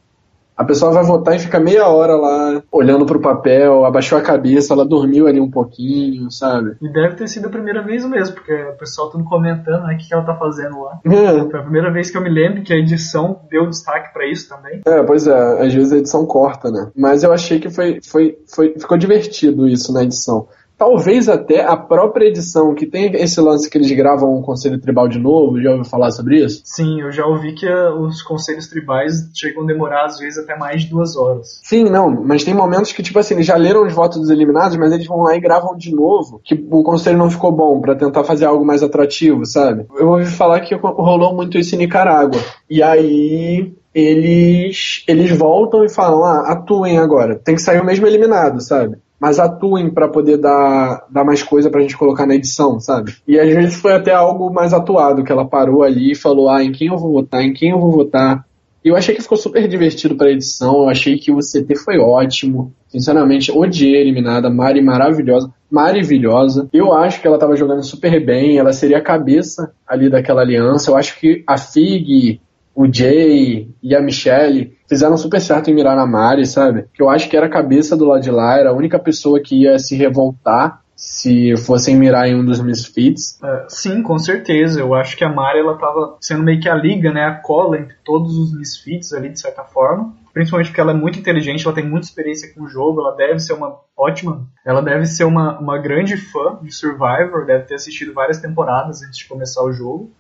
A 0.58 0.64
pessoa 0.64 0.91
vai 0.91 1.03
votar 1.03 1.36
e 1.36 1.39
fica 1.39 1.60
meia 1.60 1.88
hora 1.88 2.16
lá 2.16 2.64
olhando 2.72 3.05
pro 3.05 3.22
papel, 3.22 3.86
abaixou 3.86 4.18
a 4.18 4.22
cabeça, 4.22 4.74
ela 4.74 4.84
dormiu 4.84 5.28
ali 5.28 5.39
um 5.39 5.51
pouquinho, 5.51 6.32
sabe? 6.32 6.76
E 6.82 6.91
deve 6.91 7.16
ter 7.16 7.28
sido 7.28 7.45
a 7.45 7.51
primeira 7.51 7.84
vez 7.84 8.03
mesmo, 8.05 8.34
porque 8.34 8.53
o 8.53 8.78
pessoal 8.78 9.12
tudo 9.12 9.24
comentando 9.24 9.84
né, 9.84 9.93
o 9.93 9.97
que, 9.97 10.12
ela 10.12 10.24
tá 10.24 10.36
fazendo 10.36 10.82
lá. 10.82 10.99
É. 11.05 11.49
Foi 11.49 11.60
a 11.60 11.64
primeira 11.64 11.91
vez 11.91 12.10
que 12.10 12.18
eu 12.18 12.24
me 12.24 12.30
lembro 12.30 12.64
que 12.64 12.74
a 12.74 12.78
edição 12.78 13.41
deu 13.51 13.68
destaque 13.68 14.12
para 14.12 14.26
isso 14.26 14.49
também. 14.49 14.82
É, 14.86 15.03
pois 15.03 15.28
é, 15.28 15.62
às 15.62 15.74
vezes 15.74 15.93
a 15.93 15.97
edição 15.97 16.26
corta, 16.26 16.72
né? 16.72 16.89
Mas 16.95 17.24
eu 17.24 17.32
achei 17.32 17.60
que 17.60 17.70
foi, 17.70 17.99
foi, 18.01 18.38
foi 18.47 18.74
ficou 18.80 18.97
divertido 18.97 19.68
isso 19.68 19.93
na 19.93 20.03
edição. 20.03 20.47
Talvez 20.78 21.28
até 21.28 21.65
a 21.65 21.75
própria 21.75 22.28
edição, 22.28 22.75
que 22.75 22.86
tem 22.86 23.11
esse 23.15 23.41
lance 23.41 23.67
que 23.67 23.78
eles 23.78 23.91
gravam 23.91 24.38
um 24.38 24.43
conselho 24.43 24.80
tribal 24.80 25.07
de 25.07 25.17
novo, 25.17 25.59
já 25.59 25.71
ouviu 25.71 25.86
falar 25.86 26.11
sobre 26.11 26.43
isso? 26.45 26.61
Sim, 26.63 27.01
eu 27.01 27.11
já 27.11 27.25
ouvi 27.25 27.53
que 27.53 27.65
uh, 27.65 27.99
os 27.99 28.21
conselhos 28.21 28.67
tribais 28.67 29.28
chegam 29.34 29.63
a 29.63 29.65
demorar 29.65 30.05
às 30.05 30.19
vezes 30.19 30.38
até 30.38 30.55
mais 30.55 30.84
de 30.84 30.89
duas 30.89 31.15
horas. 31.15 31.59
Sim, 31.63 31.86
não, 31.86 32.23
mas 32.23 32.43
tem 32.43 32.53
momentos 32.53 32.91
que, 32.91 33.01
tipo 33.01 33.17
assim, 33.17 33.34
eles 33.34 33.47
já 33.47 33.55
leram 33.55 33.88
os 33.88 33.93
votos 33.93 34.19
dos 34.19 34.30
eliminados, 34.30 34.78
mas 34.78 34.91
eles 34.93 35.07
vão 35.07 35.23
lá 35.23 35.36
e 35.36 35.39
gravam 35.39 35.75
de 35.75 35.93
novo, 35.93 36.39
que 36.43 36.53
o 36.69 36.84
conselho 36.84 37.17
não 37.17 37.32
ficou 37.32 37.51
bom, 37.51 37.82
para 37.82 37.95
tentar 37.95 38.23
fazer 38.23 38.45
algo 38.45 38.63
mais 38.63 38.84
atrativo, 38.84 39.47
sabe? 39.47 39.88
Eu 39.97 40.09
ouvi 40.09 40.28
falar 40.28 40.59
que 40.59 40.75
rolou 40.75 41.34
muito 41.34 41.57
isso 41.57 41.73
em 41.73 41.80
Nicarágua. 41.80 42.39
E 42.69 42.84
aí 42.84 43.73
eles 43.95 45.03
eles 45.07 45.36
voltam 45.36 45.84
e 45.84 45.89
falam: 45.89 46.23
ah, 46.23 46.51
atuem 46.51 46.99
agora. 46.99 47.36
Tem 47.36 47.55
que 47.55 47.61
sair 47.61 47.82
o 47.82 47.86
mesmo 47.86 48.05
eliminado, 48.05 48.61
sabe? 48.61 48.97
Mas 49.20 49.39
atuem 49.39 49.89
para 49.89 50.07
poder 50.07 50.38
dar, 50.38 51.05
dar 51.09 51.24
mais 51.24 51.41
coisa 51.41 51.70
pra 51.70 51.82
gente 51.82 51.97
colocar 51.97 52.26
na 52.26 52.36
edição, 52.36 52.80
sabe? 52.80 53.15
E 53.28 53.39
às 53.39 53.53
vezes 53.53 53.76
foi 53.76 53.93
até 53.93 54.13
algo 54.13 54.51
mais 54.51 54.74
atuado, 54.74 55.24
que 55.24 55.32
ela 55.32 55.47
parou 55.47 55.84
ali 55.84 56.11
e 56.11 56.15
falou, 56.15 56.49
ah, 56.49 56.63
em 56.63 56.72
quem 56.72 56.88
eu 56.88 56.97
vou 56.97 57.11
votar, 57.11 57.41
em 57.41 57.53
quem 57.53 57.72
eu 57.72 57.80
vou 57.80 57.91
votar. 57.91 58.45
E 58.86 58.89
eu 58.89 58.95
achei 58.95 59.15
que 59.15 59.22
ficou 59.22 59.38
super 59.38 59.68
divertido 59.68 60.15
pra 60.15 60.32
edição, 60.32 60.84
eu 60.84 60.89
achei 60.89 61.18
que 61.18 61.32
o 61.32 61.39
CT 61.39 61.76
foi 61.76 61.97
ótimo. 61.97 62.74
Sinceramente, 62.88 63.51
odiei 63.51 63.97
a 63.97 63.99
eliminada, 63.99 64.49
Mari 64.49 64.82
maravilhosa, 64.82 65.51
maravilhosa. 65.70 66.70
Eu 66.72 66.93
acho 66.93 67.20
que 67.20 67.28
ela 67.28 67.38
tava 67.38 67.57
jogando 67.57 67.84
super 67.84 68.24
bem, 68.24 68.57
ela 68.57 68.72
seria 68.72 68.99
a 68.99 69.03
cabeça 69.03 69.74
ali 69.86 70.09
daquela 70.09 70.41
aliança. 70.41 70.89
Eu 70.89 70.95
acho 70.95 71.20
que 71.20 71.43
a 71.45 71.57
Fig, 71.57 72.39
o 72.78 72.86
Jay 72.93 73.73
e 73.82 73.95
a 73.95 73.99
Michelle 73.99 74.78
fizeram 74.88 75.17
super 75.17 75.41
certo 75.41 75.71
em 75.71 75.73
mirar 75.73 75.95
na 75.95 76.05
Mari, 76.05 76.45
sabe? 76.45 76.86
Que 76.93 77.01
eu 77.01 77.09
acho 77.09 77.28
que 77.28 77.36
era 77.36 77.47
a 77.47 77.49
cabeça 77.49 77.97
do 77.97 78.05
lado 78.05 78.21
de 78.21 78.30
lá, 78.30 78.55
era 78.59 78.69
a 78.69 78.73
única 78.73 78.99
pessoa 78.99 79.41
que 79.41 79.63
ia 79.63 79.80
se 79.80 79.95
revoltar 79.95 80.80
se 80.95 81.57
fossem 81.57 81.95
mirar 81.95 82.28
em 82.28 82.36
um 82.36 82.45
dos 82.45 82.59
Misfits. 82.59 83.39
Uh, 83.41 83.65
sim, 83.67 84.03
com 84.03 84.19
certeza. 84.19 84.80
Eu 84.80 84.93
acho 84.93 85.17
que 85.17 85.23
a 85.23 85.30
Mari 85.30 85.59
ela 85.59 85.75
tava 85.75 86.17
sendo 86.21 86.43
meio 86.43 86.59
que 86.59 86.69
a 86.69 86.75
liga, 86.75 87.11
né? 87.11 87.25
A 87.25 87.34
cola 87.34 87.80
entre 87.80 87.95
todos 88.05 88.38
os 88.38 88.55
Misfits 88.55 89.11
ali, 89.11 89.30
de 89.30 89.39
certa 89.39 89.63
forma. 89.63 90.13
Principalmente 90.32 90.67
porque 90.67 90.82
ela 90.82 90.91
é 90.91 90.95
muito 90.95 91.17
inteligente, 91.17 91.65
ela 91.65 91.73
tem 91.73 91.88
muita 91.88 92.05
experiência 92.05 92.53
com 92.53 92.61
o 92.61 92.67
jogo, 92.67 93.01
ela 93.01 93.15
deve 93.15 93.39
ser 93.39 93.53
uma 93.53 93.75
ótima. 93.97 94.47
Ela 94.63 94.84
deve 94.84 95.07
ser 95.07 95.23
uma, 95.23 95.57
uma 95.59 95.80
grande 95.80 96.15
fã 96.15 96.59
de 96.61 96.71
Survivor, 96.71 97.43
deve 97.43 97.63
ter 97.63 97.73
assistido 97.73 98.13
várias 98.13 98.38
temporadas 98.38 99.01
antes 99.01 99.17
de 99.17 99.28
começar 99.28 99.63
o 99.63 99.73
jogo 99.73 100.11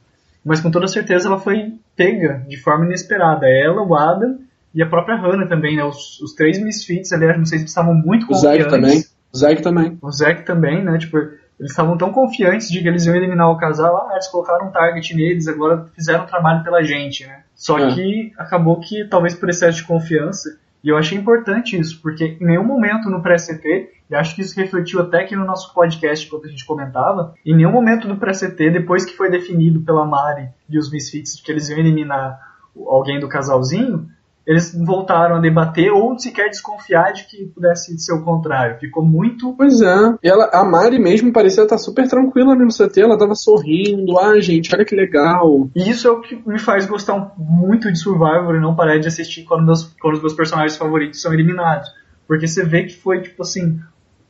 mas 0.47 0.61
com 0.61 0.71
toda 0.71 0.87
certeza 0.87 1.27
ela 1.27 1.37
foi 1.37 1.73
pega 1.95 2.45
de 2.47 2.57
forma 2.57 2.85
inesperada. 2.85 3.47
Ela, 3.47 3.83
o 3.83 3.95
Adam 3.95 4.39
e 4.73 4.81
a 4.81 4.87
própria 4.87 5.17
Hannah 5.17 5.47
também, 5.47 5.75
né? 5.75 5.83
Os, 5.83 6.21
os 6.21 6.33
três 6.33 6.57
Misfits, 6.59 7.11
aliás, 7.11 7.37
não 7.37 7.45
sei 7.45 7.59
se 7.59 7.65
estavam 7.65 7.93
muito 7.93 8.25
confiantes. 8.25 8.65
O 8.65 8.69
Zack 8.69 8.81
também. 8.81 9.03
O 9.33 9.37
Zack 9.37 9.61
também. 9.61 9.97
O 10.01 10.11
Zack 10.11 10.45
também, 10.45 10.83
né? 10.83 10.97
Tipo, 10.97 11.17
eles 11.17 11.71
estavam 11.71 11.97
tão 11.97 12.11
confiantes 12.11 12.69
de 12.69 12.81
que 12.81 12.87
eles 12.87 13.05
iam 13.05 13.15
eliminar 13.15 13.49
o 13.49 13.57
casal, 13.57 14.07
ah, 14.07 14.13
eles 14.13 14.27
colocaram 14.27 14.67
um 14.67 14.71
target 14.71 15.15
neles, 15.15 15.47
agora 15.47 15.87
fizeram 15.95 16.23
um 16.23 16.27
trabalho 16.27 16.63
pela 16.63 16.83
gente, 16.83 17.25
né? 17.25 17.41
Só 17.55 17.79
é. 17.79 17.93
que 17.93 18.31
acabou 18.37 18.79
que, 18.79 19.05
talvez 19.05 19.33
por 19.35 19.49
excesso 19.49 19.79
de 19.79 19.87
confiança, 19.87 20.57
e 20.87 20.89
eu 20.89 20.95
achei 20.95 21.17
importante 21.17 21.77
isso, 21.77 22.01
porque 22.01 22.37
em 22.39 22.45
nenhum 22.45 22.63
momento 22.63 23.09
no 23.09 23.21
pré-CT, 23.21 23.89
e 24.09 24.15
acho 24.15 24.33
que 24.33 24.41
isso 24.41 24.57
refletiu 24.57 25.01
até 25.01 25.19
aqui 25.19 25.35
no 25.35 25.43
nosso 25.43 25.73
podcast 25.73 26.29
quando 26.29 26.45
a 26.45 26.47
gente 26.47 26.65
comentava, 26.65 27.33
em 27.45 27.53
nenhum 27.53 27.73
momento 27.73 28.07
do 28.07 28.15
pré-CT, 28.15 28.71
depois 28.71 29.03
que 29.03 29.17
foi 29.17 29.29
definido 29.29 29.81
pela 29.81 30.05
Mari 30.05 30.47
e 30.69 30.79
os 30.79 30.89
Misfits 30.89 31.41
que 31.41 31.51
eles 31.51 31.67
iam 31.67 31.77
eliminar 31.77 32.39
alguém 32.85 33.19
do 33.19 33.27
casalzinho, 33.27 34.07
eles 34.47 34.73
voltaram 34.73 35.35
a 35.35 35.39
debater 35.41 35.91
ou 35.91 36.17
sequer 36.17 36.49
desconfiar 36.49 37.11
de 37.11 37.25
que 37.25 37.47
pudesse 37.47 37.99
ser 37.99 38.13
o 38.13 38.23
contrário. 38.23 38.79
Ficou 38.79 39.05
muito. 39.05 39.53
Pois 39.57 39.81
é. 39.81 40.15
E 40.23 40.29
ela, 40.29 40.49
a 40.53 40.63
Mari 40.63 40.97
mesmo 40.97 41.33
parecia 41.33 41.63
estar 41.63 41.77
super 41.77 42.07
tranquila 42.07 42.55
no 42.55 42.69
CT, 42.69 43.01
ela 43.01 43.17
tava 43.17 43.35
sorrindo. 43.35 44.17
Ah, 44.17 44.39
gente, 44.39 44.73
olha 44.73 44.85
que 44.85 44.95
legal. 44.95 45.69
E 45.75 45.89
isso 45.89 46.07
é 46.07 46.11
o 46.11 46.21
que 46.21 46.41
me 46.47 46.57
faz 46.57 46.85
gostar 46.85 47.33
muito 47.37 47.91
de 47.91 47.99
Survivor 47.99 48.55
e 48.55 48.61
não 48.61 48.73
parar 48.73 48.97
de 48.97 49.07
assistir 49.09 49.43
quando, 49.43 49.65
meus, 49.65 49.83
quando 49.99 50.15
os 50.15 50.21
meus 50.21 50.33
personagens 50.33 50.77
favoritos 50.77 51.21
são 51.21 51.33
eliminados. 51.33 51.89
Porque 52.25 52.47
você 52.47 52.63
vê 52.63 52.83
que 52.83 52.95
foi, 52.95 53.21
tipo 53.21 53.41
assim, 53.41 53.81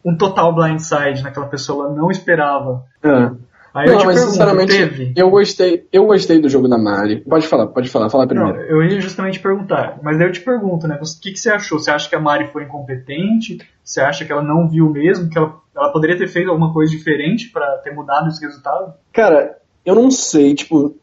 um 0.04 0.18
total 0.18 0.56
blindside 0.56 1.22
naquela 1.22 1.46
pessoa, 1.46 1.86
ela 1.86 1.96
não 1.96 2.10
esperava. 2.10 2.84
É. 3.04 3.32
Aí 3.78 3.86
não, 3.86 3.96
mas 3.98 4.06
pergunto, 4.06 4.32
sinceramente, 4.32 4.76
teve? 4.76 5.14
eu 5.16 5.30
gostei, 5.30 5.88
eu 5.94 6.06
gostei 6.08 6.42
do 6.42 6.50
jogo 6.50 6.68
da 6.68 6.80
Mari. 6.80 7.18
Pode 7.18 7.48
falar, 7.48 7.68
pode 7.68 7.90
falar, 7.90 8.10
fala 8.10 8.26
Não, 8.26 8.30
primeiro. 8.30 8.60
eu 8.62 8.82
ia 8.82 9.00
justamente 9.00 9.40
perguntar, 9.40 10.00
mas 10.02 10.18
daí 10.18 10.28
eu 10.28 10.32
te 10.32 10.42
pergunto, 10.42 10.88
né? 10.88 11.00
O 11.00 11.22
que, 11.22 11.32
que 11.32 11.40
você 11.40 11.52
achou? 11.52 11.78
Você 11.78 11.92
acha 11.92 12.10
que 12.10 12.16
a 12.16 12.20
Mari 12.20 12.48
foi 12.48 12.64
incompetente? 12.64 13.60
Você 13.84 14.02
acha 14.02 14.26
que 14.26 14.32
ela 14.32 14.42
não 14.42 14.68
viu 14.68 14.90
mesmo? 14.90 15.30
Que 15.30 15.38
ela, 15.38 15.54
ela 15.76 15.92
poderia 15.92 16.18
ter 16.18 16.28
feito 16.28 16.50
alguma 16.50 16.74
coisa 16.74 16.92
diferente 16.92 17.52
pra 17.52 17.78
ter 17.84 17.94
mudado 17.94 18.30
esse 18.30 18.44
resultado? 18.44 18.96
Cara, 19.14 19.58
eu 19.86 19.94
não 19.94 20.10
sei, 20.10 20.56
tipo, 20.56 20.96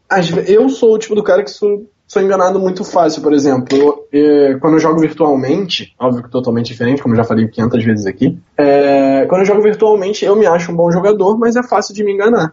eu 0.48 0.68
sou 0.68 0.94
o 0.94 0.98
tipo 0.98 1.14
do 1.14 1.22
cara 1.22 1.44
que 1.44 1.50
sou, 1.50 1.88
sou 2.08 2.20
enganado 2.20 2.58
muito 2.58 2.82
fácil, 2.82 3.22
por 3.22 3.32
exemplo. 3.32 3.78
Eu, 3.78 4.08
eh, 4.12 4.58
quando 4.60 4.74
eu 4.74 4.80
jogo 4.80 5.00
virtualmente, 5.00 5.94
óbvio 5.96 6.24
que 6.24 6.30
totalmente 6.30 6.66
diferente, 6.66 7.00
como 7.00 7.14
eu 7.14 7.18
já 7.18 7.24
falei 7.24 7.46
500 7.46 7.84
vezes 7.84 8.06
aqui, 8.06 8.36
eh, 8.58 9.26
quando 9.28 9.42
eu 9.42 9.46
jogo 9.46 9.62
virtualmente 9.62 10.24
eu 10.24 10.34
me 10.34 10.44
acho 10.44 10.72
um 10.72 10.76
bom 10.76 10.90
jogador, 10.90 11.38
mas 11.38 11.54
é 11.54 11.62
fácil 11.62 11.94
de 11.94 12.02
me 12.02 12.12
enganar. 12.12 12.52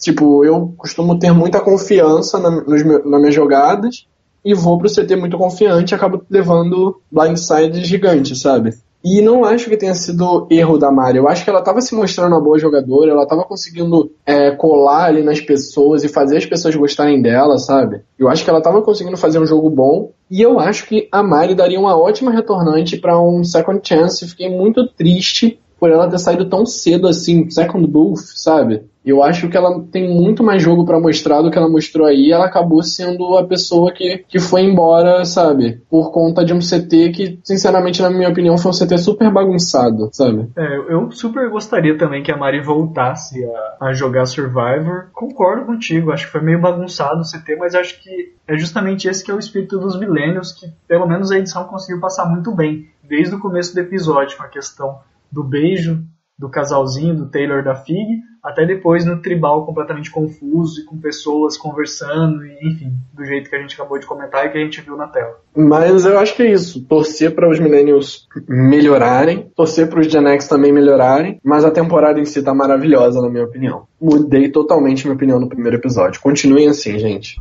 Tipo, 0.00 0.44
eu 0.44 0.72
costumo 0.76 1.18
ter 1.18 1.32
muita 1.32 1.60
confiança 1.60 2.38
na, 2.38 2.50
nos 2.50 2.84
nas 2.84 3.20
minhas 3.20 3.34
jogadas 3.34 4.06
e 4.44 4.54
vou 4.54 4.78
pro 4.78 4.88
CT 4.88 5.16
muito 5.16 5.36
confiante 5.36 5.92
e 5.92 5.94
acabo 5.94 6.22
levando 6.30 7.00
blindsides 7.10 7.86
gigantes, 7.86 8.40
sabe? 8.40 8.74
E 9.08 9.22
não 9.22 9.44
acho 9.44 9.68
que 9.68 9.76
tenha 9.76 9.94
sido 9.94 10.48
erro 10.50 10.78
da 10.78 10.90
Mari. 10.90 11.18
Eu 11.18 11.28
acho 11.28 11.44
que 11.44 11.50
ela 11.50 11.60
estava 11.60 11.80
se 11.80 11.94
mostrando 11.94 12.32
uma 12.32 12.40
boa 12.40 12.58
jogadora, 12.58 13.12
ela 13.12 13.22
estava 13.22 13.44
conseguindo 13.44 14.10
é, 14.24 14.50
colar 14.50 15.04
ali 15.04 15.22
nas 15.22 15.40
pessoas 15.40 16.02
e 16.02 16.08
fazer 16.08 16.38
as 16.38 16.46
pessoas 16.46 16.74
gostarem 16.74 17.22
dela, 17.22 17.56
sabe? 17.56 18.00
Eu 18.18 18.28
acho 18.28 18.42
que 18.42 18.50
ela 18.50 18.58
estava 18.58 18.82
conseguindo 18.82 19.16
fazer 19.16 19.38
um 19.38 19.46
jogo 19.46 19.70
bom. 19.70 20.10
E 20.28 20.42
eu 20.42 20.58
acho 20.58 20.86
que 20.86 21.08
a 21.12 21.22
Mari 21.22 21.54
daria 21.54 21.78
uma 21.78 21.96
ótima 21.96 22.32
retornante 22.32 22.96
para 22.96 23.20
um 23.20 23.44
second 23.44 23.80
chance. 23.80 24.26
Fiquei 24.26 24.48
muito 24.48 24.88
triste 24.88 25.60
por 25.78 25.90
ela 25.90 26.08
ter 26.08 26.18
saído 26.18 26.48
tão 26.48 26.64
cedo 26.64 27.06
assim, 27.06 27.50
second 27.50 27.86
booth, 27.86 28.20
sabe? 28.34 28.84
Eu 29.06 29.22
acho 29.22 29.48
que 29.48 29.56
ela 29.56 29.80
tem 29.84 30.12
muito 30.12 30.42
mais 30.42 30.60
jogo 30.60 30.84
pra 30.84 30.98
mostrar 30.98 31.40
do 31.40 31.48
que 31.48 31.56
ela 31.56 31.68
mostrou 31.68 32.08
aí. 32.08 32.32
Ela 32.32 32.46
acabou 32.46 32.82
sendo 32.82 33.36
a 33.36 33.46
pessoa 33.46 33.92
que, 33.92 34.24
que 34.26 34.40
foi 34.40 34.62
embora, 34.62 35.24
sabe? 35.24 35.80
Por 35.88 36.10
conta 36.10 36.44
de 36.44 36.52
um 36.52 36.58
CT 36.58 37.12
que, 37.12 37.38
sinceramente, 37.44 38.02
na 38.02 38.10
minha 38.10 38.28
opinião, 38.28 38.58
foi 38.58 38.72
um 38.72 38.74
CT 38.74 38.98
super 38.98 39.30
bagunçado, 39.30 40.08
sabe? 40.10 40.50
É, 40.56 40.76
eu 40.92 41.08
super 41.12 41.48
gostaria 41.48 41.96
também 41.96 42.20
que 42.20 42.32
a 42.32 42.36
Mari 42.36 42.60
voltasse 42.60 43.44
a, 43.44 43.86
a 43.86 43.92
jogar 43.92 44.26
Survivor. 44.26 45.06
Concordo 45.12 45.66
contigo, 45.66 46.10
acho 46.10 46.26
que 46.26 46.32
foi 46.32 46.40
meio 46.40 46.60
bagunçado 46.60 47.20
o 47.20 47.24
CT, 47.24 47.54
mas 47.60 47.76
acho 47.76 48.02
que 48.02 48.34
é 48.48 48.58
justamente 48.58 49.06
esse 49.06 49.22
que 49.22 49.30
é 49.30 49.34
o 49.34 49.38
espírito 49.38 49.78
dos 49.78 49.96
Millennials, 50.00 50.50
que 50.50 50.66
pelo 50.88 51.06
menos 51.06 51.30
a 51.30 51.38
edição 51.38 51.62
conseguiu 51.62 52.00
passar 52.00 52.26
muito 52.26 52.52
bem, 52.52 52.88
desde 53.04 53.36
o 53.36 53.38
começo 53.38 53.72
do 53.72 53.78
episódio, 53.78 54.36
com 54.36 54.42
a 54.42 54.48
questão 54.48 54.98
do 55.30 55.44
beijo 55.44 56.04
do 56.38 56.50
casalzinho, 56.50 57.14
do 57.14 57.30
Taylor 57.30 57.64
da 57.64 57.74
Fig, 57.74 58.20
até 58.42 58.66
depois 58.66 59.04
no 59.04 59.20
tribal 59.22 59.64
completamente 59.64 60.10
confuso 60.10 60.80
e 60.80 60.84
com 60.84 60.98
pessoas 60.98 61.56
conversando, 61.56 62.44
e, 62.44 62.68
enfim, 62.68 62.92
do 63.14 63.24
jeito 63.24 63.48
que 63.48 63.56
a 63.56 63.58
gente 63.60 63.74
acabou 63.74 63.98
de 63.98 64.06
comentar 64.06 64.44
e 64.44 64.50
que 64.50 64.58
a 64.58 64.60
gente 64.60 64.80
viu 64.82 64.96
na 64.96 65.08
tela. 65.08 65.40
Mas 65.56 66.04
eu 66.04 66.18
acho 66.18 66.36
que 66.36 66.42
é 66.42 66.52
isso. 66.52 66.84
Torcer 66.84 67.34
para 67.34 67.48
os 67.48 67.58
Millennials 67.58 68.28
melhorarem, 68.46 69.50
torcer 69.56 69.88
para 69.88 70.00
os 70.00 70.06
Gen 70.06 70.28
X 70.28 70.46
também 70.46 70.72
melhorarem, 70.72 71.40
mas 71.42 71.64
a 71.64 71.70
temporada 71.70 72.20
em 72.20 72.24
si 72.24 72.42
tá 72.42 72.54
maravilhosa, 72.54 73.20
na 73.22 73.30
minha 73.30 73.44
opinião. 73.44 73.86
Mudei 74.00 74.50
totalmente 74.50 75.04
minha 75.04 75.16
opinião 75.16 75.40
no 75.40 75.48
primeiro 75.48 75.78
episódio. 75.78 76.20
Continuem 76.20 76.68
assim, 76.68 76.98
gente. 76.98 77.40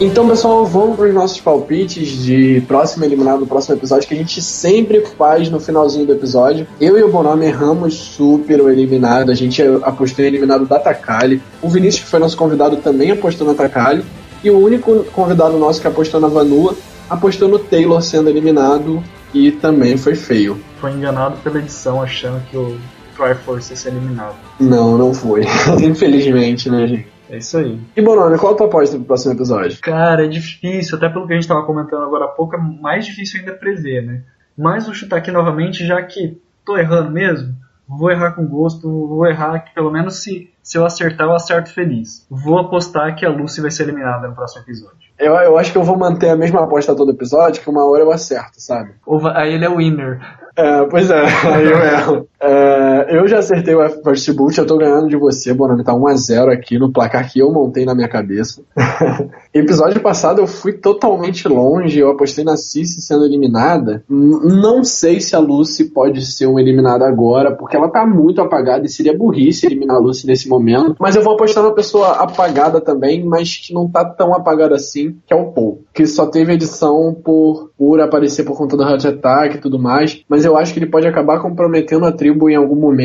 Então, 0.00 0.26
pessoal, 0.26 0.64
vamos 0.64 0.96
para 0.96 1.08
os 1.08 1.14
nossos 1.14 1.38
palpites 1.42 2.08
de 2.24 2.62
próximo 2.66 3.04
eliminado, 3.04 3.46
próximo 3.46 3.76
episódio, 3.76 4.08
que 4.08 4.14
a 4.14 4.16
gente 4.16 4.40
sempre 4.40 5.04
faz 5.18 5.50
no 5.50 5.60
finalzinho 5.60 6.06
do 6.06 6.14
episódio. 6.14 6.66
Eu 6.80 6.98
e 6.98 7.02
o 7.02 7.10
Bonome 7.10 7.44
erramos 7.44 7.96
super 7.96 8.62
o 8.62 8.70
eliminado, 8.70 9.30
a 9.30 9.34
gente 9.34 9.60
apostou 9.82 10.24
em 10.24 10.28
eliminado 10.28 10.64
da 10.64 10.78
Takali. 10.78 11.42
O 11.60 11.68
Vinícius, 11.68 12.04
que 12.04 12.10
foi 12.10 12.18
nosso 12.18 12.34
convidado, 12.34 12.78
também 12.78 13.10
apostou 13.10 13.46
na 13.46 13.52
Takali. 13.52 14.02
E 14.42 14.50
o 14.50 14.58
único 14.58 15.04
convidado 15.12 15.58
nosso 15.58 15.82
que 15.82 15.86
apostou 15.86 16.18
na 16.18 16.28
Vanua, 16.28 16.74
apostou 17.10 17.46
no 17.46 17.58
Taylor 17.58 18.00
sendo 18.00 18.30
eliminado, 18.30 19.04
e 19.34 19.50
também 19.52 19.98
foi 19.98 20.14
feio. 20.14 20.58
Foi 20.80 20.92
enganado 20.92 21.36
pela 21.44 21.58
edição, 21.58 22.00
achando 22.00 22.42
que 22.50 22.56
o 22.56 22.78
Triforce 23.14 23.74
ia 23.74 23.76
ser 23.76 23.88
eliminado. 23.90 24.36
Não, 24.58 24.96
não 24.96 25.12
foi. 25.12 25.42
Infelizmente, 25.78 26.70
né, 26.70 26.86
gente? 26.86 27.19
É 27.30 27.38
isso 27.38 27.56
aí. 27.58 27.78
E 27.96 28.02
Bonome, 28.02 28.36
qual 28.38 28.52
a 28.52 28.56
tua 28.56 28.66
aposta 28.66 28.96
pro 28.96 29.04
próximo 29.06 29.32
episódio? 29.34 29.78
Cara, 29.80 30.24
é 30.24 30.28
difícil, 30.28 30.96
até 30.96 31.08
pelo 31.08 31.26
que 31.26 31.32
a 31.32 31.36
gente 31.36 31.44
estava 31.44 31.64
comentando 31.64 32.02
agora 32.04 32.24
há 32.24 32.28
pouco, 32.28 32.56
é 32.56 32.58
mais 32.58 33.06
difícil 33.06 33.40
ainda 33.40 33.52
prever, 33.52 34.04
né? 34.04 34.22
Mas 34.58 34.84
vou 34.84 34.94
chutar 34.94 35.16
aqui 35.18 35.30
novamente, 35.30 35.86
já 35.86 36.02
que 36.02 36.40
tô 36.66 36.76
errando 36.76 37.10
mesmo, 37.10 37.54
vou 37.88 38.10
errar 38.10 38.32
com 38.32 38.44
gosto, 38.46 38.88
vou 39.06 39.26
errar 39.26 39.60
que 39.60 39.72
pelo 39.74 39.90
menos 39.90 40.22
se, 40.22 40.50
se 40.62 40.76
eu 40.76 40.84
acertar, 40.84 41.26
eu 41.26 41.32
acerto 41.34 41.72
feliz. 41.72 42.26
Vou 42.30 42.58
apostar 42.58 43.14
que 43.16 43.24
a 43.24 43.30
Lucy 43.30 43.60
vai 43.60 43.70
ser 43.70 43.84
eliminada 43.84 44.28
no 44.28 44.34
próximo 44.34 44.62
episódio. 44.62 44.98
Eu, 45.18 45.34
eu 45.34 45.58
acho 45.58 45.70
que 45.72 45.78
eu 45.78 45.82
vou 45.84 45.96
manter 45.98 46.30
a 46.30 46.36
mesma 46.36 46.64
aposta 46.64 46.94
todo 46.94 47.10
episódio, 47.12 47.62
que 47.62 47.70
uma 47.70 47.84
hora 47.88 48.02
eu 48.02 48.10
acerto, 48.12 48.60
sabe? 48.60 48.90
Ou 49.06 49.18
vai- 49.20 49.36
aí 49.36 49.54
ele 49.54 49.64
é 49.64 49.68
winner. 49.70 50.20
É, 50.56 50.84
pois 50.86 51.10
é, 51.10 51.22
aí 51.54 51.64
eu 51.70 51.78
erro. 51.78 52.28
É, 52.40 52.79
eu 53.10 53.26
já 53.26 53.38
acertei 53.38 53.74
o 53.74 53.88
First 54.02 54.32
Boot, 54.32 54.56
eu 54.56 54.66
tô 54.66 54.76
ganhando 54.76 55.08
de 55.08 55.16
você, 55.16 55.52
Bonami. 55.52 55.82
Tá 55.82 55.92
1x0 55.92 56.52
aqui 56.52 56.78
no 56.78 56.92
placar 56.92 57.30
que 57.30 57.40
eu 57.40 57.52
montei 57.52 57.84
na 57.84 57.94
minha 57.94 58.08
cabeça. 58.08 58.62
Episódio 59.52 60.00
passado 60.00 60.40
eu 60.40 60.46
fui 60.46 60.74
totalmente 60.74 61.48
longe, 61.48 61.98
eu 61.98 62.10
apostei 62.10 62.44
na 62.44 62.56
Cici 62.56 63.00
sendo 63.00 63.24
eliminada. 63.24 64.04
Não 64.08 64.84
sei 64.84 65.20
se 65.20 65.34
a 65.34 65.40
Lucy 65.40 65.90
pode 65.90 66.24
ser 66.24 66.46
uma 66.46 66.60
eliminada 66.60 67.06
agora, 67.06 67.54
porque 67.54 67.76
ela 67.76 67.88
tá 67.88 68.06
muito 68.06 68.40
apagada 68.40 68.86
e 68.86 68.88
seria 68.88 69.16
burrice 69.16 69.66
eliminar 69.66 69.96
a 69.96 70.00
Lucy 70.00 70.26
nesse 70.26 70.48
momento. 70.48 70.94
Mas 71.00 71.16
eu 71.16 71.22
vou 71.22 71.34
apostar 71.34 71.64
numa 71.64 71.74
pessoa 71.74 72.12
apagada 72.12 72.80
também, 72.80 73.24
mas 73.24 73.56
que 73.56 73.74
não 73.74 73.88
tá 73.88 74.04
tão 74.04 74.32
apagada 74.34 74.76
assim, 74.76 75.16
que 75.26 75.34
é 75.34 75.36
o 75.36 75.52
Paul. 75.52 75.82
Que 75.92 76.06
só 76.06 76.26
teve 76.26 76.52
edição 76.52 77.12
por, 77.12 77.70
por 77.76 78.00
aparecer 78.00 78.44
por 78.44 78.56
conta 78.56 78.76
do 78.76 78.84
Heart 78.84 79.04
Attack 79.06 79.56
e 79.56 79.60
tudo 79.60 79.78
mais. 79.78 80.22
Mas 80.28 80.44
eu 80.44 80.56
acho 80.56 80.72
que 80.72 80.78
ele 80.78 80.90
pode 80.90 81.08
acabar 81.08 81.40
comprometendo 81.40 82.06
a 82.06 82.12
tribo 82.12 82.48
em 82.48 82.54
algum 82.54 82.76
momento 82.76 82.99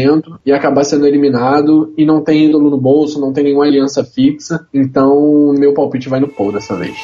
e 0.46 0.52
acabar 0.52 0.84
sendo 0.84 1.08
eliminado. 1.08 1.94
E 1.98 2.06
não 2.06 2.22
tem 2.22 2.46
ídolo 2.46 2.70
no 2.70 2.78
bolso, 2.78 3.20
não 3.20 3.34
tem 3.34 3.46
nenhuma 3.46 3.66
aliança 3.66 4.04
fixa. 4.04 4.66
Então, 4.74 5.54
meu 5.58 5.74
palpite 5.74 6.10
vai 6.10 6.20
no 6.20 6.28
Paul 6.28 6.52
dessa 6.52 6.76
vez. 6.76 6.96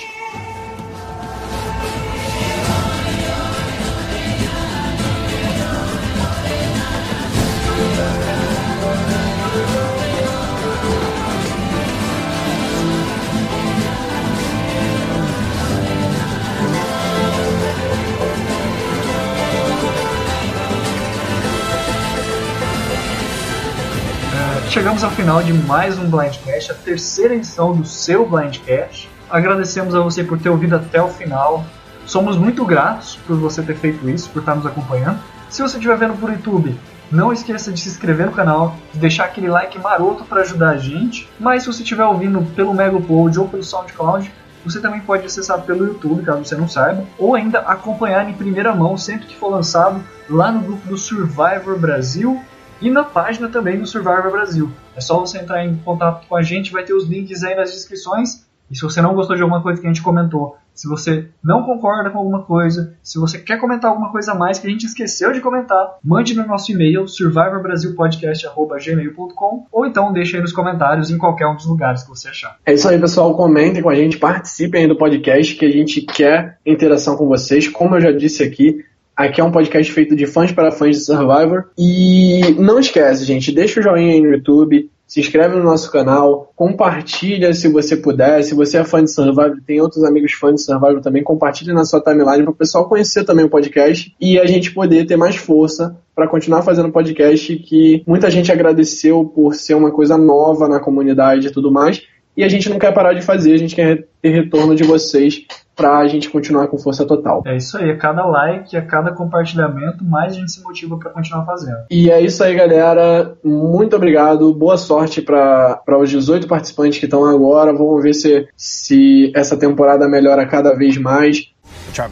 Chegamos 24.71 25.03
ao 25.03 25.11
final 25.11 25.43
de 25.43 25.51
mais 25.51 25.99
um 25.99 26.09
Blindcast, 26.09 26.71
a 26.71 26.75
terceira 26.75 27.35
edição 27.35 27.75
do 27.75 27.85
seu 27.85 28.25
Blindcast. 28.25 29.09
Agradecemos 29.29 29.93
a 29.93 29.99
você 29.99 30.23
por 30.23 30.39
ter 30.39 30.47
ouvido 30.47 30.77
até 30.77 31.01
o 31.01 31.09
final. 31.09 31.65
Somos 32.05 32.37
muito 32.37 32.63
gratos 32.63 33.19
por 33.27 33.35
você 33.35 33.61
ter 33.61 33.75
feito 33.75 34.09
isso, 34.09 34.29
por 34.29 34.39
estar 34.39 34.55
nos 34.55 34.65
acompanhando. 34.65 35.19
Se 35.49 35.61
você 35.61 35.75
estiver 35.75 35.97
vendo 35.97 36.17
por 36.17 36.31
YouTube, 36.31 36.79
não 37.11 37.33
esqueça 37.33 37.69
de 37.69 37.81
se 37.81 37.89
inscrever 37.89 38.27
no 38.27 38.31
canal, 38.31 38.77
de 38.93 38.99
deixar 38.99 39.25
aquele 39.25 39.49
like 39.49 39.77
maroto 39.77 40.23
para 40.23 40.39
ajudar 40.39 40.69
a 40.69 40.77
gente. 40.77 41.27
Mas 41.37 41.63
se 41.63 41.67
você 41.67 41.83
estiver 41.83 42.05
ouvindo 42.05 42.41
pelo 42.55 42.73
Megapod 42.73 43.37
ou 43.39 43.49
pelo 43.49 43.65
SoundCloud, 43.65 44.31
você 44.63 44.79
também 44.79 45.01
pode 45.01 45.25
acessar 45.25 45.59
pelo 45.63 45.85
YouTube, 45.85 46.23
caso 46.23 46.45
você 46.45 46.55
não 46.55 46.69
saiba, 46.69 47.03
ou 47.19 47.35
ainda 47.35 47.59
acompanhar 47.59 48.29
em 48.29 48.33
primeira 48.33 48.73
mão 48.73 48.97
sempre 48.97 49.27
que 49.27 49.35
for 49.35 49.49
lançado 49.49 50.01
lá 50.29 50.49
no 50.49 50.61
grupo 50.61 50.87
do 50.87 50.97
Survivor 50.97 51.77
Brasil 51.77 52.41
e 52.81 52.89
na 52.89 53.03
página 53.03 53.47
também 53.47 53.79
do 53.79 53.85
Survivor 53.85 54.31
Brasil. 54.31 54.71
É 54.95 55.01
só 55.01 55.19
você 55.19 55.37
entrar 55.37 55.65
em 55.65 55.75
contato 55.77 56.27
com 56.27 56.35
a 56.35 56.41
gente, 56.41 56.71
vai 56.71 56.83
ter 56.83 56.93
os 56.93 57.07
links 57.07 57.43
aí 57.43 57.55
nas 57.55 57.71
descrições. 57.71 58.45
E 58.69 58.75
se 58.75 58.81
você 58.81 59.01
não 59.01 59.13
gostou 59.13 59.35
de 59.35 59.41
alguma 59.41 59.61
coisa 59.61 59.79
que 59.79 59.85
a 59.85 59.89
gente 59.89 60.01
comentou, 60.01 60.57
se 60.73 60.87
você 60.87 61.27
não 61.43 61.63
concorda 61.63 62.09
com 62.09 62.17
alguma 62.17 62.43
coisa, 62.43 62.95
se 63.03 63.19
você 63.19 63.37
quer 63.37 63.59
comentar 63.59 63.91
alguma 63.91 64.09
coisa 64.11 64.31
a 64.31 64.35
mais 64.35 64.57
que 64.57 64.67
a 64.67 64.69
gente 64.69 64.85
esqueceu 64.85 65.33
de 65.33 65.41
comentar, 65.41 65.97
mande 66.01 66.33
no 66.33 66.47
nosso 66.47 66.71
e-mail 66.71 67.05
survivorbrasilpodcast.gmail.com 67.07 69.65
ou 69.71 69.85
então 69.85 70.13
deixe 70.13 70.37
aí 70.37 70.41
nos 70.41 70.53
comentários 70.53 71.11
em 71.11 71.17
qualquer 71.17 71.47
um 71.47 71.55
dos 71.55 71.65
lugares 71.65 72.03
que 72.03 72.09
você 72.09 72.29
achar. 72.29 72.55
É 72.65 72.73
isso 72.73 72.87
aí, 72.87 72.97
pessoal. 72.97 73.35
Comentem 73.35 73.83
com 73.83 73.89
a 73.89 73.95
gente, 73.95 74.17
participem 74.17 74.83
aí 74.83 74.87
do 74.87 74.97
podcast, 74.97 75.53
que 75.55 75.65
a 75.65 75.71
gente 75.71 75.99
quer 76.01 76.57
interação 76.65 77.17
com 77.17 77.27
vocês. 77.27 77.67
Como 77.67 77.97
eu 77.97 78.01
já 78.01 78.13
disse 78.13 78.41
aqui, 78.41 78.85
aqui 79.15 79.41
é 79.41 79.43
um 79.43 79.51
podcast 79.51 79.91
feito 79.91 80.15
de 80.15 80.25
fãs 80.25 80.51
para 80.51 80.71
fãs 80.71 80.97
de 80.97 81.05
Survivor. 81.05 81.65
E 81.77 82.55
não 82.57 82.79
esquece, 82.79 83.23
gente, 83.25 83.51
deixa 83.51 83.79
o 83.79 83.83
joinha 83.83 84.13
aí 84.13 84.21
no 84.21 84.31
YouTube, 84.31 84.89
se 85.11 85.19
inscreve 85.19 85.57
no 85.57 85.63
nosso 85.63 85.91
canal, 85.91 86.53
compartilha 86.55 87.53
se 87.53 87.67
você 87.67 87.97
puder. 87.97 88.41
Se 88.43 88.55
você 88.55 88.77
é 88.77 88.83
fã 88.85 89.03
de 89.03 89.11
Survival, 89.11 89.57
tem 89.67 89.81
outros 89.81 90.03
amigos 90.05 90.31
fãs 90.31 90.55
de 90.55 90.63
Survival 90.63 91.01
também, 91.01 91.21
compartilha 91.21 91.73
na 91.73 91.83
sua 91.83 92.01
timeline 92.01 92.43
para 92.43 92.51
o 92.51 92.55
pessoal 92.55 92.87
conhecer 92.87 93.25
também 93.25 93.43
o 93.43 93.49
podcast 93.49 94.15
e 94.21 94.39
a 94.39 94.45
gente 94.45 94.73
poder 94.73 95.05
ter 95.05 95.17
mais 95.17 95.35
força 95.35 95.97
para 96.15 96.29
continuar 96.29 96.61
fazendo 96.61 96.91
podcast 96.91 97.55
que 97.57 98.03
muita 98.07 98.31
gente 98.31 98.51
agradeceu 98.51 99.25
por 99.25 99.53
ser 99.53 99.73
uma 99.73 99.91
coisa 99.91 100.17
nova 100.17 100.69
na 100.69 100.79
comunidade 100.79 101.47
e 101.47 101.51
tudo 101.51 101.69
mais. 101.69 102.01
E 102.37 102.43
a 102.45 102.47
gente 102.47 102.69
não 102.69 102.79
quer 102.79 102.93
parar 102.93 103.13
de 103.13 103.21
fazer, 103.21 103.53
a 103.53 103.57
gente 103.57 103.75
quer 103.75 104.07
ter 104.21 104.29
retorno 104.29 104.73
de 104.73 104.83
vocês 104.83 105.45
para 105.81 105.97
a 105.97 106.07
gente 106.07 106.29
continuar 106.29 106.67
com 106.67 106.77
força 106.77 107.03
total. 107.05 107.41
É 107.43 107.57
isso 107.57 107.75
aí, 107.75 107.89
a 107.89 107.97
cada 107.97 108.23
like, 108.23 108.77
a 108.77 108.85
cada 108.85 109.11
compartilhamento, 109.11 110.03
mais 110.03 110.33
a 110.33 110.35
gente 110.35 110.51
se 110.51 110.61
motiva 110.61 110.95
para 110.95 111.09
continuar 111.09 111.43
fazendo. 111.43 111.79
E 111.89 112.11
é 112.11 112.21
isso 112.21 112.43
aí, 112.43 112.53
galera. 112.53 113.33
Muito 113.43 113.95
obrigado. 113.95 114.53
Boa 114.53 114.77
sorte 114.77 115.23
para 115.23 115.81
os 115.99 116.09
18 116.11 116.47
participantes 116.47 116.99
que 116.99 117.05
estão 117.05 117.25
agora. 117.25 117.73
Vamos 117.73 118.03
ver 118.03 118.13
se, 118.13 118.47
se 118.55 119.31
essa 119.35 119.57
temporada 119.57 120.07
melhora 120.07 120.45
cada 120.45 120.75
vez 120.75 120.97
mais. 120.97 121.49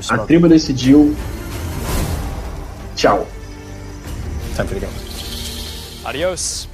A 0.09 0.17
tribo 0.17 0.49
decidiu. 0.49 1.13
Tchau. 2.95 3.27
Time 4.55 4.67
for. 4.67 6.09
Adios. 6.09 6.68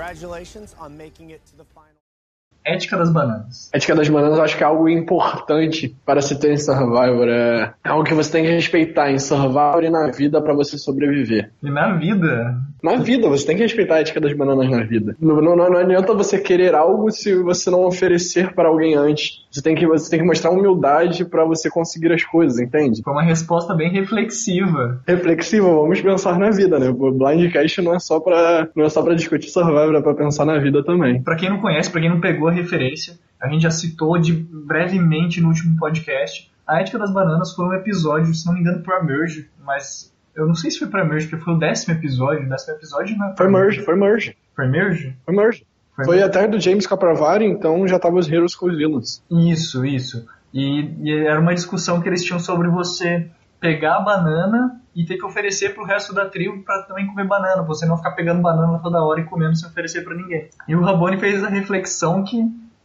Congratulations 0.00 0.74
on 0.80 0.96
making 0.96 1.30
it 1.30 1.40
to 1.50 1.56
the 1.56 1.64
final. 1.74 2.00
Ética 2.64 2.96
das 2.96 3.10
bananas. 3.10 3.70
Ética 3.72 3.94
das 3.94 4.08
bananas 4.08 4.36
eu 4.36 4.44
acho 4.44 4.56
que 4.56 4.62
é 4.62 4.66
algo 4.66 4.88
importante 4.88 5.96
para 6.04 6.20
se 6.20 6.38
ter 6.38 6.52
em 6.52 6.58
Survivor. 6.58 7.26
É 7.28 7.74
algo 7.84 8.04
que 8.04 8.12
você 8.12 8.32
tem 8.32 8.44
que 8.44 8.50
respeitar 8.50 9.10
em 9.10 9.18
Survivor 9.18 9.82
e 9.82 9.90
na 9.90 10.10
vida 10.10 10.42
para 10.42 10.52
você 10.52 10.76
sobreviver. 10.76 11.50
E 11.62 11.70
na 11.70 11.96
vida? 11.96 12.56
Na 12.82 12.96
vida, 12.96 13.28
você 13.28 13.46
tem 13.46 13.56
que 13.56 13.62
respeitar 13.62 13.96
a 13.96 14.00
ética 14.00 14.20
das 14.20 14.34
bananas 14.34 14.70
na 14.70 14.82
vida. 14.84 15.16
Não, 15.20 15.40
não, 15.40 15.56
não 15.56 15.78
adianta 15.78 16.14
você 16.14 16.38
querer 16.38 16.74
algo 16.74 17.10
se 17.10 17.34
você 17.34 17.70
não 17.70 17.84
oferecer 17.84 18.54
para 18.54 18.68
alguém 18.68 18.94
antes. 18.94 19.46
Você 19.50 19.60
tem 19.60 19.74
que, 19.74 19.86
você 19.86 20.08
tem 20.08 20.20
que 20.20 20.24
mostrar 20.24 20.50
humildade 20.50 21.24
para 21.24 21.44
você 21.44 21.68
conseguir 21.68 22.12
as 22.12 22.22
coisas, 22.22 22.58
entende? 22.60 23.02
Foi 23.02 23.12
uma 23.12 23.22
resposta 23.22 23.74
bem 23.74 23.90
reflexiva. 23.90 25.02
Reflexiva, 25.06 25.66
vamos 25.66 26.00
pensar 26.00 26.38
na 26.38 26.50
vida, 26.50 26.78
né? 26.78 26.88
O 26.88 27.10
Blindcast 27.10 27.82
não 27.82 27.94
é 27.94 27.98
só 27.98 28.20
para 28.20 28.68
não 28.76 28.84
é 28.84 28.88
só 28.88 29.02
para 29.02 29.14
discutir 29.14 29.48
Survivor, 29.48 29.94
é 29.94 30.00
para 30.00 30.14
pensar 30.14 30.44
na 30.44 30.58
vida 30.58 30.84
também. 30.84 31.20
Para 31.22 31.36
quem 31.36 31.50
não 31.50 31.60
conhece, 31.60 31.90
para 31.90 32.00
quem 32.00 32.10
não 32.10 32.20
pegou 32.20 32.48
a 32.48 32.52
referência, 32.52 33.18
a 33.40 33.48
gente 33.48 33.62
já 33.62 33.70
citou 33.70 34.18
de 34.18 34.32
brevemente 34.32 35.40
no 35.40 35.48
último 35.48 35.76
podcast. 35.76 36.50
A 36.66 36.80
Ética 36.80 36.98
das 36.98 37.12
Bananas 37.12 37.52
foi 37.52 37.64
um 37.64 37.72
episódio, 37.72 38.32
se 38.32 38.46
não 38.46 38.54
me 38.54 38.60
engano, 38.60 38.82
para 38.82 39.02
Merge, 39.02 39.48
mas 39.64 40.14
eu 40.36 40.46
não 40.46 40.54
sei 40.54 40.70
se 40.70 40.78
foi 40.78 40.88
para 40.88 41.04
Merge, 41.04 41.26
porque 41.26 41.44
foi 41.44 41.54
o 41.54 41.58
décimo 41.58 41.94
episódio. 41.94 42.46
O 42.46 42.48
décimo 42.48 42.76
episódio 42.76 43.16
não 43.16 43.26
é 43.26 43.34
Foi 43.36 43.48
Merge, 43.48 43.80
foi 43.82 43.96
Merge. 43.96 44.36
Foi 44.54 44.68
Merge? 44.68 45.16
Foi 45.24 45.34
Merge. 45.34 45.66
Foi, 46.04 46.16
foi 46.16 46.22
até 46.22 46.46
do 46.46 46.60
James 46.60 46.86
Capravari, 46.86 47.44
então 47.44 47.86
já 47.86 47.98
tava 47.98 48.16
os 48.16 48.30
Heroes 48.30 48.54
com 48.54 48.66
os 48.66 48.76
Villains. 48.76 49.22
Isso, 49.30 49.84
isso. 49.84 50.26
E, 50.52 50.90
e, 51.02 51.12
era 51.26 51.40
uma 51.40 51.54
discussão 51.54 52.00
que 52.00 52.08
eles 52.08 52.24
tinham 52.24 52.40
sobre 52.40 52.68
você 52.68 53.28
pegar 53.60 53.96
a 53.96 54.00
banana 54.00 54.80
e 54.96 55.04
ter 55.04 55.16
que 55.16 55.24
oferecer 55.24 55.74
pro 55.74 55.84
resto 55.84 56.14
da 56.14 56.26
tribo 56.26 56.64
para 56.64 56.82
também 56.82 57.06
comer 57.06 57.26
banana, 57.26 57.62
você 57.62 57.86
não 57.86 57.96
ficar 57.96 58.12
pegando 58.12 58.42
banana 58.42 58.78
toda 58.82 59.04
hora 59.04 59.20
e 59.20 59.24
comendo 59.24 59.56
sem 59.56 59.68
oferecer 59.68 60.02
para 60.02 60.16
ninguém. 60.16 60.48
E 60.66 60.74
o 60.74 60.82
Rabone 60.82 61.18
fez 61.18 61.44
a 61.44 61.48
reflexão 61.48 62.24
que 62.24 62.38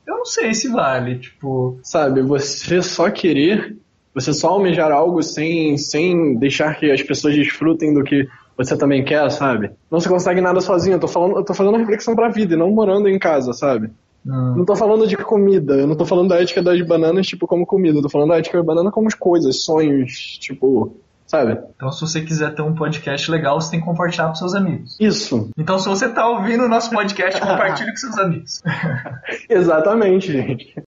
eu 0.06 0.18
não 0.18 0.26
sei 0.26 0.54
se 0.54 0.68
vale, 0.68 1.18
tipo. 1.18 1.80
Sabe, 1.82 2.22
você 2.22 2.82
só 2.82 3.10
querer, 3.10 3.76
você 4.14 4.34
só 4.34 4.50
almejar 4.50 4.92
algo 4.92 5.24
sem, 5.24 5.78
sem 5.78 6.38
deixar 6.38 6.76
que 6.76 6.92
as 6.92 7.02
pessoas 7.02 7.34
desfrutem 7.34 7.94
do 7.94 8.04
que 8.04 8.28
você 8.58 8.78
também 8.78 9.04
quer, 9.04 9.30
sabe? 9.32 9.72
Não 9.92 10.00
se 10.00 10.08
consegue 10.08 10.42
nada 10.42 10.62
sozinho. 10.62 10.96
Eu 10.96 11.00
tô, 11.00 11.08
falando, 11.08 11.38
eu 11.38 11.44
tô 11.44 11.54
fazendo 11.54 11.74
uma 11.74 11.80
reflexão 11.80 12.16
pra 12.16 12.30
vida 12.30 12.54
e 12.54 12.58
não 12.58 12.72
morando 12.72 13.10
em 13.10 13.20
casa, 13.20 13.54
sabe? 13.54 13.90
Hum. 14.26 14.56
Não 14.58 14.66
tô 14.66 14.76
falando 14.76 15.08
de 15.08 15.16
comida, 15.18 15.76
eu 15.76 15.86
não 15.86 15.96
tô 15.96 16.06
falando 16.06 16.30
da 16.30 16.42
ética 16.42 16.62
das 16.62 16.82
bananas, 16.82 17.28
tipo, 17.28 17.46
como 17.46 17.66
comida. 17.66 17.98
Eu 17.98 18.02
tô 18.02 18.10
falando 18.10 18.30
da 18.30 18.38
ética 18.38 18.58
das 18.58 18.66
bananas 18.66 18.94
como 18.94 19.08
coisas, 19.20 19.64
sonhos, 19.64 20.38
tipo, 20.40 20.96
sabe? 21.28 21.60
Então, 21.76 21.92
se 21.92 22.02
você 22.02 22.22
quiser 22.22 22.54
ter 22.56 22.62
um 22.62 22.74
podcast 22.74 23.30
legal, 23.30 23.60
você 23.60 23.72
tem 23.72 23.80
que 23.80 23.86
compartilhar 23.86 24.28
com 24.28 24.36
seus 24.36 24.56
amigos. 24.56 24.98
Isso. 25.00 25.50
Então, 25.58 25.78
se 25.78 25.88
você 25.88 26.10
tá 26.10 26.28
ouvindo 26.28 26.64
o 26.64 26.70
nosso 26.70 26.90
podcast, 26.90 27.40
compartilhe 27.42 27.92
com 27.92 27.98
seus 27.98 28.18
amigos. 28.18 28.64
Exatamente, 29.50 30.32
gente. 30.32 30.76